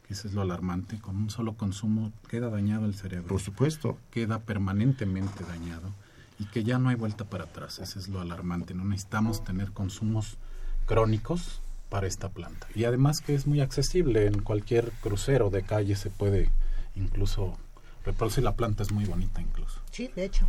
que 0.08 0.14
Eso 0.14 0.28
es 0.28 0.34
lo 0.34 0.42
alarmante. 0.42 1.00
Con 1.00 1.16
un 1.18 1.30
solo 1.30 1.54
consumo 1.54 2.12
queda 2.30 2.50
dañado 2.50 2.86
el 2.86 2.96
cerebro, 2.96 3.28
Por 3.28 3.42
supuesto. 3.42 3.98
queda 4.12 4.40
permanentemente 4.40 5.44
dañado 5.44 5.92
y 6.40 6.46
que 6.46 6.64
ya 6.64 6.78
no 6.78 6.90
hay 6.90 6.96
vuelta 6.96 7.26
para 7.26 7.46
atrás. 7.46 7.80
Eso 7.80 8.00
es 8.00 8.08
lo 8.08 8.22
alarmante. 8.22 8.74
No 8.74 8.84
necesitamos 8.86 9.44
tener 9.44 9.72
consumos 9.72 10.38
crónicos 10.86 11.62
para 11.90 12.08
esta 12.08 12.30
planta. 12.30 12.68
Y 12.76 12.84
además 12.86 13.22
que 13.22 13.34
es 13.36 13.48
muy 13.48 13.62
accesible. 13.62 14.28
En 14.28 14.42
cualquier 14.42 14.92
crucero 15.02 15.50
de 15.50 15.64
calle 15.64 15.96
se 15.96 16.10
puede 16.10 16.50
incluso 16.96 17.58
reproducir. 18.06 18.44
La 18.44 18.56
planta 18.56 18.84
es 18.84 18.92
muy 18.92 19.06
bonita 19.06 19.42
incluso 19.42 19.80
Sí, 19.92 20.10
de 20.16 20.26
hecho. 20.26 20.46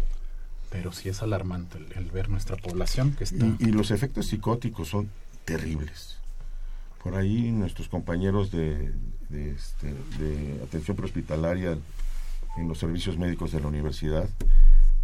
pero 0.70 0.92
sí 0.92 1.08
es 1.08 1.22
alarmante 1.22 1.78
el, 1.78 1.92
el 1.96 2.10
ver 2.10 2.28
nuestra 2.28 2.56
población 2.56 3.12
que 3.14 3.24
está 3.24 3.44
Y, 3.44 3.56
y 3.58 3.66
los 3.66 3.90
efectos 3.90 4.26
psicóticos 4.26 4.88
son 4.88 5.10
terribles. 5.44 6.16
Por 7.02 7.14
ahí 7.16 7.52
nuestros 7.52 7.88
compañeros 7.88 8.50
de, 8.50 8.92
de, 9.28 9.50
este, 9.52 9.94
de 10.18 10.60
atención 10.64 10.96
prehospitalaria 10.96 11.78
en 12.56 12.68
los 12.68 12.78
servicios 12.78 13.16
médicos 13.16 13.52
de 13.52 13.60
la 13.60 13.68
universidad 13.68 14.28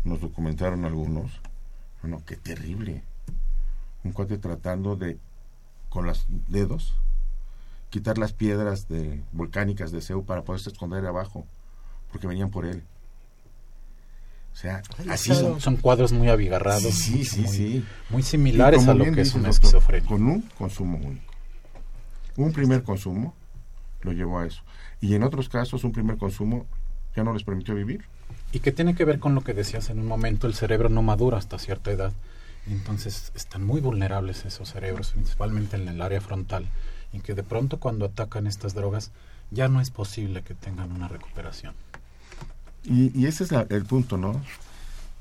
nos 0.03 0.21
documentaron 0.21 0.85
algunos. 0.85 1.31
Bueno, 2.03 2.23
qué 2.27 2.37
terrible. 2.37 3.03
Un 4.03 4.13
cuate 4.13 4.37
tratando 4.39 4.97
de, 4.97 5.17
con 5.95 6.07
los 6.07 6.27
dedos, 6.49 6.93
quitar 7.89 8.19
las 8.19 8.33
piedras 8.33 8.89
de, 8.89 9.23
volcánicas 9.31 9.93
de 9.93 10.03
Seu 10.03 10.25
para 10.25 10.43
poderse 10.43 10.71
esconder 10.71 11.07
abajo, 11.07 11.47
porque 12.11 12.27
venían 12.27 12.51
por 12.51 12.67
él. 12.67 12.83
O 14.53 14.57
sea, 14.57 14.83
Ay, 14.99 15.07
así 15.11 15.33
son, 15.33 15.61
son 15.61 15.77
cuadros 15.77 16.13
muy 16.13 16.29
abigarrados 16.29 16.93
Sí, 16.95 17.25
sí, 17.25 17.41
muy, 17.43 17.49
sí. 17.49 17.85
muy 18.11 18.23
similares 18.25 18.87
a 18.89 18.95
lo 18.95 19.05
que 19.13 19.21
es 19.21 19.35
una 19.35 19.51
esquizofrenia 19.51 20.09
Con 20.09 20.27
un 20.27 20.43
consumo 20.59 20.99
único. 20.99 21.33
Un 22.37 22.53
primer 22.53 22.83
consumo 22.83 23.35
lo 24.03 24.13
llevó 24.13 24.41
a 24.41 24.47
eso. 24.47 24.63
Y 25.01 25.15
en 25.15 25.23
otros 25.23 25.49
casos, 25.49 25.85
un 25.85 25.93
primer 25.93 26.19
consumo 26.19 26.67
ya 27.15 27.23
no 27.23 27.33
les 27.33 27.45
permitió 27.45 27.77
vivir. 27.77 28.05
y 28.51 28.59
que 28.59 28.73
tiene 28.73 28.97
que 28.97 29.05
ver 29.05 29.21
con 29.21 29.37
lo 29.37 29.43
que 29.43 29.55
decías 29.55 29.91
en 29.91 30.01
un 30.01 30.07
momento 30.07 30.49
el 30.49 30.55
cerebro 30.55 30.89
no 30.89 31.03
madura 31.03 31.39
hasta 31.39 31.59
cierta 31.61 31.93
edad 31.93 32.13
entonces 32.73 33.31
están 33.35 33.65
muy 33.65 33.81
vulnerables 33.81 34.45
esos 34.45 34.71
cerebros 34.71 35.13
principalmente 35.13 35.77
en 35.77 35.87
el 35.89 36.01
área 36.01 36.21
frontal 36.21 36.67
y 37.13 37.21
que 37.21 37.35
de 37.35 37.43
pronto 37.43 37.79
cuando 37.79 38.07
atacan 38.07 38.47
estas 38.47 38.75
drogas 38.75 39.11
ya 39.51 39.69
no 39.69 39.81
es 39.81 39.91
posible 39.91 40.43
que 40.43 40.55
tengan 40.55 40.91
una 40.93 41.07
recuperación 41.09 41.75
Y, 42.85 43.19
y 43.19 43.27
ese 43.27 43.45
es 43.45 43.53
la- 43.53 43.67
el 43.71 43.85
punto, 43.85 44.17
¿no? 44.19 44.41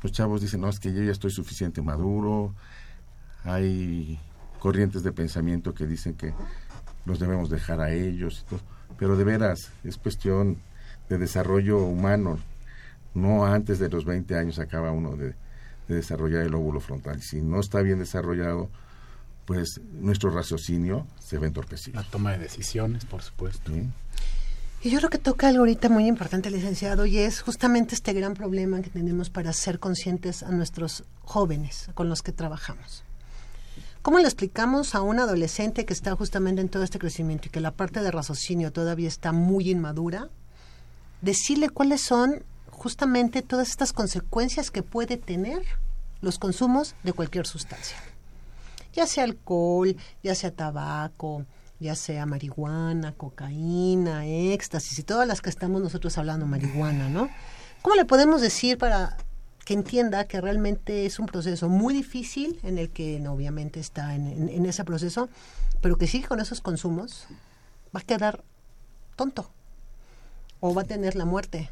Los 0.01 0.12
chavos 0.12 0.41
dicen, 0.41 0.60
no, 0.62 0.69
es 0.69 0.79
que 0.82 0.93
yo 0.93 1.01
ya 1.01 1.12
estoy 1.13 1.32
suficiente 1.32 1.82
maduro. 1.82 2.53
Hay 3.45 4.19
corrientes 4.60 5.01
de 5.03 5.12
pensamiento 5.13 5.73
que 5.73 5.86
dicen 5.88 6.15
que 6.15 6.34
los 7.06 7.19
debemos 7.19 7.49
dejar 7.49 7.79
a 7.79 7.91
ellos. 7.93 8.43
y 8.45 8.49
todo. 8.49 8.60
Pero 8.97 9.15
de 9.15 9.23
veras, 9.23 9.71
es 9.86 9.97
cuestión 9.97 10.58
de 11.08 11.17
desarrollo 11.17 11.77
humano. 11.79 12.38
No 13.13 13.45
antes 13.45 13.79
de 13.79 13.88
los 13.89 14.03
20 14.06 14.36
años 14.38 14.60
acaba 14.60 14.91
uno 14.91 15.15
de, 15.15 15.36
de 15.87 15.95
desarrollar 15.95 16.43
el 16.43 16.53
óvulo 16.55 16.79
frontal. 16.79 17.21
Si 17.21 17.41
no 17.41 17.59
está 17.59 17.81
bien 17.81 17.99
desarrollado, 17.99 18.69
pues 19.45 19.81
nuestro 19.91 20.29
raciocinio 20.29 21.07
se 21.19 21.37
ve 21.37 21.47
entorpecido. 21.47 22.01
la 22.01 22.09
toma 22.09 22.31
de 22.31 22.39
decisiones 22.39 23.05
por 23.05 23.21
supuesto 23.21 23.71
¿sí? 23.73 23.89
Y 24.83 24.89
yo 24.89 24.97
creo 24.97 25.09
que 25.09 25.17
toca 25.17 25.47
algo 25.47 25.61
ahorita 25.61 25.87
muy 25.87 26.07
importante, 26.07 26.51
licenciado, 26.51 27.05
y 27.05 27.17
es 27.17 27.39
justamente 27.39 27.95
este 27.95 28.11
gran 28.11 28.33
problema 28.33 28.81
que 28.81 28.89
tenemos 28.89 29.29
para 29.29 29.53
ser 29.53 29.79
conscientes 29.79 30.43
a 30.43 30.51
nuestros 30.51 31.05
jóvenes 31.21 31.89
con 31.93 32.09
los 32.09 32.21
que 32.21 32.33
trabajamos. 32.33 33.05
¿Cómo 34.01 34.19
le 34.19 34.25
explicamos 34.25 34.93
a 34.93 35.01
un 35.01 35.21
adolescente 35.21 35.85
que 35.85 35.93
está 35.93 36.13
justamente 36.17 36.59
en 36.59 36.67
todo 36.67 36.83
este 36.83 36.99
crecimiento 36.99 37.47
y 37.47 37.51
que 37.51 37.61
la 37.61 37.71
parte 37.71 38.01
de 38.01 38.11
raciocinio 38.11 38.73
todavía 38.73 39.07
está 39.07 39.31
muy 39.31 39.69
inmadura? 39.69 40.27
Decirle 41.21 41.69
cuáles 41.69 42.01
son 42.01 42.43
justamente 42.73 43.41
todas 43.41 43.69
estas 43.69 43.93
consecuencias 43.93 44.71
que 44.71 44.83
puede 44.83 45.17
tener 45.17 45.62
los 46.21 46.39
consumos 46.39 46.95
de 47.03 47.13
cualquier 47.13 47.45
sustancia. 47.47 47.97
Ya 48.93 49.07
sea 49.07 49.23
alcohol, 49.23 49.95
ya 50.23 50.36
sea 50.36 50.51
tabaco, 50.51 51.45
ya 51.79 51.95
sea 51.95 52.25
marihuana, 52.25 53.13
cocaína, 53.13 54.25
éxtasis 54.25 54.99
y 54.99 55.03
todas 55.03 55.27
las 55.27 55.41
que 55.41 55.49
estamos 55.49 55.81
nosotros 55.81 56.17
hablando, 56.17 56.45
marihuana, 56.45 57.09
¿no? 57.09 57.29
¿Cómo 57.81 57.95
le 57.95 58.05
podemos 58.05 58.41
decir 58.41 58.77
para 58.77 59.17
que 59.65 59.73
entienda 59.73 60.25
que 60.25 60.39
realmente 60.41 61.05
es 61.05 61.19
un 61.19 61.25
proceso 61.25 61.69
muy 61.69 61.93
difícil 61.93 62.59
en 62.63 62.77
el 62.77 62.89
que 62.89 63.25
obviamente 63.27 63.79
está 63.79 64.13
en, 64.15 64.27
en- 64.27 64.49
en 64.49 64.65
ese 64.65 64.83
proceso, 64.83 65.29
pero 65.81 65.97
que 65.97 66.07
sigue 66.07 66.27
con 66.27 66.39
esos 66.39 66.62
consumos, 66.62 67.27
va 67.95 67.99
a 68.01 68.03
quedar 68.03 68.43
tonto 69.15 69.49
o 70.59 70.73
va 70.73 70.83
a 70.83 70.86
tener 70.86 71.15
la 71.15 71.25
muerte 71.25 71.69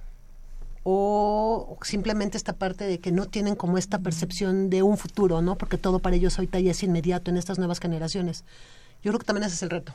o 0.83 1.77
simplemente 1.83 2.37
esta 2.37 2.53
parte 2.53 2.85
de 2.85 2.99
que 2.99 3.11
no 3.11 3.27
tienen 3.27 3.55
como 3.55 3.77
esta 3.77 3.99
percepción 3.99 4.69
de 4.69 4.81
un 4.83 4.97
futuro, 4.97 5.41
¿no? 5.41 5.57
Porque 5.57 5.77
todo 5.77 5.99
para 5.99 6.15
ellos 6.15 6.37
ahorita 6.37 6.59
ya 6.59 6.71
es 6.71 6.83
inmediato 6.83 7.29
en 7.29 7.37
estas 7.37 7.59
nuevas 7.59 7.79
generaciones. 7.79 8.43
Yo 9.03 9.11
creo 9.11 9.19
que 9.19 9.25
también 9.25 9.45
ese 9.45 9.55
es 9.55 9.63
el 9.63 9.69
reto. 9.69 9.93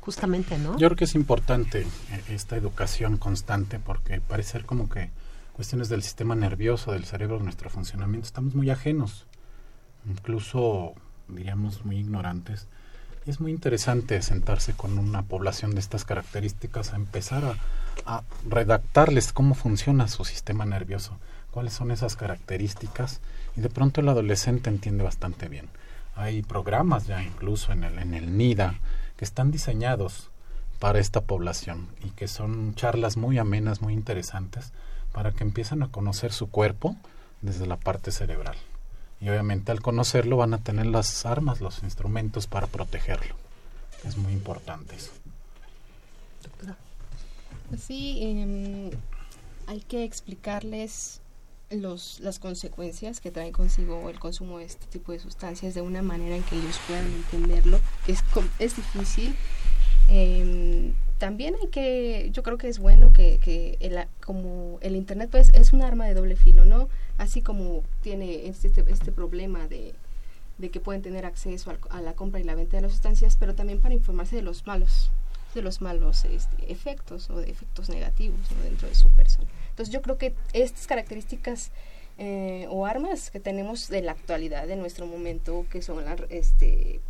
Justamente, 0.00 0.58
¿no? 0.58 0.72
Yo 0.78 0.88
creo 0.88 0.96
que 0.96 1.04
es 1.04 1.14
importante 1.14 1.82
eh, 1.82 2.22
esta 2.28 2.56
educación 2.56 3.16
constante 3.16 3.78
porque 3.78 4.20
parece 4.20 4.52
ser 4.52 4.64
como 4.66 4.88
que 4.88 5.10
cuestiones 5.54 5.88
del 5.88 6.02
sistema 6.02 6.34
nervioso, 6.34 6.92
del 6.92 7.04
cerebro, 7.04 7.38
nuestro 7.38 7.70
funcionamiento, 7.70 8.26
estamos 8.26 8.54
muy 8.54 8.70
ajenos, 8.70 9.26
incluso 10.04 10.94
diríamos 11.28 11.84
muy 11.84 11.98
ignorantes. 11.98 12.66
Y 13.24 13.30
es 13.30 13.40
muy 13.40 13.52
interesante 13.52 14.20
sentarse 14.20 14.74
con 14.74 14.98
una 14.98 15.22
población 15.22 15.72
de 15.72 15.80
estas 15.80 16.04
características 16.04 16.92
a 16.92 16.96
empezar 16.96 17.44
a, 17.44 17.56
a 18.06 18.22
redactarles 18.48 19.32
cómo 19.32 19.54
funciona 19.54 20.08
su 20.08 20.24
sistema 20.24 20.64
nervioso, 20.64 21.18
cuáles 21.50 21.72
son 21.72 21.90
esas 21.90 22.16
características 22.16 23.20
y 23.56 23.60
de 23.60 23.70
pronto 23.70 24.00
el 24.00 24.08
adolescente 24.08 24.70
entiende 24.70 25.04
bastante 25.04 25.48
bien. 25.48 25.68
Hay 26.16 26.42
programas 26.42 27.06
ya 27.06 27.22
incluso 27.22 27.72
en 27.72 27.84
el, 27.84 27.98
en 27.98 28.14
el 28.14 28.36
NIDA 28.36 28.80
que 29.16 29.24
están 29.24 29.50
diseñados 29.50 30.30
para 30.78 30.98
esta 30.98 31.20
población 31.20 31.88
y 32.04 32.10
que 32.10 32.28
son 32.28 32.74
charlas 32.74 33.16
muy 33.16 33.38
amenas, 33.38 33.80
muy 33.80 33.94
interesantes 33.94 34.72
para 35.12 35.32
que 35.32 35.44
empiecen 35.44 35.82
a 35.82 35.88
conocer 35.88 36.32
su 36.32 36.50
cuerpo 36.50 36.96
desde 37.40 37.66
la 37.66 37.76
parte 37.76 38.10
cerebral. 38.10 38.56
Y 39.20 39.28
obviamente 39.28 39.72
al 39.72 39.80
conocerlo 39.80 40.36
van 40.36 40.54
a 40.54 40.58
tener 40.58 40.86
las 40.86 41.24
armas, 41.24 41.60
los 41.60 41.82
instrumentos 41.82 42.46
para 42.46 42.66
protegerlo. 42.66 43.34
Es 44.04 44.18
muy 44.18 44.32
importante 44.32 44.96
eso. 44.96 45.12
Sí, 47.78 48.18
em, 48.22 48.90
hay 49.66 49.80
que 49.80 50.04
explicarles 50.04 51.20
los, 51.70 52.20
las 52.20 52.38
consecuencias 52.38 53.20
que 53.20 53.30
trae 53.30 53.50
consigo 53.50 54.08
el 54.10 54.18
consumo 54.20 54.58
de 54.58 54.64
este 54.66 54.86
tipo 54.86 55.12
de 55.12 55.18
sustancias 55.18 55.74
de 55.74 55.80
una 55.80 56.02
manera 56.02 56.36
en 56.36 56.42
que 56.44 56.56
ellos 56.56 56.78
puedan 56.86 57.06
entenderlo. 57.06 57.80
Es, 58.06 58.22
com- 58.22 58.48
es 58.58 58.76
difícil. 58.76 59.34
Em, 60.08 60.92
también 61.18 61.54
hay 61.60 61.68
que, 61.68 62.28
yo 62.32 62.42
creo 62.42 62.58
que 62.58 62.68
es 62.68 62.78
bueno 62.78 63.12
que, 63.12 63.38
que 63.38 63.78
el, 63.80 63.98
como 64.24 64.78
el 64.82 64.94
Internet 64.96 65.30
pues 65.30 65.50
es 65.54 65.72
un 65.72 65.82
arma 65.82 66.06
de 66.06 66.14
doble 66.14 66.36
filo, 66.36 66.66
¿no? 66.66 66.88
Así 67.18 67.40
como 67.40 67.82
tiene 68.02 68.46
este, 68.46 68.68
este 68.86 69.10
problema 69.12 69.66
de, 69.66 69.94
de 70.58 70.70
que 70.70 70.80
pueden 70.80 71.00
tener 71.02 71.24
acceso 71.24 71.72
a 71.90 72.00
la 72.02 72.12
compra 72.12 72.40
y 72.40 72.44
la 72.44 72.54
venta 72.54 72.76
de 72.76 72.82
las 72.82 72.92
sustancias, 72.92 73.36
pero 73.40 73.54
también 73.54 73.80
para 73.80 73.94
informarse 73.94 74.36
de 74.36 74.42
los 74.42 74.66
malos 74.66 75.10
de 75.54 75.62
los 75.62 75.80
malos 75.80 76.24
este, 76.24 76.70
efectos 76.70 77.30
o 77.30 77.38
de 77.38 77.50
efectos 77.50 77.88
negativos 77.88 78.38
¿no? 78.50 78.62
dentro 78.64 78.88
de 78.88 78.94
su 78.94 79.08
persona. 79.10 79.48
Entonces 79.70 79.92
yo 79.92 80.02
creo 80.02 80.18
que 80.18 80.34
estas 80.52 80.86
características 80.86 81.70
eh, 82.18 82.66
o 82.70 82.86
armas 82.86 83.30
que 83.30 83.40
tenemos 83.40 83.88
de 83.88 84.02
la 84.02 84.12
actualidad, 84.12 84.68
de 84.68 84.76
nuestro 84.76 85.06
momento, 85.06 85.66
que 85.70 85.82
son 85.82 86.04
la, 86.04 86.14
este, 86.30 87.00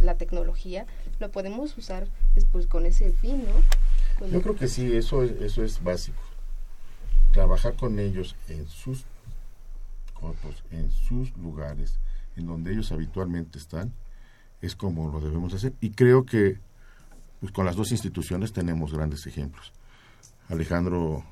la, 0.00 0.14
tecnología, 0.16 0.86
lo 1.20 1.30
podemos 1.30 1.76
usar 1.78 2.06
después 2.34 2.66
con 2.66 2.84
ese 2.84 3.12
fin, 3.12 3.46
¿no? 3.46 4.26
Yo 4.28 4.42
creo 4.42 4.54
que 4.54 4.68
sí, 4.68 4.94
eso, 4.94 5.22
eso 5.22 5.64
es 5.64 5.82
básico. 5.82 6.20
Trabajar 7.32 7.74
con 7.76 7.98
ellos 7.98 8.36
en 8.48 8.68
sus 8.68 9.04
en 10.70 10.90
sus 10.92 11.36
lugares, 11.36 11.98
en 12.36 12.46
donde 12.46 12.72
ellos 12.72 12.92
habitualmente 12.92 13.58
están, 13.58 13.92
es 14.60 14.76
como 14.76 15.10
lo 15.10 15.20
debemos 15.20 15.52
hacer. 15.54 15.72
Y 15.80 15.90
creo 15.90 16.24
que 16.24 16.58
pues, 17.42 17.50
con 17.50 17.66
las 17.66 17.74
dos 17.74 17.90
instituciones 17.90 18.52
tenemos 18.52 18.94
grandes 18.94 19.26
ejemplos. 19.26 19.72
Alejandro 20.48 21.24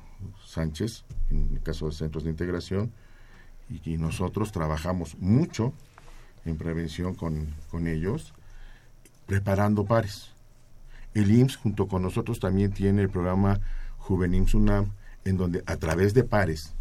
Sánchez, 0.45 1.05
en 1.29 1.51
el 1.53 1.63
caso 1.63 1.85
de 1.85 1.93
centros 1.93 2.25
de 2.25 2.31
integración, 2.31 2.91
y, 3.69 3.97
nosotros 3.97 4.51
trabajamos 4.51 5.17
mucho 5.19 5.71
en 6.43 6.57
prevención 6.57 7.15
con, 7.15 7.47
con 7.69 7.87
ellos, 7.87 8.33
preparando 9.25 9.85
pares. 9.85 10.33
El 11.13 11.31
IMSS 11.31 11.55
junto 11.55 11.87
con 11.87 12.01
nosotros 12.01 12.41
también 12.41 12.73
tiene 12.73 13.03
el 13.03 13.09
programa 13.09 13.61
Juvenims 13.97 14.53
UNAM, 14.53 14.91
en 15.23 15.37
donde 15.37 15.63
a 15.65 15.77
través 15.77 16.13
de 16.13 16.25
pares, 16.25 16.73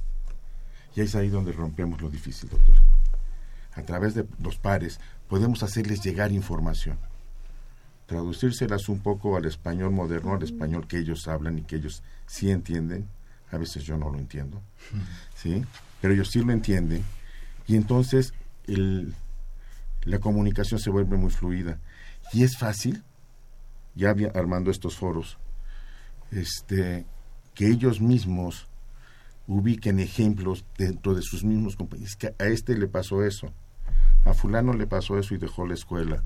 y 0.96 1.02
es 1.02 1.14
ahí 1.14 1.28
donde 1.28 1.52
rompemos 1.52 2.02
lo 2.02 2.10
difícil, 2.10 2.50
doctor, 2.50 2.74
a 3.74 3.82
través 3.82 4.14
de 4.14 4.26
los 4.40 4.56
pares 4.56 4.98
podemos 5.28 5.62
hacerles 5.62 6.02
llegar 6.02 6.32
información, 6.32 6.98
traducírselas 8.11 8.88
un 8.88 8.98
poco 8.98 9.36
al 9.36 9.44
español 9.44 9.92
moderno, 9.92 10.34
al 10.34 10.42
español 10.42 10.88
que 10.88 10.98
ellos 10.98 11.28
hablan 11.28 11.58
y 11.58 11.62
que 11.62 11.76
ellos 11.76 12.02
sí 12.26 12.50
entienden, 12.50 13.06
a 13.52 13.56
veces 13.56 13.84
yo 13.84 13.96
no 13.96 14.11
lo 14.11 14.18
entiendo, 14.18 14.61
¿sí? 15.36 15.64
pero 16.00 16.12
ellos 16.12 16.28
sí 16.28 16.42
lo 16.42 16.50
entienden, 16.50 17.04
y 17.68 17.76
entonces 17.76 18.34
el, 18.66 19.14
la 20.02 20.18
comunicación 20.18 20.80
se 20.80 20.90
vuelve 20.90 21.16
muy 21.16 21.30
fluida. 21.30 21.78
Y 22.32 22.42
es 22.42 22.58
fácil, 22.58 23.04
ya 23.94 24.12
armando 24.34 24.72
estos 24.72 24.96
foros, 24.96 25.38
este, 26.32 27.06
que 27.54 27.68
ellos 27.68 28.00
mismos 28.00 28.66
ubiquen 29.46 30.00
ejemplos 30.00 30.64
dentro 30.76 31.14
de 31.14 31.22
sus 31.22 31.44
mismos 31.44 31.76
compañeros. 31.76 32.16
Que 32.16 32.34
a 32.40 32.46
este 32.46 32.76
le 32.76 32.88
pasó 32.88 33.24
eso, 33.24 33.52
a 34.24 34.34
fulano 34.34 34.72
le 34.72 34.88
pasó 34.88 35.16
eso 35.16 35.32
y 35.36 35.38
dejó 35.38 35.64
la 35.64 35.74
escuela, 35.74 36.24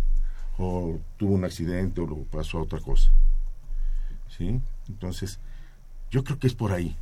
o 0.59 0.99
tuvo 1.17 1.35
un 1.35 1.45
accidente 1.45 2.01
o 2.01 2.07
lo 2.07 2.17
pasó 2.25 2.59
a 2.59 2.63
otra 2.63 2.81
cosa. 2.81 3.11
¿Sí? 4.37 4.61
Entonces, 4.89 5.39
yo 6.11 6.25
creo 6.25 6.39
que 6.39 6.47
es 6.47 6.55
por 6.55 6.73
ahí. 6.73 6.97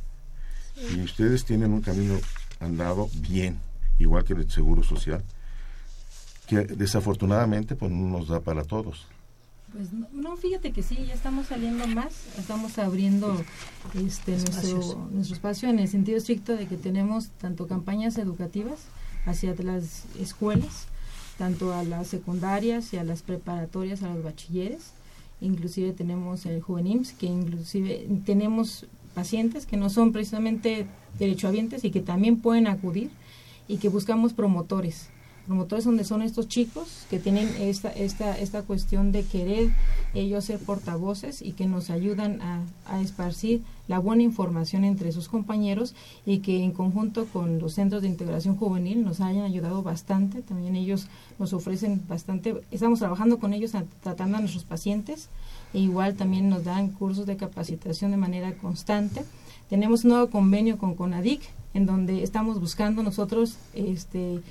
Y 0.95 1.01
ustedes 1.01 1.45
tienen 1.45 1.71
un 1.71 1.81
camino 1.81 2.17
andado 2.59 3.09
bien, 3.15 3.59
igual 3.99 4.23
que 4.23 4.33
el 4.33 4.49
Seguro 4.49 4.83
Social, 4.83 5.23
que 6.47 6.61
desafortunadamente 6.61 7.75
pues 7.75 7.91
no 7.91 8.17
nos 8.17 8.27
da 8.27 8.39
para 8.39 8.63
todos. 8.63 9.07
Pues 9.71 9.91
no, 9.91 10.35
fíjate 10.37 10.71
que 10.71 10.83
sí, 10.83 11.05
ya 11.07 11.15
estamos 11.15 11.47
saliendo 11.47 11.87
más, 11.87 12.13
estamos 12.37 12.77
abriendo 12.77 13.43
este 13.95 14.33
nuestro, 14.33 15.09
nuestro 15.11 15.35
espacio 15.35 15.69
en 15.69 15.79
el 15.79 15.87
sentido 15.87 16.17
estricto 16.17 16.55
de 16.55 16.67
que 16.67 16.77
tenemos 16.77 17.29
tanto 17.39 17.67
campañas 17.67 18.17
educativas 18.19 18.81
hacia 19.25 19.55
las 19.55 20.05
escuelas, 20.19 20.87
tanto 21.37 21.73
a 21.73 21.83
las 21.83 22.07
secundarias 22.07 22.93
y 22.93 22.97
a 22.97 23.03
las 23.03 23.21
preparatorias, 23.21 24.03
a 24.03 24.13
los 24.13 24.23
bachilleres, 24.23 24.91
inclusive 25.41 25.93
tenemos 25.93 26.45
el 26.45 26.61
Juvenims, 26.61 27.13
que 27.13 27.25
inclusive 27.25 28.07
tenemos 28.25 28.85
pacientes 29.13 29.65
que 29.65 29.77
no 29.77 29.89
son 29.89 30.11
precisamente 30.11 30.87
derechohabientes 31.19 31.83
y 31.83 31.91
que 31.91 32.01
también 32.01 32.39
pueden 32.41 32.67
acudir 32.67 33.11
y 33.67 33.77
que 33.77 33.89
buscamos 33.89 34.33
promotores 34.33 35.09
promotores 35.45 35.85
donde 35.85 36.03
son 36.03 36.21
estos 36.21 36.47
chicos 36.47 37.05
que 37.09 37.19
tienen 37.19 37.49
esta, 37.59 37.89
esta, 37.89 38.37
esta 38.37 38.61
cuestión 38.61 39.11
de 39.11 39.23
querer 39.23 39.71
ellos 40.13 40.45
ser 40.45 40.59
portavoces 40.59 41.41
y 41.41 41.53
que 41.53 41.65
nos 41.65 41.89
ayudan 41.89 42.41
a, 42.41 42.61
a, 42.85 43.01
esparcir 43.01 43.61
la 43.87 43.99
buena 43.99 44.23
información 44.23 44.83
entre 44.85 45.11
sus 45.11 45.27
compañeros 45.27 45.95
y 46.25 46.39
que 46.39 46.63
en 46.63 46.71
conjunto 46.71 47.25
con 47.25 47.59
los 47.59 47.73
centros 47.73 48.01
de 48.01 48.07
integración 48.07 48.55
juvenil 48.55 49.03
nos 49.03 49.19
hayan 49.19 49.43
ayudado 49.43 49.83
bastante. 49.83 50.41
También 50.41 50.75
ellos 50.75 51.07
nos 51.39 51.53
ofrecen 51.53 52.01
bastante, 52.07 52.61
estamos 52.71 52.99
trabajando 52.99 53.39
con 53.39 53.53
ellos 53.53 53.71
tratando 54.01 54.37
a 54.37 54.39
nuestros 54.39 54.63
pacientes 54.63 55.29
e 55.73 55.79
igual 55.79 56.15
también 56.15 56.49
nos 56.49 56.63
dan 56.63 56.89
cursos 56.89 57.25
de 57.25 57.35
capacitación 57.35 58.11
de 58.11 58.17
manera 58.17 58.53
constante. 58.53 59.25
Tenemos 59.69 60.03
un 60.03 60.11
nuevo 60.11 60.29
convenio 60.29 60.77
con 60.77 60.95
CONADIC 60.95 61.41
en 61.73 61.85
donde 61.85 62.23
estamos 62.23 62.59
buscando 62.59 63.01
nosotros 63.01 63.57
este 63.73 64.41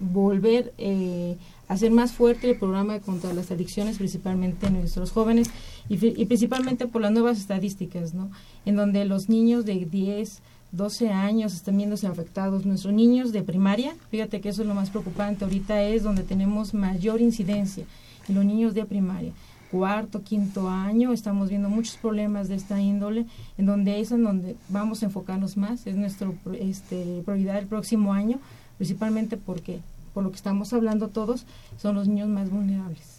volver 0.00 0.72
eh, 0.78 1.36
a 1.68 1.74
hacer 1.74 1.90
más 1.90 2.12
fuerte 2.12 2.50
el 2.50 2.56
programa 2.56 2.98
contra 3.00 3.32
las 3.32 3.50
adicciones, 3.50 3.98
principalmente 3.98 4.66
en 4.66 4.74
nuestros 4.74 5.12
jóvenes 5.12 5.50
y, 5.88 5.96
principalmente 5.96 6.86
por 6.86 7.02
las 7.02 7.12
nuevas 7.12 7.38
estadísticas, 7.38 8.14
¿no? 8.14 8.30
En 8.64 8.76
donde 8.76 9.04
los 9.04 9.28
niños 9.28 9.64
de 9.64 9.84
10, 9.84 10.40
12 10.72 11.10
años 11.10 11.54
están 11.54 11.76
viéndose 11.76 12.06
afectados. 12.06 12.66
Nuestros 12.66 12.92
niños 12.94 13.32
de 13.32 13.42
primaria, 13.42 13.94
fíjate 14.10 14.40
que 14.40 14.48
eso 14.48 14.62
es 14.62 14.68
lo 14.68 14.74
más 14.74 14.90
preocupante, 14.90 15.44
ahorita 15.44 15.82
es 15.82 16.02
donde 16.02 16.22
tenemos 16.22 16.74
mayor 16.74 17.20
incidencia, 17.20 17.84
en 18.28 18.34
los 18.34 18.44
niños 18.44 18.74
de 18.74 18.84
primaria. 18.84 19.32
Cuarto, 19.70 20.22
quinto 20.22 20.68
año, 20.68 21.12
estamos 21.12 21.50
viendo 21.50 21.68
muchos 21.68 21.98
problemas 21.98 22.48
de 22.48 22.54
esta 22.54 22.80
índole, 22.80 23.26
en 23.58 23.66
donde 23.66 24.00
es 24.00 24.10
en 24.12 24.24
donde 24.24 24.56
vamos 24.70 25.02
a 25.02 25.06
enfocarnos 25.06 25.58
más, 25.58 25.86
es 25.86 25.94
nuestra 25.94 26.30
este, 26.58 27.22
prioridad 27.26 27.58
el 27.58 27.66
próximo 27.66 28.14
año, 28.14 28.40
principalmente 28.78 29.36
porque, 29.36 29.80
por 30.14 30.24
lo 30.24 30.30
que 30.30 30.36
estamos 30.36 30.72
hablando 30.72 31.08
todos, 31.08 31.44
son 31.80 31.96
los 31.96 32.08
niños 32.08 32.28
más 32.28 32.50
vulnerables. 32.50 33.18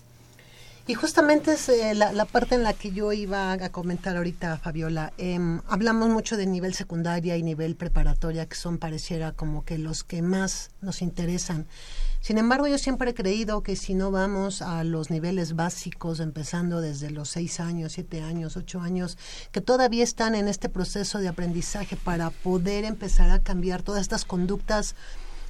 Y 0.89 0.95
justamente 0.95 1.51
es 1.51 1.70
eh, 1.70 1.93
la, 1.93 2.26
parte 2.26 2.55
en 2.55 2.64
la 2.64 2.74
que 2.74 2.91
yo 2.91 3.14
iba 3.14 3.51
a 3.51 3.70
comentar 3.70 4.18
ahorita, 4.18 4.57
Fabiola. 4.57 5.14
Em, 5.20 5.62
hablamos 5.68 6.10
mucho 6.10 6.36
de 6.36 6.47
nivel 6.47 6.74
secundaria 6.74 7.38
y 7.38 7.43
nivel 7.43 7.76
preparatoria, 7.76 8.47
que 8.47 8.55
son 8.55 8.80
pareciera 8.80 9.32
como 9.32 9.64
que 9.64 9.78
los 9.78 10.03
que 10.03 10.24
más 10.24 10.72
nos 10.82 11.03
interesan. 11.03 11.68
Sin 12.22 12.39
embargo, 12.39 12.68
yo 12.68 12.80
siempre 12.80 13.12
he 13.12 13.14
creído 13.14 13.62
que 13.62 13.76
si 13.76 13.93
no 13.93 14.10
vamos 14.10 14.64
a 14.64 14.84
los 14.84 15.12
niveles 15.12 15.55
básicos, 15.55 16.20
empezando 16.20 16.82
desde 16.82 17.12
los 17.12 17.30
seis 17.30 17.60
años, 17.60 17.91
siete 17.91 18.24
años, 18.24 18.57
ocho 18.57 18.82
años, 18.82 19.16
que 19.51 19.62
todavía 19.62 20.03
están 20.03 20.34
en 20.34 20.47
este 20.47 20.70
proceso 20.70 21.20
de 21.20 21.28
aprendizaje 21.28 21.97
para 21.97 22.32
poder 22.32 22.84
empezar 22.84 23.30
a 23.30 23.43
cambiar 23.43 23.84
todas 23.84 24.01
estas 24.01 24.26
conductas 24.26 24.95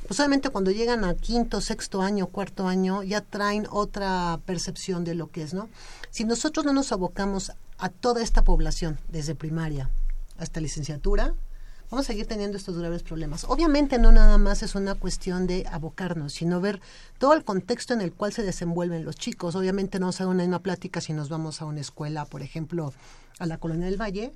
pues 0.07 0.19
obviamente 0.19 0.49
cuando 0.49 0.71
llegan 0.71 1.03
a 1.03 1.13
quinto, 1.13 1.61
sexto 1.61 2.01
año, 2.01 2.27
cuarto 2.27 2.67
año, 2.67 3.03
ya 3.03 3.21
traen 3.21 3.67
otra 3.69 4.39
percepción 4.45 5.03
de 5.03 5.15
lo 5.15 5.29
que 5.29 5.43
es, 5.43 5.53
¿no? 5.53 5.69
Si 6.09 6.23
nosotros 6.23 6.65
no 6.65 6.73
nos 6.73 6.91
abocamos 6.91 7.51
a 7.77 7.89
toda 7.89 8.21
esta 8.21 8.43
población, 8.43 8.99
desde 9.09 9.35
primaria 9.35 9.89
hasta 10.37 10.61
licenciatura, 10.61 11.33
vamos 11.91 12.05
a 12.05 12.07
seguir 12.07 12.27
teniendo 12.27 12.57
estos 12.57 12.77
graves 12.77 13.03
problemas. 13.03 13.45
Obviamente 13.45 13.97
no 13.97 14.11
nada 14.11 14.37
más 14.37 14.63
es 14.63 14.75
una 14.75 14.95
cuestión 14.95 15.47
de 15.47 15.65
abocarnos, 15.71 16.33
sino 16.33 16.61
ver 16.61 16.81
todo 17.17 17.33
el 17.33 17.43
contexto 17.43 17.93
en 17.93 18.01
el 18.01 18.13
cual 18.13 18.33
se 18.33 18.43
desenvuelven 18.43 19.05
los 19.05 19.15
chicos. 19.15 19.55
Obviamente 19.55 19.99
no 19.99 20.11
se 20.11 20.25
una 20.25 20.43
misma 20.43 20.59
plática 20.59 21.01
si 21.01 21.13
nos 21.13 21.29
vamos 21.29 21.61
a 21.61 21.65
una 21.65 21.81
escuela, 21.81 22.25
por 22.25 22.41
ejemplo, 22.41 22.93
a 23.39 23.45
la 23.45 23.57
Colonia 23.57 23.85
del 23.85 23.99
Valle, 23.99 24.33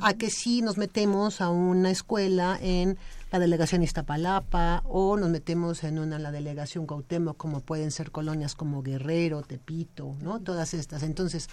a 0.00 0.14
que 0.14 0.30
si 0.30 0.62
nos 0.62 0.78
metemos 0.78 1.40
a 1.40 1.50
una 1.50 1.90
escuela 1.90 2.58
en 2.60 2.96
la 3.30 3.38
delegación 3.38 3.82
Iztapalapa 3.82 4.82
o 4.86 5.16
nos 5.16 5.28
metemos 5.28 5.84
en 5.84 5.98
una 5.98 6.18
la 6.18 6.30
delegación 6.30 6.86
Cuauhtémoc 6.86 7.36
como 7.36 7.60
pueden 7.60 7.90
ser 7.90 8.10
colonias 8.10 8.54
como 8.54 8.82
Guerrero, 8.82 9.42
Tepito, 9.42 10.14
¿no? 10.20 10.40
Todas 10.40 10.74
estas. 10.74 11.02
Entonces, 11.02 11.48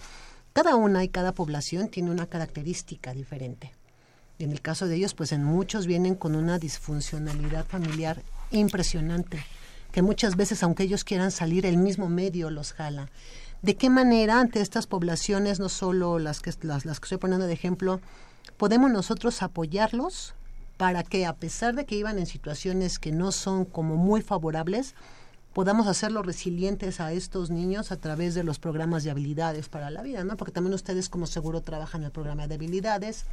cada 0.53 0.75
una 0.75 1.03
y 1.03 1.09
cada 1.09 1.33
población 1.33 1.89
tiene 1.89 2.11
una 2.11 2.27
característica 2.27 3.13
diferente. 3.13 3.71
En 4.39 4.51
el 4.51 4.61
caso 4.61 4.87
de 4.87 4.95
ellos, 4.95 5.13
pues 5.13 5.31
en 5.31 5.43
muchos 5.43 5.85
vienen 5.85 6.15
con 6.15 6.35
una 6.35 6.57
disfuncionalidad 6.57 7.65
familiar 7.65 8.21
impresionante, 8.51 9.43
que 9.91 10.01
muchas 10.01 10.35
veces, 10.35 10.63
aunque 10.63 10.83
ellos 10.83 11.03
quieran 11.03 11.31
salir, 11.31 11.65
el 11.65 11.77
mismo 11.77 12.09
medio 12.09 12.49
los 12.49 12.73
jala 12.73 13.09
de 13.61 13.75
qué 13.75 13.89
manera 13.89 14.39
ante 14.39 14.61
estas 14.61 14.87
poblaciones, 14.87 15.59
no 15.59 15.69
solo 15.69 16.19
las 16.19 16.39
que, 16.41 16.51
las, 16.61 16.85
las 16.85 16.99
que 16.99 17.05
estoy 17.05 17.17
poniendo 17.17 17.47
de 17.47 17.53
ejemplo, 17.53 17.99
podemos 18.57 18.91
nosotros 18.91 19.41
apoyarlos 19.41 20.33
para 20.77 21.03
que 21.03 21.25
a 21.25 21.33
pesar 21.33 21.75
de 21.75 21.85
que 21.85 21.95
iban 21.95 22.17
en 22.17 22.25
situaciones 22.25 22.97
que 22.97 23.11
no 23.11 23.31
son 23.31 23.65
como 23.65 23.97
muy 23.97 24.21
favorables, 24.21 24.95
podamos 25.53 25.87
hacerlos 25.87 26.25
resilientes 26.25 26.99
a 26.99 27.11
estos 27.11 27.49
niños 27.49 27.91
a 27.91 27.97
través 27.97 28.35
de 28.35 28.43
los 28.43 28.57
programas 28.57 29.03
de 29.03 29.11
habilidades 29.11 29.67
para 29.69 29.89
la 29.89 30.01
vida, 30.01 30.23
¿no? 30.23 30.37
Porque 30.37 30.53
también 30.53 30.73
ustedes 30.73 31.09
como 31.09 31.27
seguro 31.27 31.61
trabajan 31.61 32.03
el 32.03 32.11
programa 32.11 32.47
de 32.47 32.55
habilidades, 32.55 33.25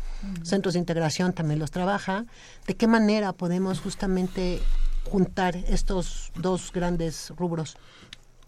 centros 0.42 0.74
de 0.74 0.80
integración 0.80 1.32
también 1.32 1.60
los 1.60 1.70
trabaja. 1.70 2.24
¿De 2.66 2.74
qué 2.74 2.86
manera 2.86 3.32
podemos 3.32 3.80
justamente 3.80 4.60
juntar 5.08 5.56
estos 5.56 6.32
dos 6.34 6.72
grandes 6.72 7.32
rubros? 7.36 7.76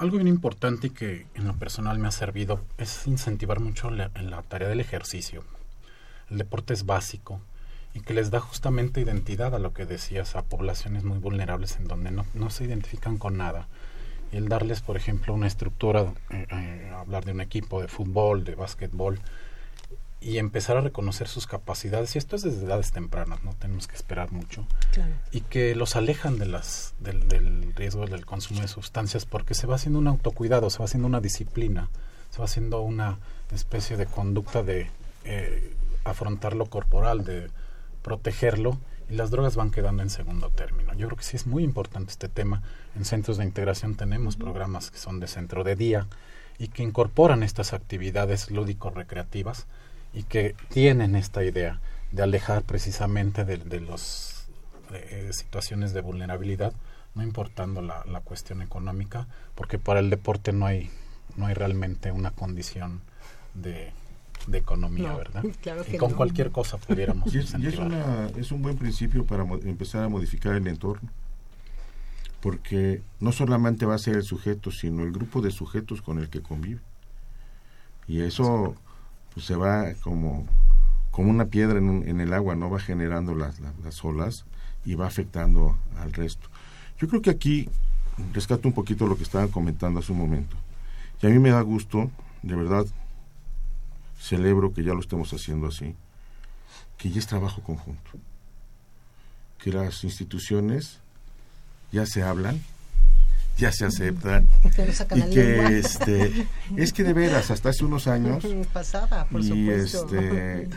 Algo 0.01 0.17
bien 0.17 0.29
importante 0.29 0.87
y 0.87 0.91
que 0.91 1.27
en 1.35 1.47
lo 1.47 1.53
personal 1.53 1.99
me 1.99 2.09
ha 2.09 2.11
servido 2.11 2.65
es 2.79 3.07
incentivar 3.07 3.61
mucho 3.61 3.91
en 3.91 4.31
la 4.31 4.43
tarea 4.45 4.67
del 4.67 4.81
ejercicio. 4.81 5.45
El 6.31 6.39
deporte 6.39 6.73
es 6.73 6.87
básico 6.87 7.43
y 7.93 8.01
que 8.01 8.15
les 8.15 8.31
da 8.31 8.41
justamente 8.41 9.03
identidad 9.03 9.55
a 9.55 9.59
lo 9.59 9.75
que 9.75 9.85
decías, 9.85 10.37
a 10.37 10.43
poblaciones 10.43 11.05
muy 11.05 11.19
vulnerables 11.19 11.77
en 11.77 11.85
donde 11.85 12.13
no, 12.13 12.25
no 12.33 12.49
se 12.49 12.65
identifican 12.65 13.19
con 13.19 13.37
nada. 13.37 13.69
El 14.33 14.49
darles, 14.49 14.81
por 14.81 14.97
ejemplo, 14.97 15.35
una 15.35 15.49
estructura, 15.49 16.15
eh, 16.31 16.47
eh, 16.51 16.93
hablar 16.97 17.27
de 17.27 17.33
un 17.33 17.43
equipo 17.43 17.83
de 17.83 17.89
fútbol, 17.89 18.43
de 18.43 18.55
básquetbol, 18.55 19.21
y 20.21 20.37
empezar 20.37 20.77
a 20.77 20.83
reconocer 20.83 21.29
sus 21.29 21.47
capacidades. 21.47 22.15
Y 22.15 22.19
esto 22.19 22.37
es 22.37 22.43
desde 22.43 22.67
edades 22.67 22.93
tempranas, 22.93 23.43
no 23.43 23.55
tenemos 23.55 23.89
que 23.89 23.97
esperar 23.97 24.33
mucho. 24.33 24.67
Y 25.33 25.41
que 25.41 25.75
los 25.75 25.97
alejan 25.97 26.39
de 26.39 26.47
las, 26.47 26.95
del, 27.01 27.27
del, 27.29 27.75
riesgo 27.75 28.07
del 28.07 28.27
consumo 28.27 28.61
de 28.61 28.69
sustancias 28.69 29.25
porque 29.25 29.55
se 29.55 29.67
va 29.67 29.77
haciendo 29.77 29.99
un 29.99 30.09
autocuidado, 30.09 30.69
se 30.69 30.79
va 30.79 30.85
haciendo 30.85 31.09
una 31.09 31.21
disciplina, 31.21 31.89
se 32.31 32.39
va 32.39 32.45
haciendo 32.45 32.83
una 32.83 33.19
especie 33.51 33.97
de 33.97 34.07
conducta 34.07 34.63
de 34.63 34.91
eh, 35.25 35.75
afrontar 36.05 36.55
lo 36.55 36.67
corporal, 36.67 37.25
de 37.25 37.51
protegerlo. 38.03 38.79
Y 39.09 39.15
las 39.15 39.31
drogas 39.31 39.57
van 39.57 39.73
quedando 39.73 40.05
en 40.05 40.11
segundo 40.11 40.51
término. 40.51 40.95
Yo 40.95 41.09
creo 41.09 41.19
que 41.19 41.25
sí 41.25 41.35
es 41.35 41.47
muy 41.47 41.65
importante 41.65 42.13
este 42.13 42.29
tema. 42.29 42.63
En 42.95 43.05
centros 43.05 43.39
de 43.39 43.45
integración 43.45 43.97
tenemos 43.97 44.37
programas 44.37 44.93
que 44.93 44.99
son 44.99 45.19
de 45.19 45.27
centro 45.27 45.65
de 45.65 45.75
día 45.75 46.07
y 46.59 46.69
que 46.69 46.85
incorporan 46.85 47.43
estas 47.43 47.73
actividades 47.73 48.53
lúdico-recreativas 48.53 49.67
y 50.13 50.25
que 50.25 50.55
tienen 50.69 51.15
esta 51.17 51.45
idea 51.45 51.81
de 52.13 52.23
alejar 52.23 52.63
precisamente 52.63 53.45
de, 53.45 53.57
de 53.59 53.81
las 53.81 54.49
eh, 54.93 55.31
situaciones 55.33 55.93
de 55.93 56.01
vulnerabilidad, 56.01 56.73
no 57.15 57.23
importando 57.23 57.81
la, 57.83 58.05
la, 58.07 58.21
cuestión 58.21 58.63
económica, 58.63 59.27
porque 59.55 59.79
para 59.79 60.01
el 60.01 60.11
deporte 60.11 60.53
no 60.53 60.67
hay, 60.67 60.91
no 61.37 61.47
hay 61.47 61.55
realmente 61.55 62.11
una 62.13 62.33
condición 62.33 63.01
de, 63.55 63.93
de 64.49 64.59
economía, 64.59 65.11
No, 65.11 65.19
¿verdad? 65.19 65.45
claro 65.63 65.83
y 65.87 65.91
que 65.93 65.99
con 65.99 66.11
no. 66.13 66.17
cualquier 66.17 66.51
cosa 66.51 66.77
pudiéramos 66.79 67.33
Y 67.35 67.39
es, 67.39 67.55
y 67.59 67.67
es 67.67 67.79
una- 67.79 68.27
es 68.37 68.51
un 68.53 68.63
buen 68.63 68.77
principio 68.77 69.25
para 69.25 69.45
empezar 69.45 70.03
a 70.03 70.09
modificar 70.09 70.55
el 70.55 70.67
entorno. 70.67 71.09
Porque 72.41 73.03
no 73.21 73.33
solamente 73.33 73.85
va 73.85 73.95
a 73.95 73.99
ser 73.99 74.17
el 74.17 74.23
sujeto, 74.23 74.71
sino 74.71 75.03
el 75.03 75.13
grupo 75.13 75.43
de 75.43 75.51
sujetos 75.51 76.01
con 76.01 76.19
el 76.19 76.31
que 76.31 76.41
convive. 76.41 76.81
Y 78.09 78.23
eso 78.23 78.75
pues, 79.35 79.47
se 79.47 79.57
va 79.57 79.93
como, 80.03 80.47
como 81.11 81.31
una 81.31 81.47
piedra 81.47 81.79
en, 81.79 82.21
el 82.21 82.33
agua, 82.33 82.55
no 82.55 82.71
va 82.71 82.81
generando 82.81 83.35
las, 83.35 83.61
las, 83.61 83.79
las 83.81 84.05
olas 84.05 84.45
y 84.85 84.95
va 84.95 85.07
afectando 85.07 85.77
al 85.99 86.13
resto. 86.13 86.49
Yo 86.99 87.09
creo 87.09 87.23
que 87.23 87.31
aquí 87.31 87.69
rescato 88.33 88.69
un 88.69 88.75
poquito 88.75 89.07
lo 89.07 89.17
que 89.17 89.23
estaban 89.23 89.49
comentando 89.49 90.01
hace 90.01 90.13
un 90.13 90.19
momento. 90.19 90.57
Y 91.23 91.27
a 91.27 91.31
mí 91.31 91.39
me 91.39 91.51
da 91.51 91.61
gusto, 91.61 92.11
de 92.43 92.55
verdad, 92.55 92.87
celebro 94.19 94.73
que 94.73 94.83
ya 94.83 94.95
lo 94.95 95.01
estemos 95.01 95.33
haciendo 95.33 95.67
así, 95.67 95.95
que 96.99 97.11
ya 97.11 97.19
es 97.19 97.27
trabajo 97.27 97.63
conjunto, 97.63 98.11
que 99.59 99.73
las 99.73 100.05
instituciones 100.05 100.99
ya 101.93 102.07
se 102.07 102.23
hablan, 102.23 102.61
ya 103.59 103.73
se 103.73 103.85
aceptan 103.85 104.49
Que 104.75 105.19
y 105.19 105.23
que 105.31 105.79
este 105.79 106.47
es 106.77 106.93
que 106.93 107.05
de 107.05 107.13
veras 107.13 107.51
hasta 107.51 107.71
hace 107.71 107.85
unos 107.85 108.07
años 108.07 108.45
Pasaba, 108.73 109.25
por 109.27 109.41
y 109.41 109.49
supuesto. 109.49 110.19
este 110.19 110.69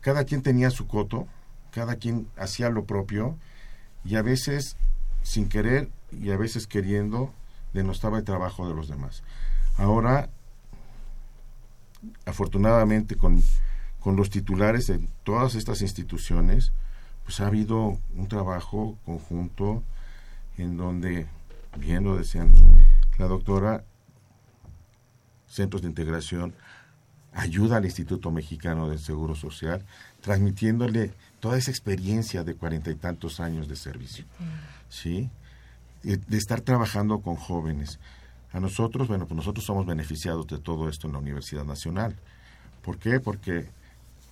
cada 0.00 0.24
quien 0.24 0.42
tenía 0.42 0.70
su 0.70 0.88
coto, 0.88 1.28
cada 1.70 1.96
quien 1.96 2.26
hacía 2.36 2.70
lo 2.70 2.84
propio 2.84 3.36
y 4.04 4.16
a 4.16 4.22
veces 4.22 4.76
sin 5.22 5.48
querer 5.48 5.88
y 6.10 6.30
a 6.30 6.36
veces 6.36 6.66
queriendo 6.66 7.32
denostaba 7.72 8.18
el 8.18 8.24
trabajo 8.24 8.68
de 8.68 8.74
los 8.74 8.88
demás. 8.88 9.22
Ahora 9.76 10.28
afortunadamente 12.26 13.16
con, 13.16 13.42
con 14.00 14.16
los 14.16 14.30
titulares 14.30 14.86
de 14.86 15.00
todas 15.22 15.54
estas 15.54 15.82
instituciones, 15.82 16.72
pues 17.24 17.40
ha 17.40 17.46
habido 17.46 17.98
un 18.16 18.28
trabajo 18.28 18.98
conjunto 19.04 19.82
en 20.58 20.76
donde, 20.76 21.26
bien 21.76 22.04
lo 22.04 22.16
decían 22.16 22.52
la 23.18 23.26
doctora, 23.26 23.84
centros 25.46 25.82
de 25.82 25.88
integración, 25.88 26.54
ayuda 27.32 27.76
al 27.78 27.84
Instituto 27.84 28.30
Mexicano 28.30 28.88
del 28.88 28.98
Seguro 28.98 29.34
Social, 29.34 29.84
transmitiéndole 30.20 31.12
toda 31.40 31.58
esa 31.58 31.70
experiencia 31.70 32.44
de 32.44 32.54
cuarenta 32.54 32.90
y 32.90 32.94
tantos 32.94 33.40
años 33.40 33.68
de 33.68 33.76
servicio, 33.76 34.24
¿sí? 34.88 35.30
De, 36.02 36.16
de 36.16 36.36
estar 36.36 36.60
trabajando 36.60 37.20
con 37.20 37.36
jóvenes. 37.36 37.98
A 38.52 38.60
nosotros, 38.60 39.08
bueno, 39.08 39.26
pues 39.26 39.36
nosotros 39.36 39.64
somos 39.64 39.86
beneficiados 39.86 40.46
de 40.46 40.58
todo 40.58 40.88
esto 40.88 41.06
en 41.06 41.14
la 41.14 41.20
Universidad 41.20 41.64
Nacional. 41.64 42.14
¿Por 42.82 42.98
qué? 42.98 43.18
Porque 43.18 43.68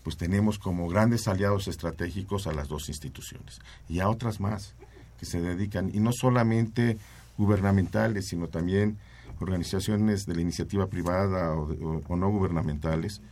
pues 0.03 0.17
tenemos 0.17 0.59
como 0.59 0.89
grandes 0.89 1.29
aliados 1.29 1.69
estratégicos 1.69 2.47
a 2.47 2.53
las 2.53 2.69
dos 2.69 2.89
instituciones 2.89 3.61
y 3.89 4.01
a 4.01 4.09
otras 4.09 4.41
más 4.41 4.75
que 5.19 5.27
se 5.27 5.41
dedican, 5.41 5.91
y 5.95 6.01
no 6.01 6.13
solamente 6.13 6.99
gubernamentales, 7.41 8.27
sino 8.27 8.49
también 8.49 8.99
organizaciones 9.41 10.27
de 10.27 10.35
la 10.35 10.43
iniciativa 10.43 10.87
privada 10.89 11.55
o, 11.55 12.17
no 12.17 12.29
gubernamentales, 12.29 13.23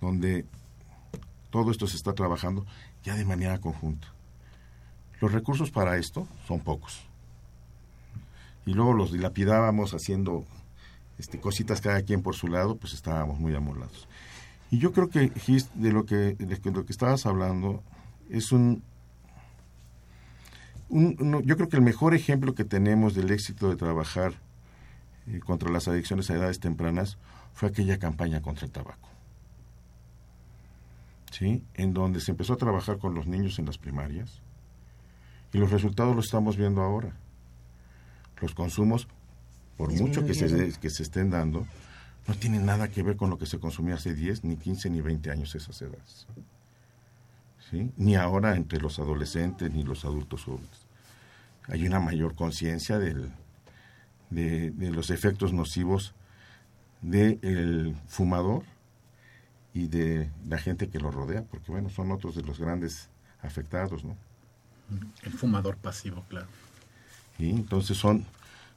donde 0.00 0.46
todo 1.50 1.72
esto 1.72 1.88
se 1.88 1.96
está 1.96 2.12
trabajando 2.12 2.64
ya 3.02 3.16
de 3.16 3.24
manera 3.24 3.58
conjunta. 3.58 4.06
Los 5.20 5.32
recursos 5.32 5.72
para 5.72 5.96
esto 5.96 6.28
son 6.46 6.60
pocos. 6.60 7.02
Y 8.64 8.74
luego 8.74 8.92
los 8.92 9.10
dilapidábamos 9.10 9.92
haciendo 9.92 10.44
este, 11.18 11.40
cositas 11.40 11.80
cada 11.80 12.02
quien 12.02 12.22
por 12.22 12.36
su 12.36 12.46
lado, 12.46 12.76
pues 12.76 12.92
estábamos 12.92 13.40
muy 13.40 13.54
amolados. 13.56 14.06
Y 14.70 14.78
yo 14.78 14.92
creo 14.92 15.08
que, 15.08 15.30
Gis, 15.30 15.70
de 15.74 15.90
lo 15.90 16.04
que, 16.04 16.36
de 16.36 16.70
lo 16.70 16.86
que 16.86 16.92
estabas 16.92 17.26
hablando 17.26 17.82
es 18.30 18.52
un, 18.52 18.84
un- 20.88 21.42
yo 21.44 21.56
creo 21.56 21.68
que 21.68 21.76
el 21.76 21.82
mejor 21.82 22.14
ejemplo 22.14 22.54
que 22.54 22.64
tenemos 22.64 23.14
del 23.14 23.30
éxito 23.30 23.68
de 23.68 23.76
trabajar 23.76 24.34
eh, 25.26 25.40
contra 25.40 25.70
las 25.70 25.88
adicciones 25.88 26.30
a 26.30 26.34
edades 26.34 26.60
tempranas 26.60 27.18
fue 27.52 27.68
aquella 27.68 27.98
campaña 27.98 28.40
contra 28.40 28.64
el 28.66 28.72
tabaco. 28.72 29.08
¿Sí? 31.30 31.62
En 31.74 31.92
donde 31.92 32.20
se 32.20 32.30
empezó 32.30 32.54
a 32.54 32.56
trabajar 32.56 32.98
con 32.98 33.14
los 33.14 33.26
niños 33.26 33.58
en 33.58 33.66
las 33.66 33.76
primarias 33.78 34.40
y 35.52 35.58
los 35.58 35.70
resultados 35.70 36.16
los 36.16 36.24
estamos 36.26 36.56
viendo 36.56 36.82
ahora. 36.82 37.12
Los 38.40 38.54
consumos, 38.54 39.08
por 39.76 39.90
mucho 40.00 40.24
que 40.26 40.32
se, 40.34 40.46
que 40.80 40.90
se 40.90 41.02
estén 41.02 41.30
dando, 41.30 41.66
no 42.26 42.34
tienen 42.34 42.64
nada 42.66 42.88
que 42.88 43.02
ver 43.02 43.16
con 43.16 43.30
lo 43.30 43.38
que 43.38 43.46
se 43.46 43.58
consumía 43.58 43.94
hace 43.96 44.14
10, 44.14 44.44
ni 44.44 44.56
15, 44.56 44.90
ni 44.90 45.00
20 45.00 45.30
años 45.30 45.54
esas 45.54 45.80
edades. 45.82 46.26
¿Sí? 47.70 47.92
Ni 47.96 48.16
ahora 48.16 48.56
entre 48.56 48.80
los 48.80 48.98
adolescentes 48.98 49.70
ni 49.72 49.82
los 49.82 50.04
adultos 50.04 50.44
jóvenes. 50.44 50.86
Hay 51.66 51.86
una 51.86 52.00
mayor 52.00 52.34
conciencia 52.34 52.98
de, 52.98 53.30
de 54.30 54.90
los 54.90 55.10
efectos 55.10 55.52
nocivos 55.52 56.14
del 57.02 57.96
fumador 58.06 58.62
y 59.74 59.86
de 59.86 60.30
la 60.46 60.58
gente 60.58 60.88
que 60.88 60.98
lo 60.98 61.10
rodea, 61.10 61.44
porque 61.44 61.70
bueno, 61.70 61.90
son 61.90 62.10
otros 62.10 62.34
de 62.34 62.42
los 62.42 62.58
grandes 62.58 63.10
afectados, 63.42 64.04
¿no? 64.04 64.16
El 65.22 65.32
fumador 65.32 65.76
pasivo, 65.76 66.24
claro. 66.28 66.46
Y 67.38 67.50
entonces 67.50 67.96
son, 67.96 68.24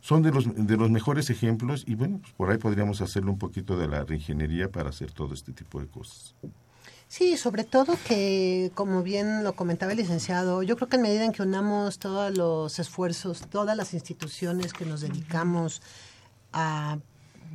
son 0.02 0.22
de, 0.22 0.32
los, 0.32 0.46
de 0.56 0.78
los 0.78 0.92
mejores 0.92 1.30
ejemplos 1.30 1.84
y 1.88 1.96
bueno, 1.96 2.20
pues 2.20 2.34
por 2.34 2.52
ahí 2.52 2.58
podríamos 2.58 3.02
hacerle 3.02 3.32
un 3.32 3.40
poquito 3.40 3.78
de 3.78 3.88
la 3.88 4.04
reingeniería 4.04 4.70
para 4.70 4.90
hacer 4.90 5.12
todo 5.12 5.34
este 5.34 5.54
tipo 5.54 5.80
de 5.80 5.88
cosas. 5.88 6.36
Sí, 7.12 7.36
sobre 7.36 7.66
todo 7.66 7.98
que, 8.08 8.72
como 8.74 9.04
bien 9.04 9.44
lo 9.44 9.54
comentaba 9.54 9.92
el 9.92 9.98
licenciado, 9.98 10.64
yo 10.64 10.78
creo 10.78 10.88
que 10.88 10.96
en 10.96 11.02
medida 11.02 11.26
en 11.26 11.34
que 11.34 11.42
unamos 11.42 12.00
todos 12.00 12.38
los 12.38 12.80
esfuerzos, 12.80 13.42
todas 13.50 13.76
las 13.76 13.94
instituciones 13.94 14.72
que 14.72 14.86
nos 14.86 15.02
dedicamos 15.02 15.82
a 16.54 17.00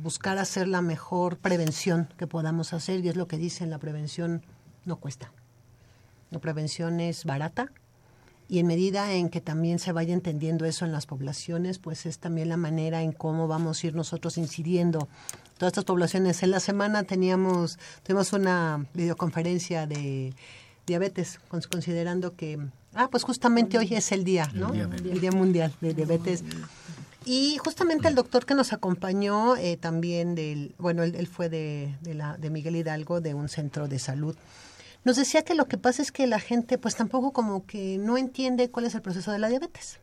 buscar 0.03 0.37
hacer 0.37 0.67
la 0.67 0.83
mejor 0.83 1.39
prevención 1.39 2.07
que 2.19 2.27
podamos 2.27 2.71
hacer, 2.71 3.03
y 3.03 3.09
es 3.09 3.15
lo 3.15 3.27
que 3.27 3.39
dicen, 3.39 3.71
la 3.71 3.79
prevención 3.79 4.43
no 4.85 4.97
cuesta. 4.97 5.31
La 6.29 6.37
prevención 6.37 6.99
es 6.99 7.25
barata 7.25 7.71
y 8.49 8.59
en 8.59 8.67
medida 8.67 9.13
en 9.13 9.29
que 9.29 9.41
también 9.41 9.79
se 9.79 9.91
vaya 9.91 10.13
entendiendo 10.13 10.65
eso 10.65 10.85
en 10.85 10.91
las 10.91 11.05
poblaciones, 11.05 11.79
pues 11.79 12.05
es 12.05 12.19
también 12.19 12.49
la 12.49 12.57
manera 12.57 13.01
en 13.01 13.11
cómo 13.11 13.47
vamos 13.47 13.83
a 13.83 13.87
ir 13.87 13.95
nosotros 13.95 14.37
incidiendo 14.37 15.07
todas 15.57 15.71
estas 15.71 15.83
poblaciones. 15.85 16.43
En 16.43 16.51
la 16.51 16.59
semana 16.59 17.03
teníamos 17.03 17.77
tuvimos 18.03 18.31
una 18.33 18.85
videoconferencia 18.93 19.85
de 19.87 20.33
diabetes, 20.85 21.39
cons- 21.51 21.67
considerando 21.67 22.35
que 22.35 22.57
ah, 22.93 23.09
pues 23.11 23.23
justamente 23.23 23.77
hoy 23.77 23.93
es 23.93 24.11
el 24.11 24.23
día, 24.23 24.49
¿no? 24.53 24.71
Día 24.71 24.89
El 24.93 25.19
Día 25.19 25.31
Mundial 25.31 25.73
de 25.81 25.93
Diabetes. 25.93 26.43
Y 27.25 27.57
justamente 27.57 28.07
el 28.07 28.15
doctor 28.15 28.45
que 28.45 28.55
nos 28.55 28.71
acompañó 28.71 29.57
eh, 29.57 29.75
también 29.75 30.33
del, 30.33 30.73
bueno, 30.77 31.03
él, 31.03 31.13
él 31.15 31.27
fue 31.27 31.49
de, 31.49 31.93
de, 32.01 32.13
la, 32.13 32.37
de 32.37 32.49
Miguel 32.49 32.77
Hidalgo, 32.77 33.19
de 33.19 33.33
un 33.33 33.49
centro 33.49 33.89
de 33.89 33.99
salud. 33.99 34.37
Nos 35.07 35.15
decía 35.15 35.43
que 35.43 35.55
lo 35.55 35.69
que 35.69 35.77
pasa 35.77 36.01
es 36.01 36.11
que 36.11 36.27
la 36.27 36.37
gente 36.37 36.77
pues 36.77 36.97
tampoco 36.97 37.31
como 37.31 37.65
que 37.65 37.97
no 37.97 38.17
entiende 38.17 38.69
cuál 38.69 38.87
es 38.87 38.93
el 38.93 39.01
proceso 39.01 39.31
de 39.31 39.39
la 39.39 39.47
diabetes. 39.47 39.99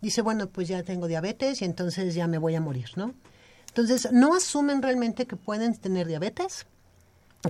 Dice, 0.00 0.22
bueno, 0.22 0.48
pues 0.48 0.66
ya 0.66 0.82
tengo 0.82 1.06
diabetes 1.06 1.62
y 1.62 1.64
entonces 1.64 2.16
ya 2.16 2.26
me 2.26 2.36
voy 2.38 2.56
a 2.56 2.60
morir, 2.60 2.90
¿no? 2.96 3.14
Entonces, 3.68 4.08
no 4.10 4.34
asumen 4.34 4.82
realmente 4.82 5.28
que 5.28 5.36
pueden 5.36 5.76
tener 5.76 6.08
diabetes, 6.08 6.66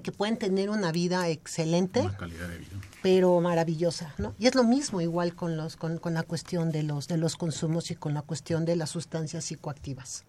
que 0.02 0.12
pueden 0.12 0.36
tener 0.36 0.68
una 0.68 0.92
vida 0.92 1.26
excelente, 1.30 2.00
Una 2.00 2.18
calidad 2.18 2.48
de 2.48 2.58
vida. 2.58 2.76
pero 3.02 3.40
maravillosa, 3.40 4.12
¿no? 4.18 4.34
Y 4.38 4.46
es 4.46 4.54
lo 4.54 4.62
mismo 4.62 5.00
igual 5.00 5.34
con 5.34 5.56
los 5.56 5.76
con, 5.76 5.96
con 5.96 6.12
la 6.12 6.22
cuestión 6.22 6.70
de 6.70 6.82
los 6.82 7.08
de 7.08 7.16
los 7.16 7.36
consumos 7.36 7.90
y 7.90 7.94
con 7.94 8.12
la 8.12 8.20
cuestión 8.20 8.66
de 8.66 8.76
las 8.76 8.90
sustancias 8.90 9.46
psicoactivas. 9.46 10.26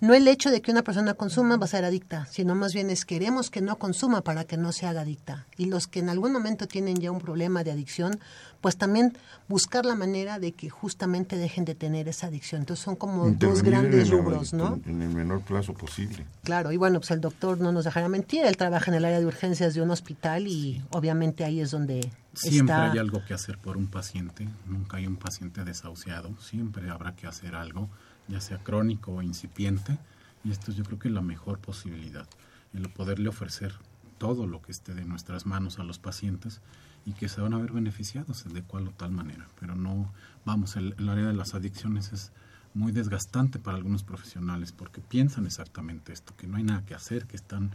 No 0.00 0.14
el 0.14 0.28
hecho 0.28 0.50
de 0.50 0.62
que 0.62 0.70
una 0.70 0.82
persona 0.82 1.14
consuma 1.14 1.56
va 1.56 1.64
a 1.64 1.68
ser 1.68 1.84
adicta, 1.84 2.26
sino 2.30 2.54
más 2.54 2.72
bien 2.72 2.88
es 2.88 3.04
queremos 3.04 3.50
que 3.50 3.60
no 3.60 3.76
consuma 3.76 4.22
para 4.22 4.44
que 4.44 4.56
no 4.56 4.70
se 4.70 4.86
haga 4.86 5.00
adicta. 5.00 5.46
Y 5.56 5.64
los 5.66 5.88
que 5.88 5.98
en 5.98 6.08
algún 6.08 6.32
momento 6.32 6.68
tienen 6.68 6.98
ya 6.98 7.10
un 7.10 7.18
problema 7.20 7.64
de 7.64 7.72
adicción, 7.72 8.20
pues 8.60 8.76
también 8.76 9.18
buscar 9.48 9.84
la 9.84 9.96
manera 9.96 10.38
de 10.38 10.52
que 10.52 10.70
justamente 10.70 11.36
dejen 11.36 11.64
de 11.64 11.74
tener 11.74 12.06
esa 12.08 12.28
adicción. 12.28 12.60
Entonces 12.62 12.84
son 12.84 12.94
como 12.94 13.28
dos 13.30 13.62
grandes 13.64 14.08
en 14.08 14.14
el- 14.14 14.22
rubros, 14.24 14.52
¿no? 14.54 14.80
En 14.86 15.02
el 15.02 15.08
menor 15.08 15.42
plazo 15.42 15.74
posible. 15.74 16.24
Claro, 16.44 16.70
y 16.70 16.76
bueno, 16.76 17.00
pues 17.00 17.10
el 17.10 17.20
doctor 17.20 17.58
no 17.60 17.72
nos 17.72 17.84
dejará 17.84 18.08
mentir, 18.08 18.44
él 18.44 18.56
trabaja 18.56 18.92
en 18.92 18.96
el 18.98 19.04
área 19.04 19.18
de 19.18 19.26
urgencias 19.26 19.74
de 19.74 19.82
un 19.82 19.90
hospital 19.90 20.46
y 20.46 20.80
obviamente 20.90 21.42
ahí 21.44 21.60
es 21.60 21.72
donde 21.72 22.08
Siempre 22.34 22.72
está... 22.74 22.92
hay 22.92 22.98
algo 22.98 23.24
que 23.24 23.34
hacer 23.34 23.58
por 23.58 23.76
un 23.76 23.88
paciente, 23.88 24.48
nunca 24.66 24.98
hay 24.98 25.08
un 25.08 25.16
paciente 25.16 25.64
desahuciado, 25.64 26.36
siempre 26.40 26.88
habrá 26.88 27.16
que 27.16 27.26
hacer 27.26 27.56
algo, 27.56 27.88
ya 28.28 28.40
sea 28.40 28.58
crónico 28.58 29.12
o 29.12 29.22
incipiente, 29.22 29.98
y 30.44 30.50
esto 30.50 30.72
yo 30.72 30.84
creo 30.84 30.98
que 30.98 31.08
es 31.08 31.14
la 31.14 31.22
mejor 31.22 31.58
posibilidad, 31.58 32.26
el 32.72 32.88
poderle 32.90 33.28
ofrecer 33.28 33.74
todo 34.18 34.46
lo 34.46 34.62
que 34.62 34.72
esté 34.72 34.94
de 34.94 35.04
nuestras 35.04 35.46
manos 35.46 35.78
a 35.78 35.84
los 35.84 35.98
pacientes 35.98 36.60
y 37.06 37.12
que 37.12 37.28
se 37.28 37.40
van 37.40 37.54
a 37.54 37.58
ver 37.58 37.72
beneficiados 37.72 38.44
de 38.52 38.62
cual 38.62 38.88
o 38.88 38.90
tal 38.90 39.10
manera. 39.12 39.48
Pero 39.58 39.74
no, 39.74 40.12
vamos, 40.44 40.76
el, 40.76 40.94
el 40.98 41.08
área 41.08 41.26
de 41.26 41.32
las 41.32 41.54
adicciones 41.54 42.12
es 42.12 42.32
muy 42.74 42.92
desgastante 42.92 43.58
para 43.58 43.76
algunos 43.76 44.02
profesionales 44.02 44.72
porque 44.72 45.00
piensan 45.00 45.46
exactamente 45.46 46.12
esto, 46.12 46.34
que 46.36 46.46
no 46.46 46.56
hay 46.56 46.62
nada 46.62 46.84
que 46.84 46.94
hacer, 46.94 47.26
que 47.26 47.36
están, 47.36 47.70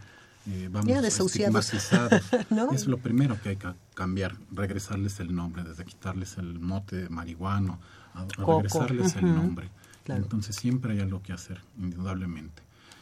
eh, 0.48 0.70
vamos, 0.72 0.88
Ya 0.88 1.02
desahuciados. 1.02 1.74
estigmatizados. 1.74 2.24
¿No? 2.50 2.72
Es 2.72 2.88
lo 2.88 2.98
primero 2.98 3.40
que 3.42 3.50
hay 3.50 3.56
que 3.58 3.74
cambiar, 3.96 4.36
regresarles 4.52 5.20
el 5.20 5.36
nombre, 5.36 5.64
desde 5.64 5.84
quitarles 5.86 6.38
el 6.38 6.60
mote 6.60 6.96
de 6.96 7.10
marihuano, 7.10 7.80
a, 8.14 8.26
regresarles 8.38 9.16
el 9.16 9.34
nombre. 9.34 9.70
Claro. 10.04 10.22
Entonces 10.24 10.56
siempre 10.56 10.94
hay 10.94 11.00
algo 11.00 11.22
que 11.22 11.34
hacer, 11.34 11.62
indudablemente. 11.78 12.62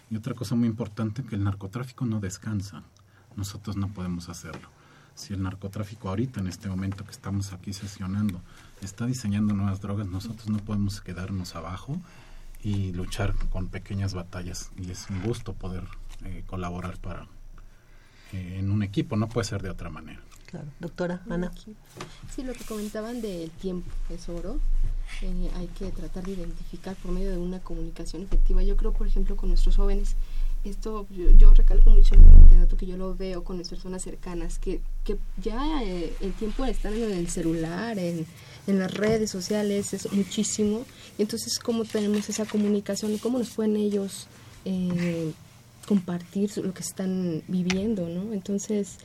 Y 0.09 0.17
otra 0.17 0.33
cosa 0.33 0.55
muy 0.55 0.67
importante, 0.67 1.23
que 1.23 1.35
el 1.35 1.43
narcotráfico 1.43 2.05
no 2.05 2.19
descansa. 2.19 2.83
Nosotros 3.35 3.77
no 3.77 3.87
podemos 3.87 4.27
hacerlo. 4.29 4.67
Si 5.15 5.33
el 5.33 5.41
narcotráfico 5.41 6.09
ahorita, 6.09 6.39
en 6.39 6.47
este 6.47 6.67
momento 6.67 7.05
que 7.05 7.11
estamos 7.11 7.53
aquí 7.53 7.73
sesionando, 7.73 8.41
está 8.81 9.05
diseñando 9.05 9.53
nuevas 9.53 9.81
drogas, 9.81 10.07
nosotros 10.07 10.49
no 10.49 10.57
podemos 10.57 11.01
quedarnos 11.01 11.55
abajo 11.55 11.97
y 12.63 12.91
luchar 12.93 13.33
con 13.49 13.67
pequeñas 13.67 14.13
batallas. 14.13 14.71
Y 14.77 14.91
es 14.91 15.09
un 15.09 15.21
gusto 15.21 15.53
poder 15.53 15.83
eh, 16.23 16.43
colaborar 16.45 16.97
para 16.97 17.27
eh, 18.33 18.57
en 18.59 18.71
un 18.71 18.83
equipo, 18.83 19.15
no 19.15 19.27
puede 19.27 19.47
ser 19.47 19.61
de 19.61 19.69
otra 19.69 19.89
manera. 19.89 20.21
Claro. 20.45 20.67
Doctora, 20.79 21.21
Ana. 21.29 21.51
Sí, 22.35 22.43
lo 22.43 22.53
que 22.53 22.65
comentaban 22.65 23.21
del 23.21 23.49
tiempo 23.51 23.89
es 24.09 24.27
oro. 24.27 24.59
Hay 25.21 25.67
que 25.77 25.91
tratar 25.91 26.23
de 26.25 26.31
identificar 26.31 26.95
por 26.95 27.11
medio 27.11 27.31
de 27.31 27.37
una 27.37 27.59
comunicación 27.59 28.23
efectiva. 28.23 28.63
Yo 28.63 28.75
creo, 28.75 28.91
por 28.91 29.07
ejemplo, 29.07 29.35
con 29.35 29.49
nuestros 29.49 29.75
jóvenes, 29.75 30.15
esto 30.63 31.07
yo, 31.09 31.31
yo 31.31 31.53
recalco 31.53 31.89
mucho 31.89 32.15
el 32.15 32.59
dato 32.59 32.77
que 32.77 32.85
yo 32.85 32.97
lo 32.97 33.15
veo 33.15 33.43
con 33.43 33.57
nuestras 33.57 33.79
personas 33.79 34.03
cercanas, 34.03 34.59
que, 34.59 34.81
que 35.03 35.17
ya 35.41 35.83
eh, 35.83 36.13
el 36.21 36.33
tiempo 36.33 36.63
de 36.63 36.71
estar 36.71 36.93
en 36.93 37.11
el 37.11 37.29
celular, 37.29 37.97
en, 37.99 38.25
en 38.67 38.79
las 38.79 38.93
redes 38.93 39.29
sociales, 39.29 39.93
es 39.93 40.11
muchísimo. 40.11 40.85
Entonces, 41.17 41.59
¿cómo 41.59 41.85
tenemos 41.85 42.29
esa 42.29 42.45
comunicación 42.45 43.17
cómo 43.17 43.39
nos 43.39 43.51
pueden 43.51 43.75
ellos 43.75 44.27
eh, 44.65 45.31
compartir 45.87 46.55
lo 46.57 46.73
que 46.73 46.81
están 46.81 47.43
viviendo, 47.47 48.07
¿no? 48.07 48.33
Entonces, 48.33 48.97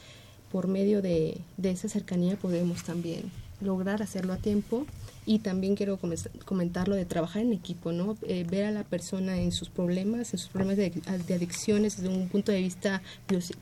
por 0.50 0.68
medio 0.68 1.02
de, 1.02 1.38
de 1.56 1.70
esa 1.70 1.88
cercanía 1.88 2.36
podemos 2.36 2.84
también 2.84 3.30
lograr 3.60 4.02
hacerlo 4.02 4.32
a 4.32 4.36
tiempo 4.36 4.86
y 5.24 5.40
también 5.40 5.74
quiero 5.74 5.98
comen- 5.98 6.30
comentar 6.44 6.86
lo 6.88 6.94
de 6.94 7.04
trabajar 7.04 7.42
en 7.42 7.52
equipo, 7.52 7.90
¿no? 7.90 8.16
Eh, 8.22 8.46
ver 8.48 8.64
a 8.66 8.70
la 8.70 8.84
persona 8.84 9.40
en 9.40 9.50
sus 9.50 9.68
problemas, 9.68 10.32
en 10.32 10.38
sus 10.38 10.48
problemas 10.48 10.76
de, 10.76 10.90
de 11.26 11.34
adicciones 11.34 11.96
desde 11.96 12.14
un 12.14 12.28
punto 12.28 12.52
de 12.52 12.60
vista 12.60 13.02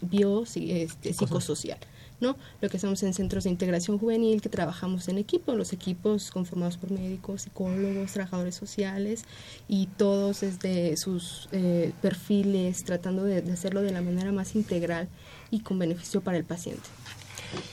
bio, 0.03 0.43
este, 0.45 1.15
psicosocial, 1.15 1.79
¿no? 2.21 2.37
Lo 2.61 2.69
que 2.69 2.77
hacemos 2.77 3.03
en 3.03 3.15
centros 3.15 3.45
de 3.45 3.51
integración 3.51 3.99
juvenil, 3.99 4.43
que 4.43 4.51
trabajamos 4.51 5.09
en 5.09 5.17
equipo, 5.17 5.55
los 5.55 5.73
equipos 5.73 6.31
conformados 6.31 6.77
por 6.77 6.91
médicos, 6.91 7.43
psicólogos, 7.43 8.13
trabajadores 8.13 8.55
sociales 8.57 9.25
y 9.69 9.87
todos 9.97 10.41
desde 10.41 10.97
sus 10.99 11.49
eh, 11.53 11.93
perfiles, 12.03 12.85
tratando 12.85 13.25
de, 13.25 13.41
de 13.41 13.53
hacerlo 13.53 13.81
de 13.81 13.93
la 13.93 14.03
manera 14.03 14.33
más 14.33 14.55
integral 14.55 15.09
y 15.51 15.61
con 15.61 15.79
beneficio 15.79 16.21
para 16.21 16.37
el 16.37 16.45
paciente. 16.45 16.83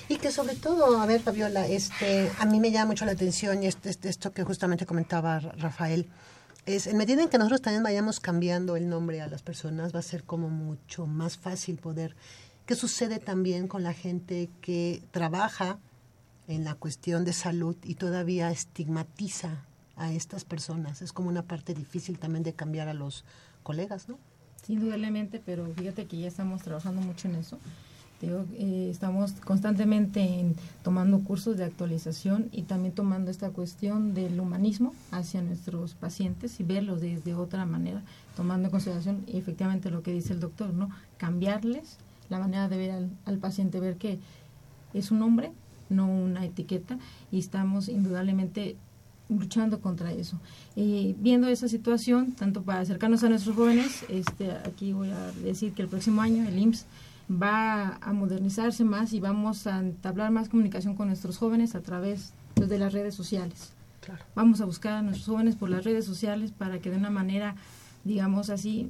Y 0.09 0.17
que 0.17 0.31
sobre 0.31 0.55
todo, 0.55 0.99
a 1.01 1.05
ver, 1.05 1.21
Fabiola, 1.21 1.67
este, 1.67 2.31
a 2.39 2.45
mí 2.45 2.59
me 2.59 2.71
llama 2.71 2.87
mucho 2.91 3.05
la 3.05 3.13
atención 3.13 3.63
y 3.63 3.67
este, 3.67 3.89
este- 3.89 4.09
esto 4.09 4.31
que 4.31 4.43
justamente 4.43 4.85
comentaba 4.85 5.39
Ra- 5.39 5.51
Rafael, 5.57 6.07
es 6.65 6.85
en 6.87 6.97
medida 6.97 7.21
en 7.23 7.29
que 7.29 7.37
nosotros 7.37 7.61
también 7.61 7.81
vayamos 7.83 8.19
cambiando 8.19 8.75
el 8.75 8.87
nombre 8.89 9.21
a 9.21 9.27
las 9.27 9.41
personas, 9.41 9.95
va 9.95 9.99
a 9.99 10.03
ser 10.03 10.23
como 10.23 10.49
mucho 10.49 11.07
más 11.07 11.37
fácil 11.37 11.77
poder. 11.77 12.15
¿Qué 12.65 12.75
sucede 12.75 13.19
también 13.19 13.67
con 13.67 13.83
la 13.83 13.93
gente 13.93 14.49
que 14.61 15.01
trabaja 15.11 15.79
en 16.47 16.63
la 16.63 16.75
cuestión 16.75 17.25
de 17.25 17.33
salud 17.33 17.75
y 17.83 17.95
todavía 17.95 18.51
estigmatiza 18.51 19.63
a 19.95 20.11
estas 20.11 20.43
personas? 20.45 21.01
Es 21.01 21.13
como 21.13 21.29
una 21.29 21.43
parte 21.43 21.73
difícil 21.73 22.19
también 22.19 22.43
de 22.43 22.53
cambiar 22.53 22.87
a 22.89 22.93
los 22.93 23.23
colegas, 23.63 24.07
¿no? 24.09 24.19
Indudablemente, 24.67 25.41
pero 25.43 25.65
fíjate 25.75 26.05
que 26.05 26.19
ya 26.19 26.27
estamos 26.27 26.61
trabajando 26.61 27.01
mucho 27.01 27.27
en 27.27 27.35
eso. 27.35 27.57
Eh, 28.23 28.89
estamos 28.91 29.31
constantemente 29.43 30.21
en- 30.21 30.55
tomando 30.83 31.19
cursos 31.19 31.57
de 31.57 31.63
actualización 31.65 32.49
y 32.51 32.63
también 32.63 32.93
tomando 32.93 33.31
esta 33.31 33.49
cuestión 33.49 34.13
del 34.13 34.39
humanismo 34.39 34.93
hacia 35.11 35.41
nuestros 35.41 35.95
pacientes 35.95 36.59
y 36.59 36.63
verlos 36.63 37.01
desde 37.01 37.33
otra 37.33 37.65
manera, 37.65 38.01
tomando 38.35 38.67
en 38.67 38.71
consideración 38.71 39.23
efectivamente 39.27 39.89
lo 39.89 40.03
que 40.03 40.13
dice 40.13 40.33
el 40.33 40.39
doctor, 40.39 40.73
¿no? 40.73 40.89
Cambiarles 41.17 41.97
la 42.29 42.39
manera 42.39 42.69
de 42.69 42.77
ver 42.77 43.09
al, 43.25 43.37
paciente, 43.37 43.79
ver 43.79 43.97
que 43.97 44.19
es 44.93 45.11
un 45.11 45.21
hombre, 45.21 45.51
no 45.89 46.07
una 46.07 46.45
etiqueta, 46.45 46.97
y 47.31 47.39
estamos 47.39 47.89
indudablemente 47.89 48.77
luchando 49.29 49.79
contra 49.79 50.11
eso. 50.11 50.37
Viendo 50.75 51.47
esa 51.47 51.67
situación, 51.67 52.33
tanto 52.33 52.61
para 52.63 52.81
acercarnos 52.81 53.23
a 53.23 53.29
nuestros 53.29 53.55
jóvenes, 53.55 54.05
este, 54.09 54.51
aquí 54.51 54.93
voy 54.93 55.09
a 55.09 55.31
decir 55.43 55.73
que 55.73 55.81
el 55.81 55.87
próximo 55.87 56.21
año 56.21 56.47
el 56.47 56.57
IMSS 56.57 56.85
va 57.31 57.97
a 58.01 58.13
modernizarse 58.13 58.83
más 58.83 59.13
y 59.13 59.19
vamos 59.19 59.67
a 59.67 59.79
entablar 59.79 60.31
más 60.31 60.49
comunicación 60.49 60.95
con 60.95 61.07
nuestros 61.07 61.37
jóvenes 61.37 61.75
a 61.75 61.81
través 61.81 62.33
pues, 62.55 62.69
de 62.69 62.79
las 62.79 62.93
redes 62.93 63.15
sociales. 63.15 63.73
Claro. 64.01 64.23
Vamos 64.35 64.61
a 64.61 64.65
buscar 64.65 64.93
a 64.93 65.01
nuestros 65.01 65.27
jóvenes 65.27 65.55
por 65.55 65.69
las 65.69 65.83
redes 65.83 66.05
sociales 66.05 66.51
para 66.51 66.79
que 66.79 66.89
de 66.89 66.97
una 66.97 67.09
manera, 67.09 67.55
digamos 68.03 68.49
así, 68.49 68.89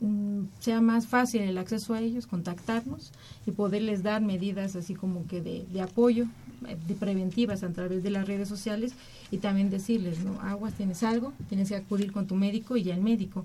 mm, 0.00 0.42
sea 0.60 0.80
más 0.80 1.06
fácil 1.06 1.42
el 1.42 1.58
acceso 1.58 1.94
a 1.94 2.00
ellos, 2.00 2.26
contactarnos 2.26 3.12
y 3.46 3.52
poderles 3.52 4.02
dar 4.02 4.20
medidas 4.20 4.76
así 4.76 4.94
como 4.94 5.26
que 5.26 5.40
de, 5.40 5.66
de 5.72 5.80
apoyo, 5.80 6.26
eh, 6.68 6.76
de 6.86 6.94
preventivas 6.94 7.62
a 7.62 7.70
través 7.70 8.02
de 8.02 8.10
las 8.10 8.26
redes 8.28 8.48
sociales 8.48 8.92
y 9.30 9.38
también 9.38 9.70
decirles, 9.70 10.22
¿no? 10.22 10.40
Aguas, 10.42 10.74
tienes 10.74 11.02
algo, 11.02 11.32
tienes 11.48 11.70
que 11.70 11.76
acudir 11.76 12.12
con 12.12 12.26
tu 12.26 12.34
médico 12.34 12.76
y 12.76 12.82
ya 12.82 12.94
el 12.94 13.00
médico, 13.00 13.44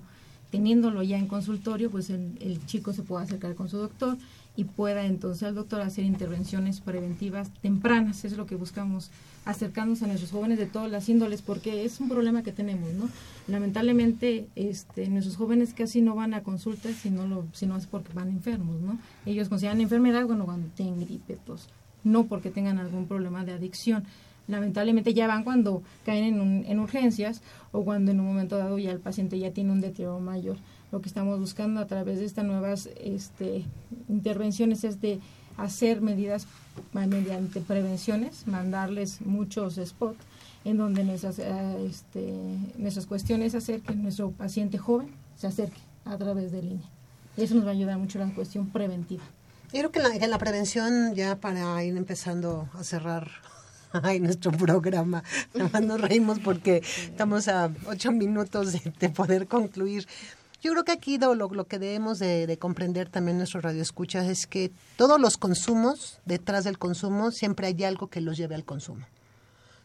teniéndolo 0.50 1.02
ya 1.02 1.18
en 1.18 1.26
consultorio, 1.26 1.90
pues 1.90 2.10
el, 2.10 2.38
el 2.40 2.64
chico 2.66 2.92
se 2.92 3.02
puede 3.02 3.24
acercar 3.24 3.54
con 3.54 3.68
su 3.68 3.78
doctor 3.78 4.16
y 4.58 4.64
pueda 4.64 5.06
entonces 5.06 5.44
al 5.44 5.54
doctor 5.54 5.80
hacer 5.82 6.04
intervenciones 6.04 6.80
preventivas 6.80 7.48
tempranas, 7.62 8.24
es 8.24 8.36
lo 8.36 8.46
que 8.46 8.56
buscamos, 8.56 9.08
acercarnos 9.44 10.02
a 10.02 10.08
nuestros 10.08 10.32
jóvenes 10.32 10.58
de 10.58 10.66
todas 10.66 10.90
las 10.90 11.08
índoles, 11.08 11.42
porque 11.42 11.84
es 11.84 12.00
un 12.00 12.08
problema 12.08 12.42
que 12.42 12.50
tenemos, 12.50 12.92
¿no? 12.94 13.08
Lamentablemente, 13.46 14.48
este, 14.56 15.08
nuestros 15.08 15.36
jóvenes 15.36 15.74
casi 15.74 16.00
no 16.00 16.16
van 16.16 16.34
a 16.34 16.42
consultas 16.42 16.96
si 16.96 17.08
no, 17.10 17.24
lo, 17.28 17.46
si 17.52 17.66
no 17.66 17.76
es 17.76 17.86
porque 17.86 18.12
van 18.12 18.30
enfermos, 18.30 18.80
¿no? 18.80 18.98
Ellos 19.26 19.48
consideran 19.48 19.80
enfermedad 19.80 20.26
bueno, 20.26 20.44
cuando 20.44 20.66
tienen 20.74 20.98
gripe, 20.98 21.38
tos, 21.46 21.68
no 22.02 22.24
porque 22.24 22.50
tengan 22.50 22.78
algún 22.78 23.06
problema 23.06 23.44
de 23.44 23.52
adicción. 23.52 24.02
Lamentablemente 24.48 25.14
ya 25.14 25.26
van 25.26 25.44
cuando 25.44 25.82
caen 26.04 26.24
en, 26.24 26.64
en 26.66 26.78
urgencias 26.80 27.42
o 27.70 27.84
cuando 27.84 28.10
en 28.10 28.20
un 28.20 28.26
momento 28.26 28.56
dado 28.56 28.78
ya 28.78 28.90
el 28.90 29.00
paciente 29.00 29.38
ya 29.38 29.52
tiene 29.52 29.72
un 29.72 29.80
deterioro 29.80 30.20
mayor. 30.20 30.56
Lo 30.90 31.00
que 31.00 31.08
estamos 31.08 31.38
buscando 31.38 31.80
a 31.80 31.86
través 31.86 32.18
de 32.18 32.24
estas 32.24 32.46
nuevas 32.46 32.88
este, 33.02 33.64
intervenciones 34.08 34.84
es 34.84 35.00
de 35.00 35.20
hacer 35.58 36.00
medidas 36.00 36.46
mediante 36.92 37.60
prevenciones, 37.60 38.46
mandarles 38.46 39.20
muchos 39.20 39.78
spots 39.84 40.18
en 40.64 40.78
donde 40.78 41.04
nuestras, 41.04 41.38
eh, 41.38 41.86
este, 41.88 42.32
nuestras 42.78 43.06
cuestiones 43.06 43.54
hacer 43.54 43.80
que 43.80 43.94
nuestro 43.94 44.30
paciente 44.30 44.78
joven 44.78 45.08
se 45.36 45.46
acerque 45.46 45.80
a 46.04 46.16
través 46.16 46.52
de 46.52 46.62
línea. 46.62 46.88
Eso 47.36 47.54
nos 47.54 47.64
va 47.64 47.70
a 47.70 47.72
ayudar 47.72 47.98
mucho 47.98 48.20
en 48.20 48.28
la 48.28 48.34
cuestión 48.34 48.68
preventiva. 48.68 49.22
Yo 49.72 49.80
creo 49.80 49.92
que 49.92 50.18
que 50.18 50.26
la 50.26 50.38
prevención, 50.38 51.14
ya 51.14 51.36
para 51.36 51.84
ir 51.84 51.96
empezando 51.96 52.68
a 52.72 52.82
cerrar 52.84 53.28
ay, 54.02 54.20
nuestro 54.20 54.52
programa, 54.52 55.22
nada 55.54 55.70
más 55.72 55.82
nos 55.82 56.00
reímos 56.00 56.38
porque 56.38 56.82
estamos 57.04 57.48
a 57.48 57.70
ocho 57.86 58.12
minutos 58.12 58.72
de, 58.72 58.92
de 58.98 59.08
poder 59.08 59.46
concluir. 59.46 60.06
Yo 60.60 60.72
creo 60.72 60.84
que 60.84 60.92
aquí 60.92 61.18
lo, 61.18 61.34
lo, 61.34 61.64
que 61.66 61.78
debemos 61.78 62.18
de, 62.18 62.56
comprender 62.58 63.08
también 63.08 63.38
nuestros 63.38 63.62
radioescuchas 63.62 64.26
es 64.26 64.46
que 64.46 64.72
todos 64.96 65.20
los 65.20 65.36
consumos, 65.36 66.18
detrás 66.24 66.64
del 66.64 66.78
consumo, 66.78 67.30
siempre 67.30 67.68
hay 67.68 67.84
algo 67.84 68.08
que 68.08 68.20
los 68.20 68.36
lleve 68.36 68.56
al 68.56 68.64
consumo. 68.64 69.06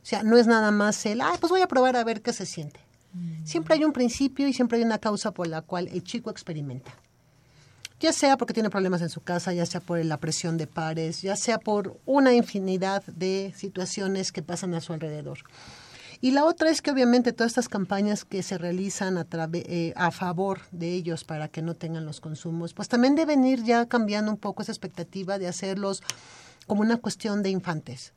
O 0.01 0.05
sea, 0.05 0.23
no 0.23 0.35
es 0.35 0.47
nada 0.47 0.71
más 0.71 1.05
el, 1.05 1.21
ay, 1.21 1.37
pues 1.39 1.51
voy 1.51 1.61
a 1.61 1.67
probar 1.67 1.95
a 1.95 2.03
ver 2.03 2.21
qué 2.21 2.33
se 2.33 2.47
siente. 2.47 2.79
Mm. 3.13 3.45
Siempre 3.45 3.75
hay 3.75 3.85
un 3.85 3.93
principio 3.93 4.47
y 4.47 4.53
siempre 4.53 4.79
hay 4.79 4.83
una 4.83 4.97
causa 4.97 5.31
por 5.31 5.47
la 5.47 5.61
cual 5.61 5.87
el 5.89 6.03
chico 6.03 6.31
experimenta. 6.31 6.91
Ya 7.99 8.11
sea 8.11 8.37
porque 8.37 8.53
tiene 8.53 8.69
problemas 8.69 9.01
en 9.01 9.09
su 9.09 9.21
casa, 9.21 9.53
ya 9.53 9.65
sea 9.65 9.79
por 9.79 10.03
la 10.03 10.17
presión 10.17 10.57
de 10.57 10.67
pares, 10.67 11.21
ya 11.21 11.35
sea 11.35 11.57
por 11.57 11.99
una 12.05 12.33
infinidad 12.33 13.03
de 13.05 13.53
situaciones 13.55 14.31
que 14.31 14.41
pasan 14.41 14.73
a 14.73 14.81
su 14.81 14.93
alrededor. 14.93 15.39
Y 16.23 16.31
la 16.31 16.45
otra 16.45 16.69
es 16.69 16.81
que 16.81 16.89
obviamente 16.89 17.33
todas 17.33 17.51
estas 17.51 17.67
campañas 17.67 18.23
que 18.23 18.43
se 18.43 18.57
realizan 18.57 19.17
a, 19.17 19.27
eh, 19.53 19.93
a 19.97 20.09
favor 20.11 20.61
de 20.71 20.93
ellos 20.93 21.25
para 21.25 21.49
que 21.49 21.61
no 21.61 21.75
tengan 21.75 22.05
los 22.05 22.21
consumos, 22.21 22.73
pues 22.73 22.87
también 22.87 23.15
deben 23.15 23.43
ir 23.43 23.63
ya 23.63 23.87
cambiando 23.87 24.31
un 24.31 24.37
poco 24.37 24.61
esa 24.61 24.71
expectativa 24.71 25.37
de 25.37 25.47
hacerlos 25.47 26.01
como 26.65 26.81
una 26.81 26.95
cuestión 26.95 27.43
de 27.43 27.49
infantes. 27.49 28.13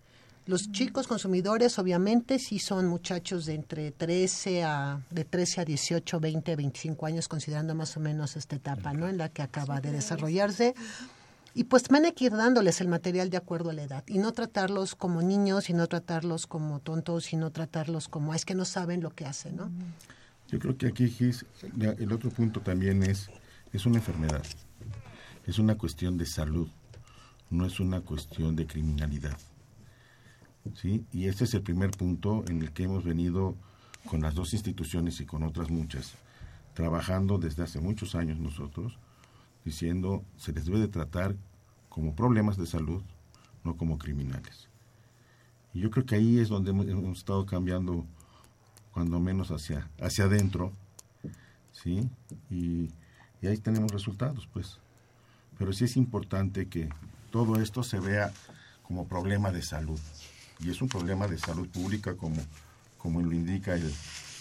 Los 0.47 0.70
chicos 0.70 1.09
consumidores, 1.09 1.76
obviamente, 1.80 2.38
sí 2.38 2.61
son 2.61 2.86
muchachos 2.86 3.47
de 3.47 3.55
entre 3.55 3.90
13 3.90 4.62
a, 4.62 5.01
de 5.11 5.24
13 5.24 5.62
a 5.62 5.64
18, 5.64 6.20
20, 6.20 6.55
25 6.55 7.05
años, 7.05 7.26
considerando 7.26 7.74
más 7.74 7.97
o 7.97 8.01
menos 8.01 8.36
esta 8.36 8.55
etapa, 8.55 8.92
¿no? 8.92 9.09
En 9.09 9.18
la 9.18 9.28
que 9.28 9.42
acaba 9.42 9.80
de 9.80 9.90
desarrollarse. 9.90 10.76
Y 11.53 11.64
pues 11.64 11.84
hay 11.90 12.12
que 12.12 12.26
ir 12.26 12.32
dándoles 12.32 12.80
el 12.80 12.86
material 12.86 13.28
de 13.28 13.38
acuerdo 13.38 13.70
a 13.70 13.72
la 13.72 13.82
edad 13.82 14.05
y 14.07 14.18
no 14.18 14.32
tratarlos 14.32 14.94
como 14.94 15.20
niños 15.20 15.68
y 15.68 15.72
no 15.72 15.88
tratarlos 15.88 16.47
como 16.47 16.78
tontos 16.78 17.32
y 17.32 17.36
no 17.36 17.51
tratarlos 17.51 18.07
como 18.07 18.32
es 18.32 18.44
que 18.44 18.55
no 18.55 18.64
saben 18.64 19.03
lo 19.03 19.11
que 19.11 19.24
hacen, 19.24 19.57
¿no? 19.57 19.70
Yo 20.49 20.61
creo 20.61 20.76
que 20.76 20.86
aquí, 20.86 21.09
Gis, 21.09 21.44
el 21.99 22.12
otro 22.12 22.30
punto 22.30 22.61
también 22.61 23.03
es, 23.03 23.30
es 23.72 23.84
una 23.84 23.97
enfermedad, 23.97 24.44
es 25.44 25.59
una 25.59 25.76
cuestión 25.76 26.16
de 26.18 26.26
salud, 26.26 26.68
no 27.51 27.66
es 27.66 27.80
una 27.80 28.01
cuestión 28.01 28.55
de 28.55 28.66
criminalidad. 28.66 29.36
¿Sí? 30.75 31.05
Y 31.12 31.27
este 31.27 31.45
es 31.45 31.55
el 31.55 31.62
primer 31.62 31.91
punto 31.91 32.45
en 32.49 32.62
el 32.62 32.73
que 32.73 32.85
hemos 32.85 33.05
venido 33.05 33.55
con 34.07 34.23
las 34.23 34.35
dos 34.35 34.53
instituciones 34.53 35.21
y 35.21 35.27
con 35.27 35.43
otras 35.43 35.71
muchas, 35.71 36.14
trabajando 36.75 37.39
desde 37.39 37.62
hace 37.62 37.81
muchos 37.81 38.14
años 38.14 38.39
nosotros, 38.39 38.99
diciendo 39.64 40.25
se 40.37 40.53
les 40.53 40.67
debe 40.67 40.79
de 40.79 40.89
tratar 40.89 41.35
como 41.89 42.14
problemas 42.14 42.57
de 42.57 42.67
salud, 42.67 43.03
no 43.64 43.77
como 43.77 43.99
criminales. 43.99 44.69
Y 45.75 45.81
yo 45.81 45.91
creo 45.91 46.07
que 46.07 46.14
ahí 46.14 46.39
es 46.39 46.49
donde 46.49 46.71
hemos, 46.71 47.19
estado 47.19 47.45
cambiando, 47.47 48.07
cuando 48.93 49.21
menos 49.21 49.51
hacia, 49.51 49.91
hacia 50.01 50.25
adentro, 50.25 50.73
¿sí? 51.73 52.09
Y, 52.51 52.91
y 53.43 53.47
ahí 53.47 53.59
tenemos 53.59 53.91
resultados, 53.93 54.49
pues. 54.53 54.79
Pero 55.59 55.73
sí 55.73 55.85
es 55.85 55.97
importante 55.97 56.69
que 56.69 56.89
todo 57.31 57.61
esto 57.61 57.83
se 57.83 58.01
vea 58.01 58.33
como 58.83 59.07
problema 59.07 59.51
de 59.51 59.62
salud 59.62 60.01
y 60.61 60.70
es 60.70 60.80
un 60.82 60.88
problema 60.88 61.26
de 61.26 61.38
salud 61.38 61.68
pública 61.68 62.16
como, 62.16 62.36
como 62.98 63.20
lo 63.20 63.32
indica 63.32 63.74
el, 63.74 63.92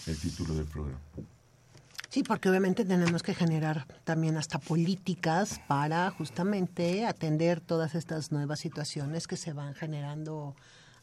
el 0.06 0.18
título 0.18 0.54
del 0.54 0.64
programa. 0.64 1.00
Sí, 2.08 2.22
porque 2.22 2.48
obviamente 2.48 2.84
tenemos 2.84 3.22
que 3.22 3.34
generar 3.34 3.86
también 4.04 4.36
hasta 4.36 4.58
políticas 4.58 5.60
para 5.68 6.10
justamente 6.10 7.04
atender 7.04 7.60
todas 7.60 7.94
estas 7.94 8.32
nuevas 8.32 8.60
situaciones 8.60 9.26
que 9.26 9.36
se 9.36 9.52
van 9.52 9.74
generando 9.74 10.54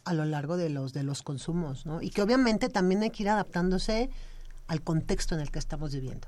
a 0.06 0.14
lo 0.14 0.26
largo 0.26 0.58
de 0.58 0.70
los 0.70 0.94
de 0.94 1.04
los 1.04 1.22
consumos, 1.22 1.86
¿no? 1.86 2.02
Y 2.02 2.10
que 2.10 2.22
obviamente 2.22 2.70
también 2.70 3.04
hay 3.04 3.12
que 3.12 3.24
ir 3.24 3.30
adaptándose 3.30 4.10
al 4.68 4.82
contexto 4.82 5.36
en 5.36 5.42
el 5.42 5.52
que 5.52 5.60
estamos 5.60 5.94
viviendo. 5.94 6.28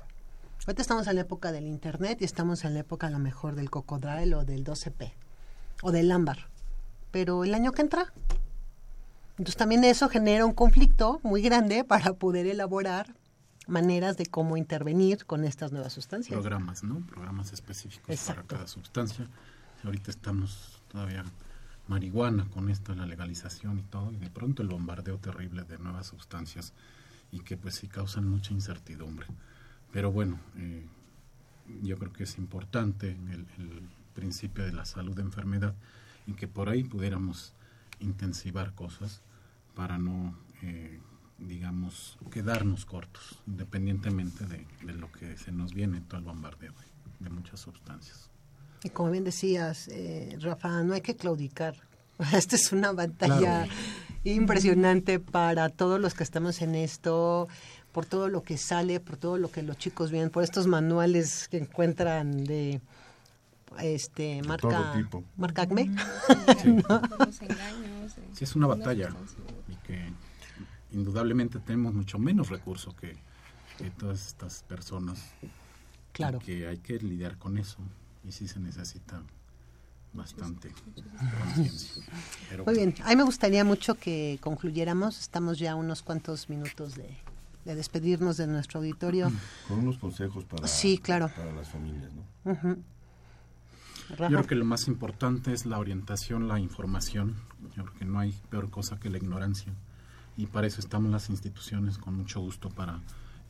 Ahorita 0.66 0.82
estamos 0.82 1.06
en 1.06 1.16
la 1.16 1.22
época 1.22 1.52
del 1.52 1.66
internet 1.66 2.18
y 2.20 2.24
estamos 2.24 2.64
en 2.64 2.74
la 2.74 2.80
época 2.80 3.06
a 3.06 3.10
lo 3.10 3.18
mejor 3.18 3.54
del 3.54 3.70
cocodrilo 3.70 4.40
o 4.40 4.44
del 4.44 4.64
12P 4.64 5.12
o 5.82 5.92
del 5.92 6.10
ámbar. 6.10 6.48
Pero 7.10 7.44
el 7.44 7.54
año 7.54 7.72
que 7.72 7.82
entra 7.82 8.12
entonces 9.38 9.56
también 9.56 9.84
eso 9.84 10.08
genera 10.08 10.46
un 10.46 10.54
conflicto 10.54 11.20
muy 11.22 11.42
grande 11.42 11.84
para 11.84 12.14
poder 12.14 12.46
elaborar 12.46 13.14
maneras 13.66 14.16
de 14.16 14.26
cómo 14.26 14.56
intervenir 14.56 15.26
con 15.26 15.44
estas 15.44 15.72
nuevas 15.72 15.92
sustancias. 15.92 16.38
Programas, 16.38 16.82
¿no? 16.82 17.00
Programas 17.06 17.52
específicos 17.52 18.18
para 18.26 18.42
cada 18.44 18.66
sustancia. 18.66 19.26
Ahorita 19.84 20.10
estamos 20.10 20.80
todavía 20.88 21.24
marihuana 21.88 22.46
con 22.50 22.70
esto, 22.70 22.94
la 22.94 23.06
legalización 23.06 23.78
y 23.78 23.82
todo, 23.82 24.12
y 24.12 24.16
de 24.16 24.30
pronto 24.30 24.62
el 24.62 24.68
bombardeo 24.68 25.18
terrible 25.18 25.64
de 25.64 25.78
nuevas 25.78 26.06
sustancias 26.06 26.72
y 27.30 27.40
que 27.40 27.56
pues 27.56 27.74
sí 27.74 27.88
causan 27.88 28.28
mucha 28.28 28.52
incertidumbre. 28.52 29.26
Pero 29.92 30.10
bueno, 30.12 30.40
eh, 30.56 30.84
yo 31.82 31.98
creo 31.98 32.12
que 32.12 32.24
es 32.24 32.38
importante 32.38 33.10
el, 33.10 33.46
el 33.58 33.88
principio 34.14 34.64
de 34.64 34.72
la 34.72 34.84
salud 34.84 35.14
de 35.14 35.22
enfermedad 35.22 35.74
y 36.26 36.32
que 36.32 36.48
por 36.48 36.68
ahí 36.68 36.84
pudiéramos 36.84 37.52
intensivar 38.00 38.74
cosas 38.74 39.22
para 39.74 39.98
no, 39.98 40.36
eh, 40.62 41.00
digamos, 41.38 42.18
quedarnos 42.30 42.84
cortos, 42.84 43.38
independientemente 43.46 44.44
de, 44.46 44.66
lo 44.92 45.10
que 45.12 45.36
se 45.36 45.52
nos 45.52 45.74
viene 45.74 46.00
todo 46.00 46.18
el 46.18 46.24
bombardeo 46.24 46.72
de, 47.20 47.30
muchas 47.30 47.60
sustancias. 47.60 48.30
Y 48.82 48.90
como 48.90 49.10
bien 49.10 49.24
decías, 49.24 49.88
eh, 49.88 50.36
Rafa, 50.40 50.82
no 50.82 50.94
hay 50.94 51.00
que 51.00 51.16
claudicar. 51.16 51.76
Esta 52.32 52.56
es 52.56 52.72
una 52.72 52.92
batalla 52.92 53.66
impresionante 54.24 55.20
para 55.20 55.68
todos 55.68 56.00
los 56.00 56.14
que 56.14 56.24
estamos 56.24 56.62
en 56.62 56.74
esto, 56.74 57.48
por 57.92 58.06
todo 58.06 58.28
lo 58.28 58.42
que 58.42 58.58
sale, 58.58 59.00
por 59.00 59.16
todo 59.16 59.38
lo 59.38 59.50
que 59.50 59.62
los 59.62 59.76
chicos 59.78 60.10
ven, 60.10 60.30
por 60.30 60.42
estos 60.42 60.66
manuales 60.66 61.48
que 61.48 61.58
encuentran 61.58 62.44
de 62.44 62.80
este 63.82 64.42
marca 64.42 64.94
marca 65.36 65.62
Acme. 65.62 65.90
Sí. 68.32 68.44
es 68.44 68.54
una 68.54 68.66
batalla 68.66 69.10
y 69.68 69.74
que 69.86 70.12
indudablemente 70.92 71.58
tenemos 71.58 71.94
mucho 71.94 72.18
menos 72.18 72.50
recursos 72.50 72.94
que, 72.94 73.16
todas 73.98 74.26
estas 74.26 74.62
personas. 74.62 75.32
Claro. 76.12 76.38
que 76.38 76.66
hay 76.66 76.78
que 76.78 76.98
lidiar 76.98 77.36
con 77.36 77.58
eso 77.58 77.76
y 78.24 78.32
sí 78.32 78.48
se 78.48 78.58
necesita 78.58 79.22
bastante. 80.16 80.72
Muy 82.64 82.74
bien, 82.74 82.94
a 83.04 83.10
mí 83.10 83.16
me 83.16 83.22
gustaría 83.22 83.64
mucho 83.64 83.94
que 83.94 84.38
concluyéramos, 84.40 85.20
estamos 85.20 85.58
ya 85.58 85.74
unos 85.74 86.02
cuantos 86.02 86.48
minutos 86.48 86.94
de, 86.94 87.16
despedirnos 87.64 88.36
de 88.38 88.46
nuestro 88.46 88.80
auditorio. 88.80 89.30
Con 89.68 89.80
unos 89.80 89.98
consejos 89.98 90.44
para, 90.44 90.66
sí, 90.66 90.98
claro. 90.98 91.30
para 91.36 91.52
las 91.52 91.68
familias, 91.68 92.10
¿no? 92.14 92.76
Yo 94.10 94.16
creo 94.16 94.46
que 94.46 94.54
lo 94.54 94.64
más 94.64 94.88
importante 94.88 95.52
es 95.52 95.66
la 95.66 95.78
orientación, 95.78 96.48
la 96.48 96.60
información. 96.60 97.34
Yo 97.76 97.84
creo 97.84 97.98
que 97.98 98.04
no 98.04 98.18
hay 98.18 98.32
peor 98.50 98.70
cosa 98.70 98.98
que 99.00 99.10
la 99.10 99.18
ignorancia. 99.18 99.72
Y 100.36 100.46
para 100.46 100.66
eso 100.66 100.80
estamos 100.80 101.10
las 101.10 101.30
instituciones 101.30 101.98
con 101.98 102.14
mucho 102.14 102.40
gusto 102.40 102.68
para 102.68 103.00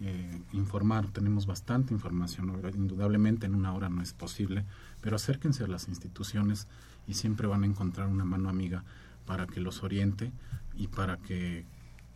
eh, 0.00 0.40
informar. 0.52 1.08
Tenemos 1.08 1.46
bastante 1.46 1.92
información. 1.92 2.60
Indudablemente 2.74 3.46
en 3.46 3.54
una 3.54 3.74
hora 3.74 3.88
no 3.88 4.02
es 4.02 4.12
posible, 4.12 4.64
pero 5.00 5.16
acérquense 5.16 5.64
a 5.64 5.68
las 5.68 5.88
instituciones 5.88 6.68
y 7.06 7.14
siempre 7.14 7.46
van 7.46 7.64
a 7.64 7.66
encontrar 7.66 8.08
una 8.08 8.24
mano 8.24 8.48
amiga 8.48 8.84
para 9.26 9.46
que 9.46 9.60
los 9.60 9.82
oriente 9.82 10.32
y 10.74 10.88
para 10.88 11.16
que 11.18 11.66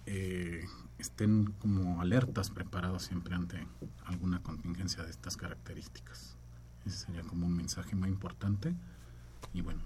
eh, 0.07 0.65
estén 0.99 1.53
como 1.59 2.01
alertas, 2.01 2.51
preparados 2.51 3.03
siempre 3.03 3.35
ante 3.35 3.67
alguna 4.05 4.43
contingencia 4.43 5.03
de 5.03 5.11
estas 5.11 5.37
características. 5.37 6.37
Ese 6.87 7.07
sería 7.07 7.23
como 7.23 7.47
un 7.47 7.57
mensaje 7.57 7.95
muy 7.95 8.09
importante. 8.09 8.75
Y 9.53 9.61
bueno. 9.61 9.81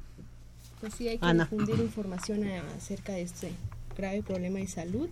Pues 0.80 0.94
sí, 0.94 1.08
hay 1.08 1.18
que 1.18 1.32
difundir 1.32 1.80
información 1.80 2.44
acerca 2.76 3.12
de 3.12 3.22
este 3.22 3.52
grave 3.96 4.22
problema 4.22 4.58
de 4.58 4.66
salud. 4.66 5.08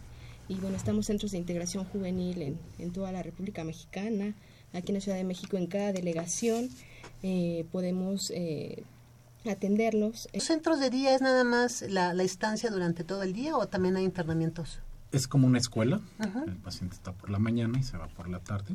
Y 0.48 0.56
bueno, 0.56 0.76
estamos 0.76 1.06
centros 1.06 1.32
de 1.32 1.38
integración 1.38 1.84
juvenil 1.84 2.42
en, 2.42 2.58
en 2.78 2.92
toda 2.92 3.12
la 3.12 3.22
República 3.22 3.64
Mexicana, 3.64 4.34
aquí 4.72 4.88
en 4.88 4.94
la 4.94 5.00
Ciudad 5.00 5.16
de 5.16 5.24
México, 5.24 5.56
en 5.56 5.66
cada 5.66 5.92
delegación. 5.92 6.68
Eh, 7.22 7.64
podemos 7.72 8.30
eh, 8.34 8.82
atenderlos. 9.50 10.28
¿Los 10.32 10.44
centros 10.44 10.80
de 10.80 10.90
día 10.90 11.14
es 11.14 11.22
nada 11.22 11.44
más 11.44 11.82
la, 11.82 12.12
la 12.12 12.22
estancia 12.22 12.70
durante 12.70 13.04
todo 13.04 13.22
el 13.22 13.32
día 13.32 13.56
o 13.56 13.66
también 13.66 13.96
hay 13.96 14.04
internamientos? 14.04 14.80
Es 15.12 15.28
como 15.28 15.46
una 15.46 15.58
escuela. 15.58 16.00
El 16.46 16.56
paciente 16.56 16.96
está 16.96 17.12
por 17.12 17.30
la 17.30 17.38
mañana 17.38 17.78
y 17.78 17.82
se 17.82 17.96
va 17.98 18.08
por 18.08 18.28
la 18.28 18.40
tarde. 18.40 18.74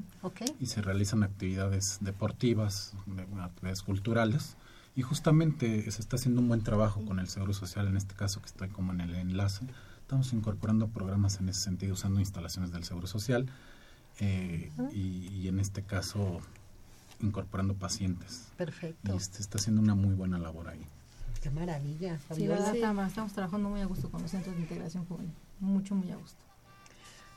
Y 0.59 0.67
se 0.67 0.81
realizan 0.81 1.23
actividades 1.23 1.97
deportivas, 2.01 2.93
actividades 3.41 3.81
culturales. 3.81 4.55
Y 4.95 5.01
justamente 5.01 5.89
se 5.91 6.01
está 6.01 6.15
haciendo 6.15 6.41
un 6.41 6.47
buen 6.47 6.63
trabajo 6.63 7.03
con 7.05 7.19
el 7.19 7.27
Seguro 7.27 7.53
Social, 7.53 7.87
en 7.87 7.97
este 7.97 8.15
caso 8.15 8.39
que 8.39 8.47
estoy 8.47 8.69
como 8.69 8.93
en 8.93 9.01
el 9.01 9.15
enlace. 9.15 9.65
Estamos 10.01 10.31
incorporando 10.33 10.87
programas 10.87 11.39
en 11.39 11.49
ese 11.49 11.61
sentido, 11.61 11.93
usando 11.93 12.19
instalaciones 12.19 12.71
del 12.71 12.83
Seguro 12.83 13.07
Social. 13.07 13.47
Eh, 14.19 14.71
y, 14.93 15.47
en 15.47 15.59
este 15.59 15.83
caso 15.83 16.39
incorporando 17.19 17.75
pacientes. 17.75 18.47
Perfecto. 18.57 19.15
Y 19.15 19.19
se 19.19 19.41
está 19.41 19.57
haciendo 19.57 19.81
una 19.81 19.95
muy 19.95 20.13
buena 20.13 20.37
labor 20.37 20.69
ahí. 20.69 20.85
Qué 21.41 21.49
maravilla. 21.49 22.19
Sí, 22.33 22.45
estamos, 22.45 23.07
estamos 23.07 23.33
trabajando 23.33 23.69
muy 23.69 23.81
a 23.81 23.85
gusto 23.85 24.09
con 24.09 24.21
los 24.21 24.31
centros 24.31 24.55
de 24.55 24.61
integración 24.61 25.05
juvenil 25.05 25.33
mucho, 25.59 25.95
muy 25.95 26.11
a 26.11 26.15
gusto. 26.15 26.37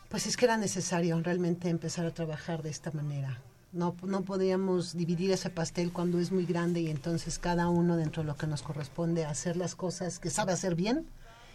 Pues 0.09 0.27
es 0.27 0.37
que 0.37 0.45
era 0.47 0.57
necesario 0.57 1.21
realmente 1.23 1.68
empezar 1.68 2.07
a 2.07 2.11
trabajar 2.11 2.62
de 2.62 2.71
esta 2.71 2.91
manera. 2.91 3.39
No, 3.73 3.95
no 4.03 4.23
podríamos 4.23 4.97
dividir 4.97 5.31
ese 5.31 5.51
pastel 5.51 5.93
cuando 5.93 6.18
es 6.18 6.33
muy 6.33 6.45
grande 6.45 6.81
y 6.81 6.91
entonces 6.91 7.39
cada 7.39 7.68
uno 7.68 7.97
dentro 7.97 8.23
de 8.23 8.27
lo 8.27 8.37
que 8.37 8.49
nos 8.49 8.62
corresponde 8.62 9.25
hacer 9.25 9.57
las 9.57 9.77
cosas 9.77 10.18
que 10.18 10.31
sabe 10.31 10.53
hacer 10.53 10.75
bien 10.75 11.07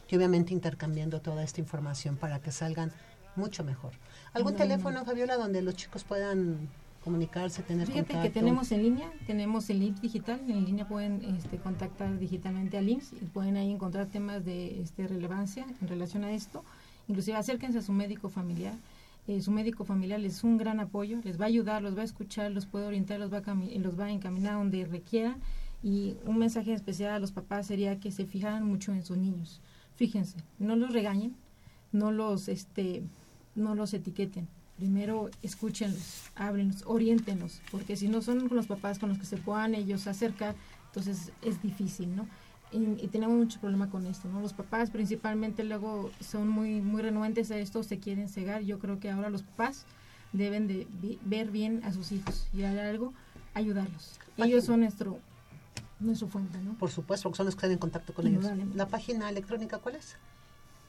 y 0.10 0.16
obviamente 0.16 0.54
intercambiando 0.54 1.20
toda 1.20 1.44
esta 1.44 1.60
información 1.60 2.16
para 2.16 2.40
que 2.40 2.52
salgan 2.52 2.94
mucho 3.36 3.66
mejor. 3.66 3.92
¿Algún 4.34 4.56
teléfono, 4.56 5.04
Fabiola, 5.04 5.36
donde 5.36 5.62
los 5.62 5.76
chicos 5.76 6.06
puedan 6.06 6.70
comunicarse, 7.06 7.62
tener 7.62 7.86
Fíjate 7.86 8.20
que 8.20 8.30
tenemos 8.32 8.72
en 8.72 8.82
línea, 8.82 9.08
tenemos 9.28 9.70
el 9.70 9.84
IMSS 9.84 10.02
digital, 10.02 10.42
en 10.48 10.66
línea 10.66 10.88
pueden 10.88 11.24
este, 11.38 11.58
contactar 11.58 12.18
digitalmente 12.18 12.80
al 12.80 12.90
IMSS 12.90 13.14
y 13.14 13.26
pueden 13.26 13.58
ahí 13.58 13.72
encontrar 13.72 14.08
temas 14.08 14.44
de 14.44 14.82
este, 14.82 15.08
relevancia 15.08 15.68
en 15.80 15.88
relación 15.88 16.24
a 16.24 16.32
esto. 16.34 16.64
Inclusive 17.08 17.38
acérquense 17.38 17.78
a 17.78 17.84
su 17.84 17.94
médico 17.94 18.28
familiar. 18.28 18.74
Eh, 19.28 19.40
su 19.40 19.52
médico 19.52 19.86
familiar 19.86 20.20
es 20.26 20.44
un 20.44 20.58
gran 20.58 20.80
apoyo, 20.80 21.20
les 21.24 21.40
va 21.40 21.46
a 21.46 21.48
ayudar, 21.48 21.84
los 21.84 21.96
va 21.96 22.02
a 22.02 22.06
escuchar, 22.06 22.52
los 22.52 22.66
puede 22.66 22.88
orientar, 22.88 23.20
los 23.20 23.32
va 23.32 23.38
a, 23.38 23.54
los 23.54 24.00
va 24.00 24.06
a 24.06 24.12
encaminar 24.12 24.56
donde 24.56 24.86
requieran. 24.86 25.36
Y 25.84 26.16
un 26.26 26.40
mensaje 26.40 26.74
especial 26.74 27.12
a 27.12 27.20
los 27.20 27.32
papás 27.32 27.68
sería 27.68 28.00
que 28.00 28.12
se 28.12 28.26
fijaran 28.26 28.66
mucho 28.66 28.92
en 28.92 29.06
sus 29.06 29.18
niños. 29.18 29.62
Fíjense, 29.96 30.38
no 30.58 30.76
los 30.76 30.92
regañen, 30.92 31.36
no 31.92 32.12
los, 32.12 32.48
este, 32.48 33.04
no 33.54 33.76
los 33.76 33.94
etiqueten 33.94 34.48
primero 34.78 35.30
escúchenlos, 35.42 36.24
háblenlos, 36.36 36.84
oriéntenos, 36.86 37.62
porque 37.72 37.96
si 37.96 38.08
no 38.08 38.22
son 38.22 38.48
con 38.48 38.58
los 38.58 38.68
papás 38.68 39.00
con 39.00 39.10
los 39.10 39.18
que 39.18 39.26
se 39.26 39.38
puedan 39.38 39.76
ellos 39.76 40.08
acercar, 40.08 40.56
entonces 40.88 41.32
es 41.42 41.62
difícil, 41.62 42.16
¿no? 42.16 42.28
Y, 42.72 43.08
tenemos 43.08 43.38
mucho 43.38 43.60
problema 43.62 43.90
con 43.90 44.06
esto, 44.06 44.28
¿no? 44.28 44.42
Los 44.42 44.54
papás 44.54 44.90
principalmente 44.90 45.64
luego 45.64 46.12
son 46.20 46.50
muy 46.50 46.82
muy 46.82 47.02
renuentes 47.02 47.50
a 47.52 47.58
esto, 47.58 47.84
se 47.84 48.00
quieren 48.00 48.28
cegar. 48.28 48.64
Yo 48.64 48.80
creo 48.80 49.00
que 49.00 49.10
ahora 49.10 49.30
los 49.30 49.44
papás 49.44 49.86
deben 50.34 50.68
de 50.68 50.88
ver 51.24 51.52
bien 51.52 51.82
a 51.86 51.94
sus 51.94 52.12
hijos 52.12 52.48
y 52.54 52.64
hay 52.64 52.78
algo, 52.80 53.14
ayudarlos. 53.54 54.20
Ellos 54.38 54.66
son 54.66 54.82
nuestro 54.82 55.20
nuestro 56.00 56.28
fuente, 56.28 56.58
¿no? 56.60 56.74
Por 56.74 56.92
supuesto, 56.92 57.30
porque 57.30 57.38
son 57.38 57.46
los 57.46 57.56
que 57.56 57.60
están 57.60 57.72
en 57.72 57.78
contacto 57.78 58.14
con 58.14 58.28
ellos. 58.28 58.46
¿La 58.74 58.88
página 58.88 59.30
electrónica 59.30 59.78
cuál 59.78 59.96
es? 59.96 60.18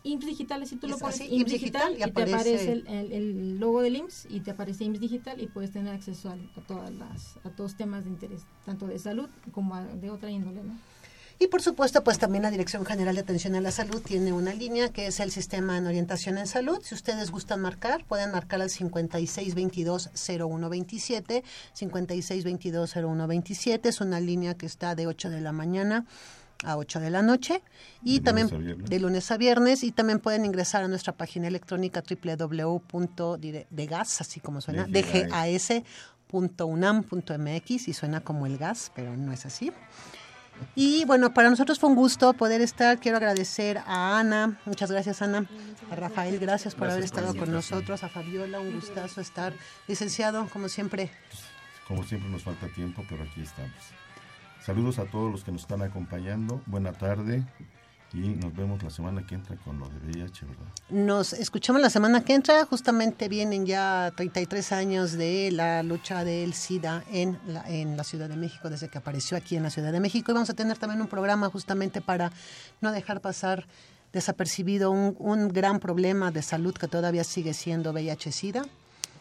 IMSS 0.06 0.26
Digital, 0.26 0.66
si 0.66 0.76
tú 0.76 0.88
lo 0.88 0.98
pones 0.98 1.20
IMSS 1.20 1.52
Digital, 1.52 1.94
y, 1.94 1.98
te 1.98 2.04
aparece 2.04 2.72
el, 2.72 3.12
el, 3.12 3.58
logo 3.58 3.82
del 3.82 3.96
IMSS 3.96 4.28
y 4.30 4.40
te 4.40 4.52
aparece 4.52 4.84
IMSS 4.84 5.00
Digital 5.00 5.40
y 5.40 5.46
puedes 5.46 5.72
tener 5.72 5.94
acceso 5.94 6.30
a, 6.30 6.36
todas 6.66 6.90
las, 6.92 7.36
a 7.44 7.50
todos 7.50 7.76
temas 7.76 8.04
de 8.04 8.10
interés, 8.10 8.42
tanto 8.64 8.86
de 8.86 8.98
salud 8.98 9.28
como 9.52 9.76
de 9.76 10.10
otra 10.10 10.30
índole, 10.30 10.62
¿no? 10.62 10.74
Y 11.38 11.48
por 11.48 11.60
supuesto, 11.60 12.02
pues 12.02 12.18
también 12.18 12.44
la 12.44 12.50
Dirección 12.50 12.86
General 12.86 13.14
de 13.14 13.20
Atención 13.20 13.54
a 13.56 13.60
la 13.60 13.70
Salud 13.70 14.00
tiene 14.00 14.32
una 14.32 14.54
línea 14.54 14.88
que 14.88 15.06
es 15.06 15.20
el 15.20 15.30
Sistema 15.30 15.76
en 15.76 15.86
Orientación 15.86 16.38
en 16.38 16.46
Salud. 16.46 16.78
Si 16.82 16.94
ustedes 16.94 17.30
gustan 17.30 17.60
marcar, 17.60 18.06
pueden 18.06 18.30
marcar 18.30 18.62
al 18.62 18.70
5622-0127. 18.70 21.42
5622-0127 21.78 23.80
es 23.84 24.00
una 24.00 24.18
línea 24.18 24.54
que 24.54 24.64
está 24.64 24.94
de 24.94 25.06
8 25.06 25.28
de 25.28 25.42
la 25.42 25.52
mañana 25.52 26.06
a 26.64 26.76
8 26.76 27.00
de 27.00 27.10
la 27.10 27.22
noche 27.22 27.62
y 28.02 28.20
también 28.20 28.84
de 28.84 29.00
lunes 29.00 29.30
a 29.30 29.36
viernes 29.36 29.84
y 29.84 29.92
también 29.92 30.18
pueden 30.20 30.44
ingresar 30.44 30.82
a 30.82 30.88
nuestra 30.88 31.12
página 31.12 31.48
electrónica 31.48 32.02
www.degas, 32.08 33.40
así 34.20 34.40
como 34.40 34.60
suena, 34.60 34.86
dgas.unam.mx 34.86 35.88
y 37.88 37.92
suena 37.92 38.20
como 38.20 38.46
el 38.46 38.58
gas, 38.58 38.92
pero 38.94 39.16
no 39.16 39.32
es 39.32 39.46
así. 39.46 39.72
Y 40.74 41.04
bueno, 41.04 41.34
para 41.34 41.50
nosotros 41.50 41.78
fue 41.78 41.90
un 41.90 41.96
gusto 41.96 42.32
poder 42.32 42.62
estar. 42.62 42.98
Quiero 42.98 43.18
agradecer 43.18 43.76
a 43.86 44.18
Ana, 44.18 44.58
muchas 44.64 44.90
gracias 44.90 45.20
Ana, 45.20 45.46
a 45.90 45.96
Rafael, 45.96 46.38
gracias 46.38 46.74
por 46.74 46.88
haber 46.88 47.04
estado 47.04 47.36
con 47.36 47.52
nosotros, 47.52 48.02
a 48.02 48.08
Fabiola, 48.08 48.58
un 48.60 48.72
gustazo 48.72 49.20
estar. 49.20 49.52
Licenciado, 49.86 50.48
como 50.48 50.70
siempre. 50.70 51.10
Como 51.86 52.02
siempre 52.04 52.30
nos 52.30 52.42
falta 52.42 52.68
tiempo, 52.68 53.04
pero 53.08 53.22
aquí 53.24 53.42
estamos. 53.42 53.74
Saludos 54.66 54.98
a 54.98 55.04
todos 55.04 55.30
los 55.30 55.44
que 55.44 55.52
nos 55.52 55.60
están 55.60 55.80
acompañando. 55.82 56.60
Buena 56.66 56.92
tarde 56.92 57.44
y 58.12 58.18
nos 58.18 58.52
vemos 58.52 58.82
la 58.82 58.90
semana 58.90 59.24
que 59.24 59.36
entra 59.36 59.54
con 59.54 59.78
lo 59.78 59.88
de 59.88 59.98
VIH, 59.98 60.44
¿verdad? 60.44 60.66
Nos 60.90 61.34
escuchamos 61.34 61.80
la 61.80 61.88
semana 61.88 62.24
que 62.24 62.34
entra. 62.34 62.66
Justamente 62.66 63.28
vienen 63.28 63.64
ya 63.64 64.12
33 64.16 64.72
años 64.72 65.12
de 65.12 65.52
la 65.52 65.84
lucha 65.84 66.24
del 66.24 66.52
SIDA 66.52 67.04
en 67.12 67.38
la, 67.46 67.62
en 67.70 67.96
la 67.96 68.02
Ciudad 68.02 68.28
de 68.28 68.34
México, 68.34 68.68
desde 68.68 68.88
que 68.88 68.98
apareció 68.98 69.36
aquí 69.36 69.54
en 69.54 69.62
la 69.62 69.70
Ciudad 69.70 69.92
de 69.92 70.00
México. 70.00 70.32
Y 70.32 70.34
vamos 70.34 70.50
a 70.50 70.54
tener 70.54 70.76
también 70.76 71.00
un 71.00 71.06
programa 71.06 71.48
justamente 71.48 72.00
para 72.00 72.32
no 72.80 72.90
dejar 72.90 73.20
pasar 73.20 73.68
desapercibido 74.12 74.90
un, 74.90 75.14
un 75.20 75.46
gran 75.46 75.78
problema 75.78 76.32
de 76.32 76.42
salud 76.42 76.74
que 76.74 76.88
todavía 76.88 77.22
sigue 77.22 77.54
siendo 77.54 77.92
VIH-SIDA 77.92 78.64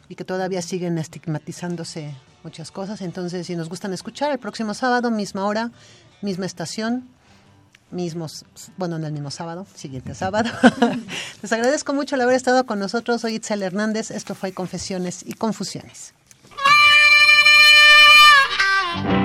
y 0.09 0.15
que 0.15 0.25
todavía 0.25 0.63
siguen 0.63 0.97
estigmatizándose 0.97 2.15
muchas 2.45 2.71
cosas. 2.71 3.01
Entonces, 3.01 3.45
si 3.45 3.57
nos 3.57 3.67
gustan 3.67 3.91
escuchar, 3.91 4.31
el 4.31 4.37
próximo 4.37 4.73
sábado, 4.73 5.11
misma 5.11 5.45
hora, 5.45 5.71
misma 6.21 6.45
estación, 6.45 7.09
mismos, 7.91 8.45
bueno, 8.77 8.97
no 8.99 9.07
el 9.07 9.13
mismo 9.13 9.31
sábado, 9.31 9.67
siguiente 9.75 10.15
sábado. 10.23 10.49
Les 11.41 11.51
agradezco 11.51 11.93
mucho 11.93 12.15
el 12.15 12.21
haber 12.21 12.35
estado 12.35 12.65
con 12.65 12.79
nosotros. 12.79 13.19
Soy 13.21 13.35
Itzel 13.35 13.63
Hernández. 13.63 14.11
Esto 14.11 14.35
fue 14.35 14.53
Confesiones 14.53 15.23
y 15.25 15.33
Confusiones. 15.33 16.13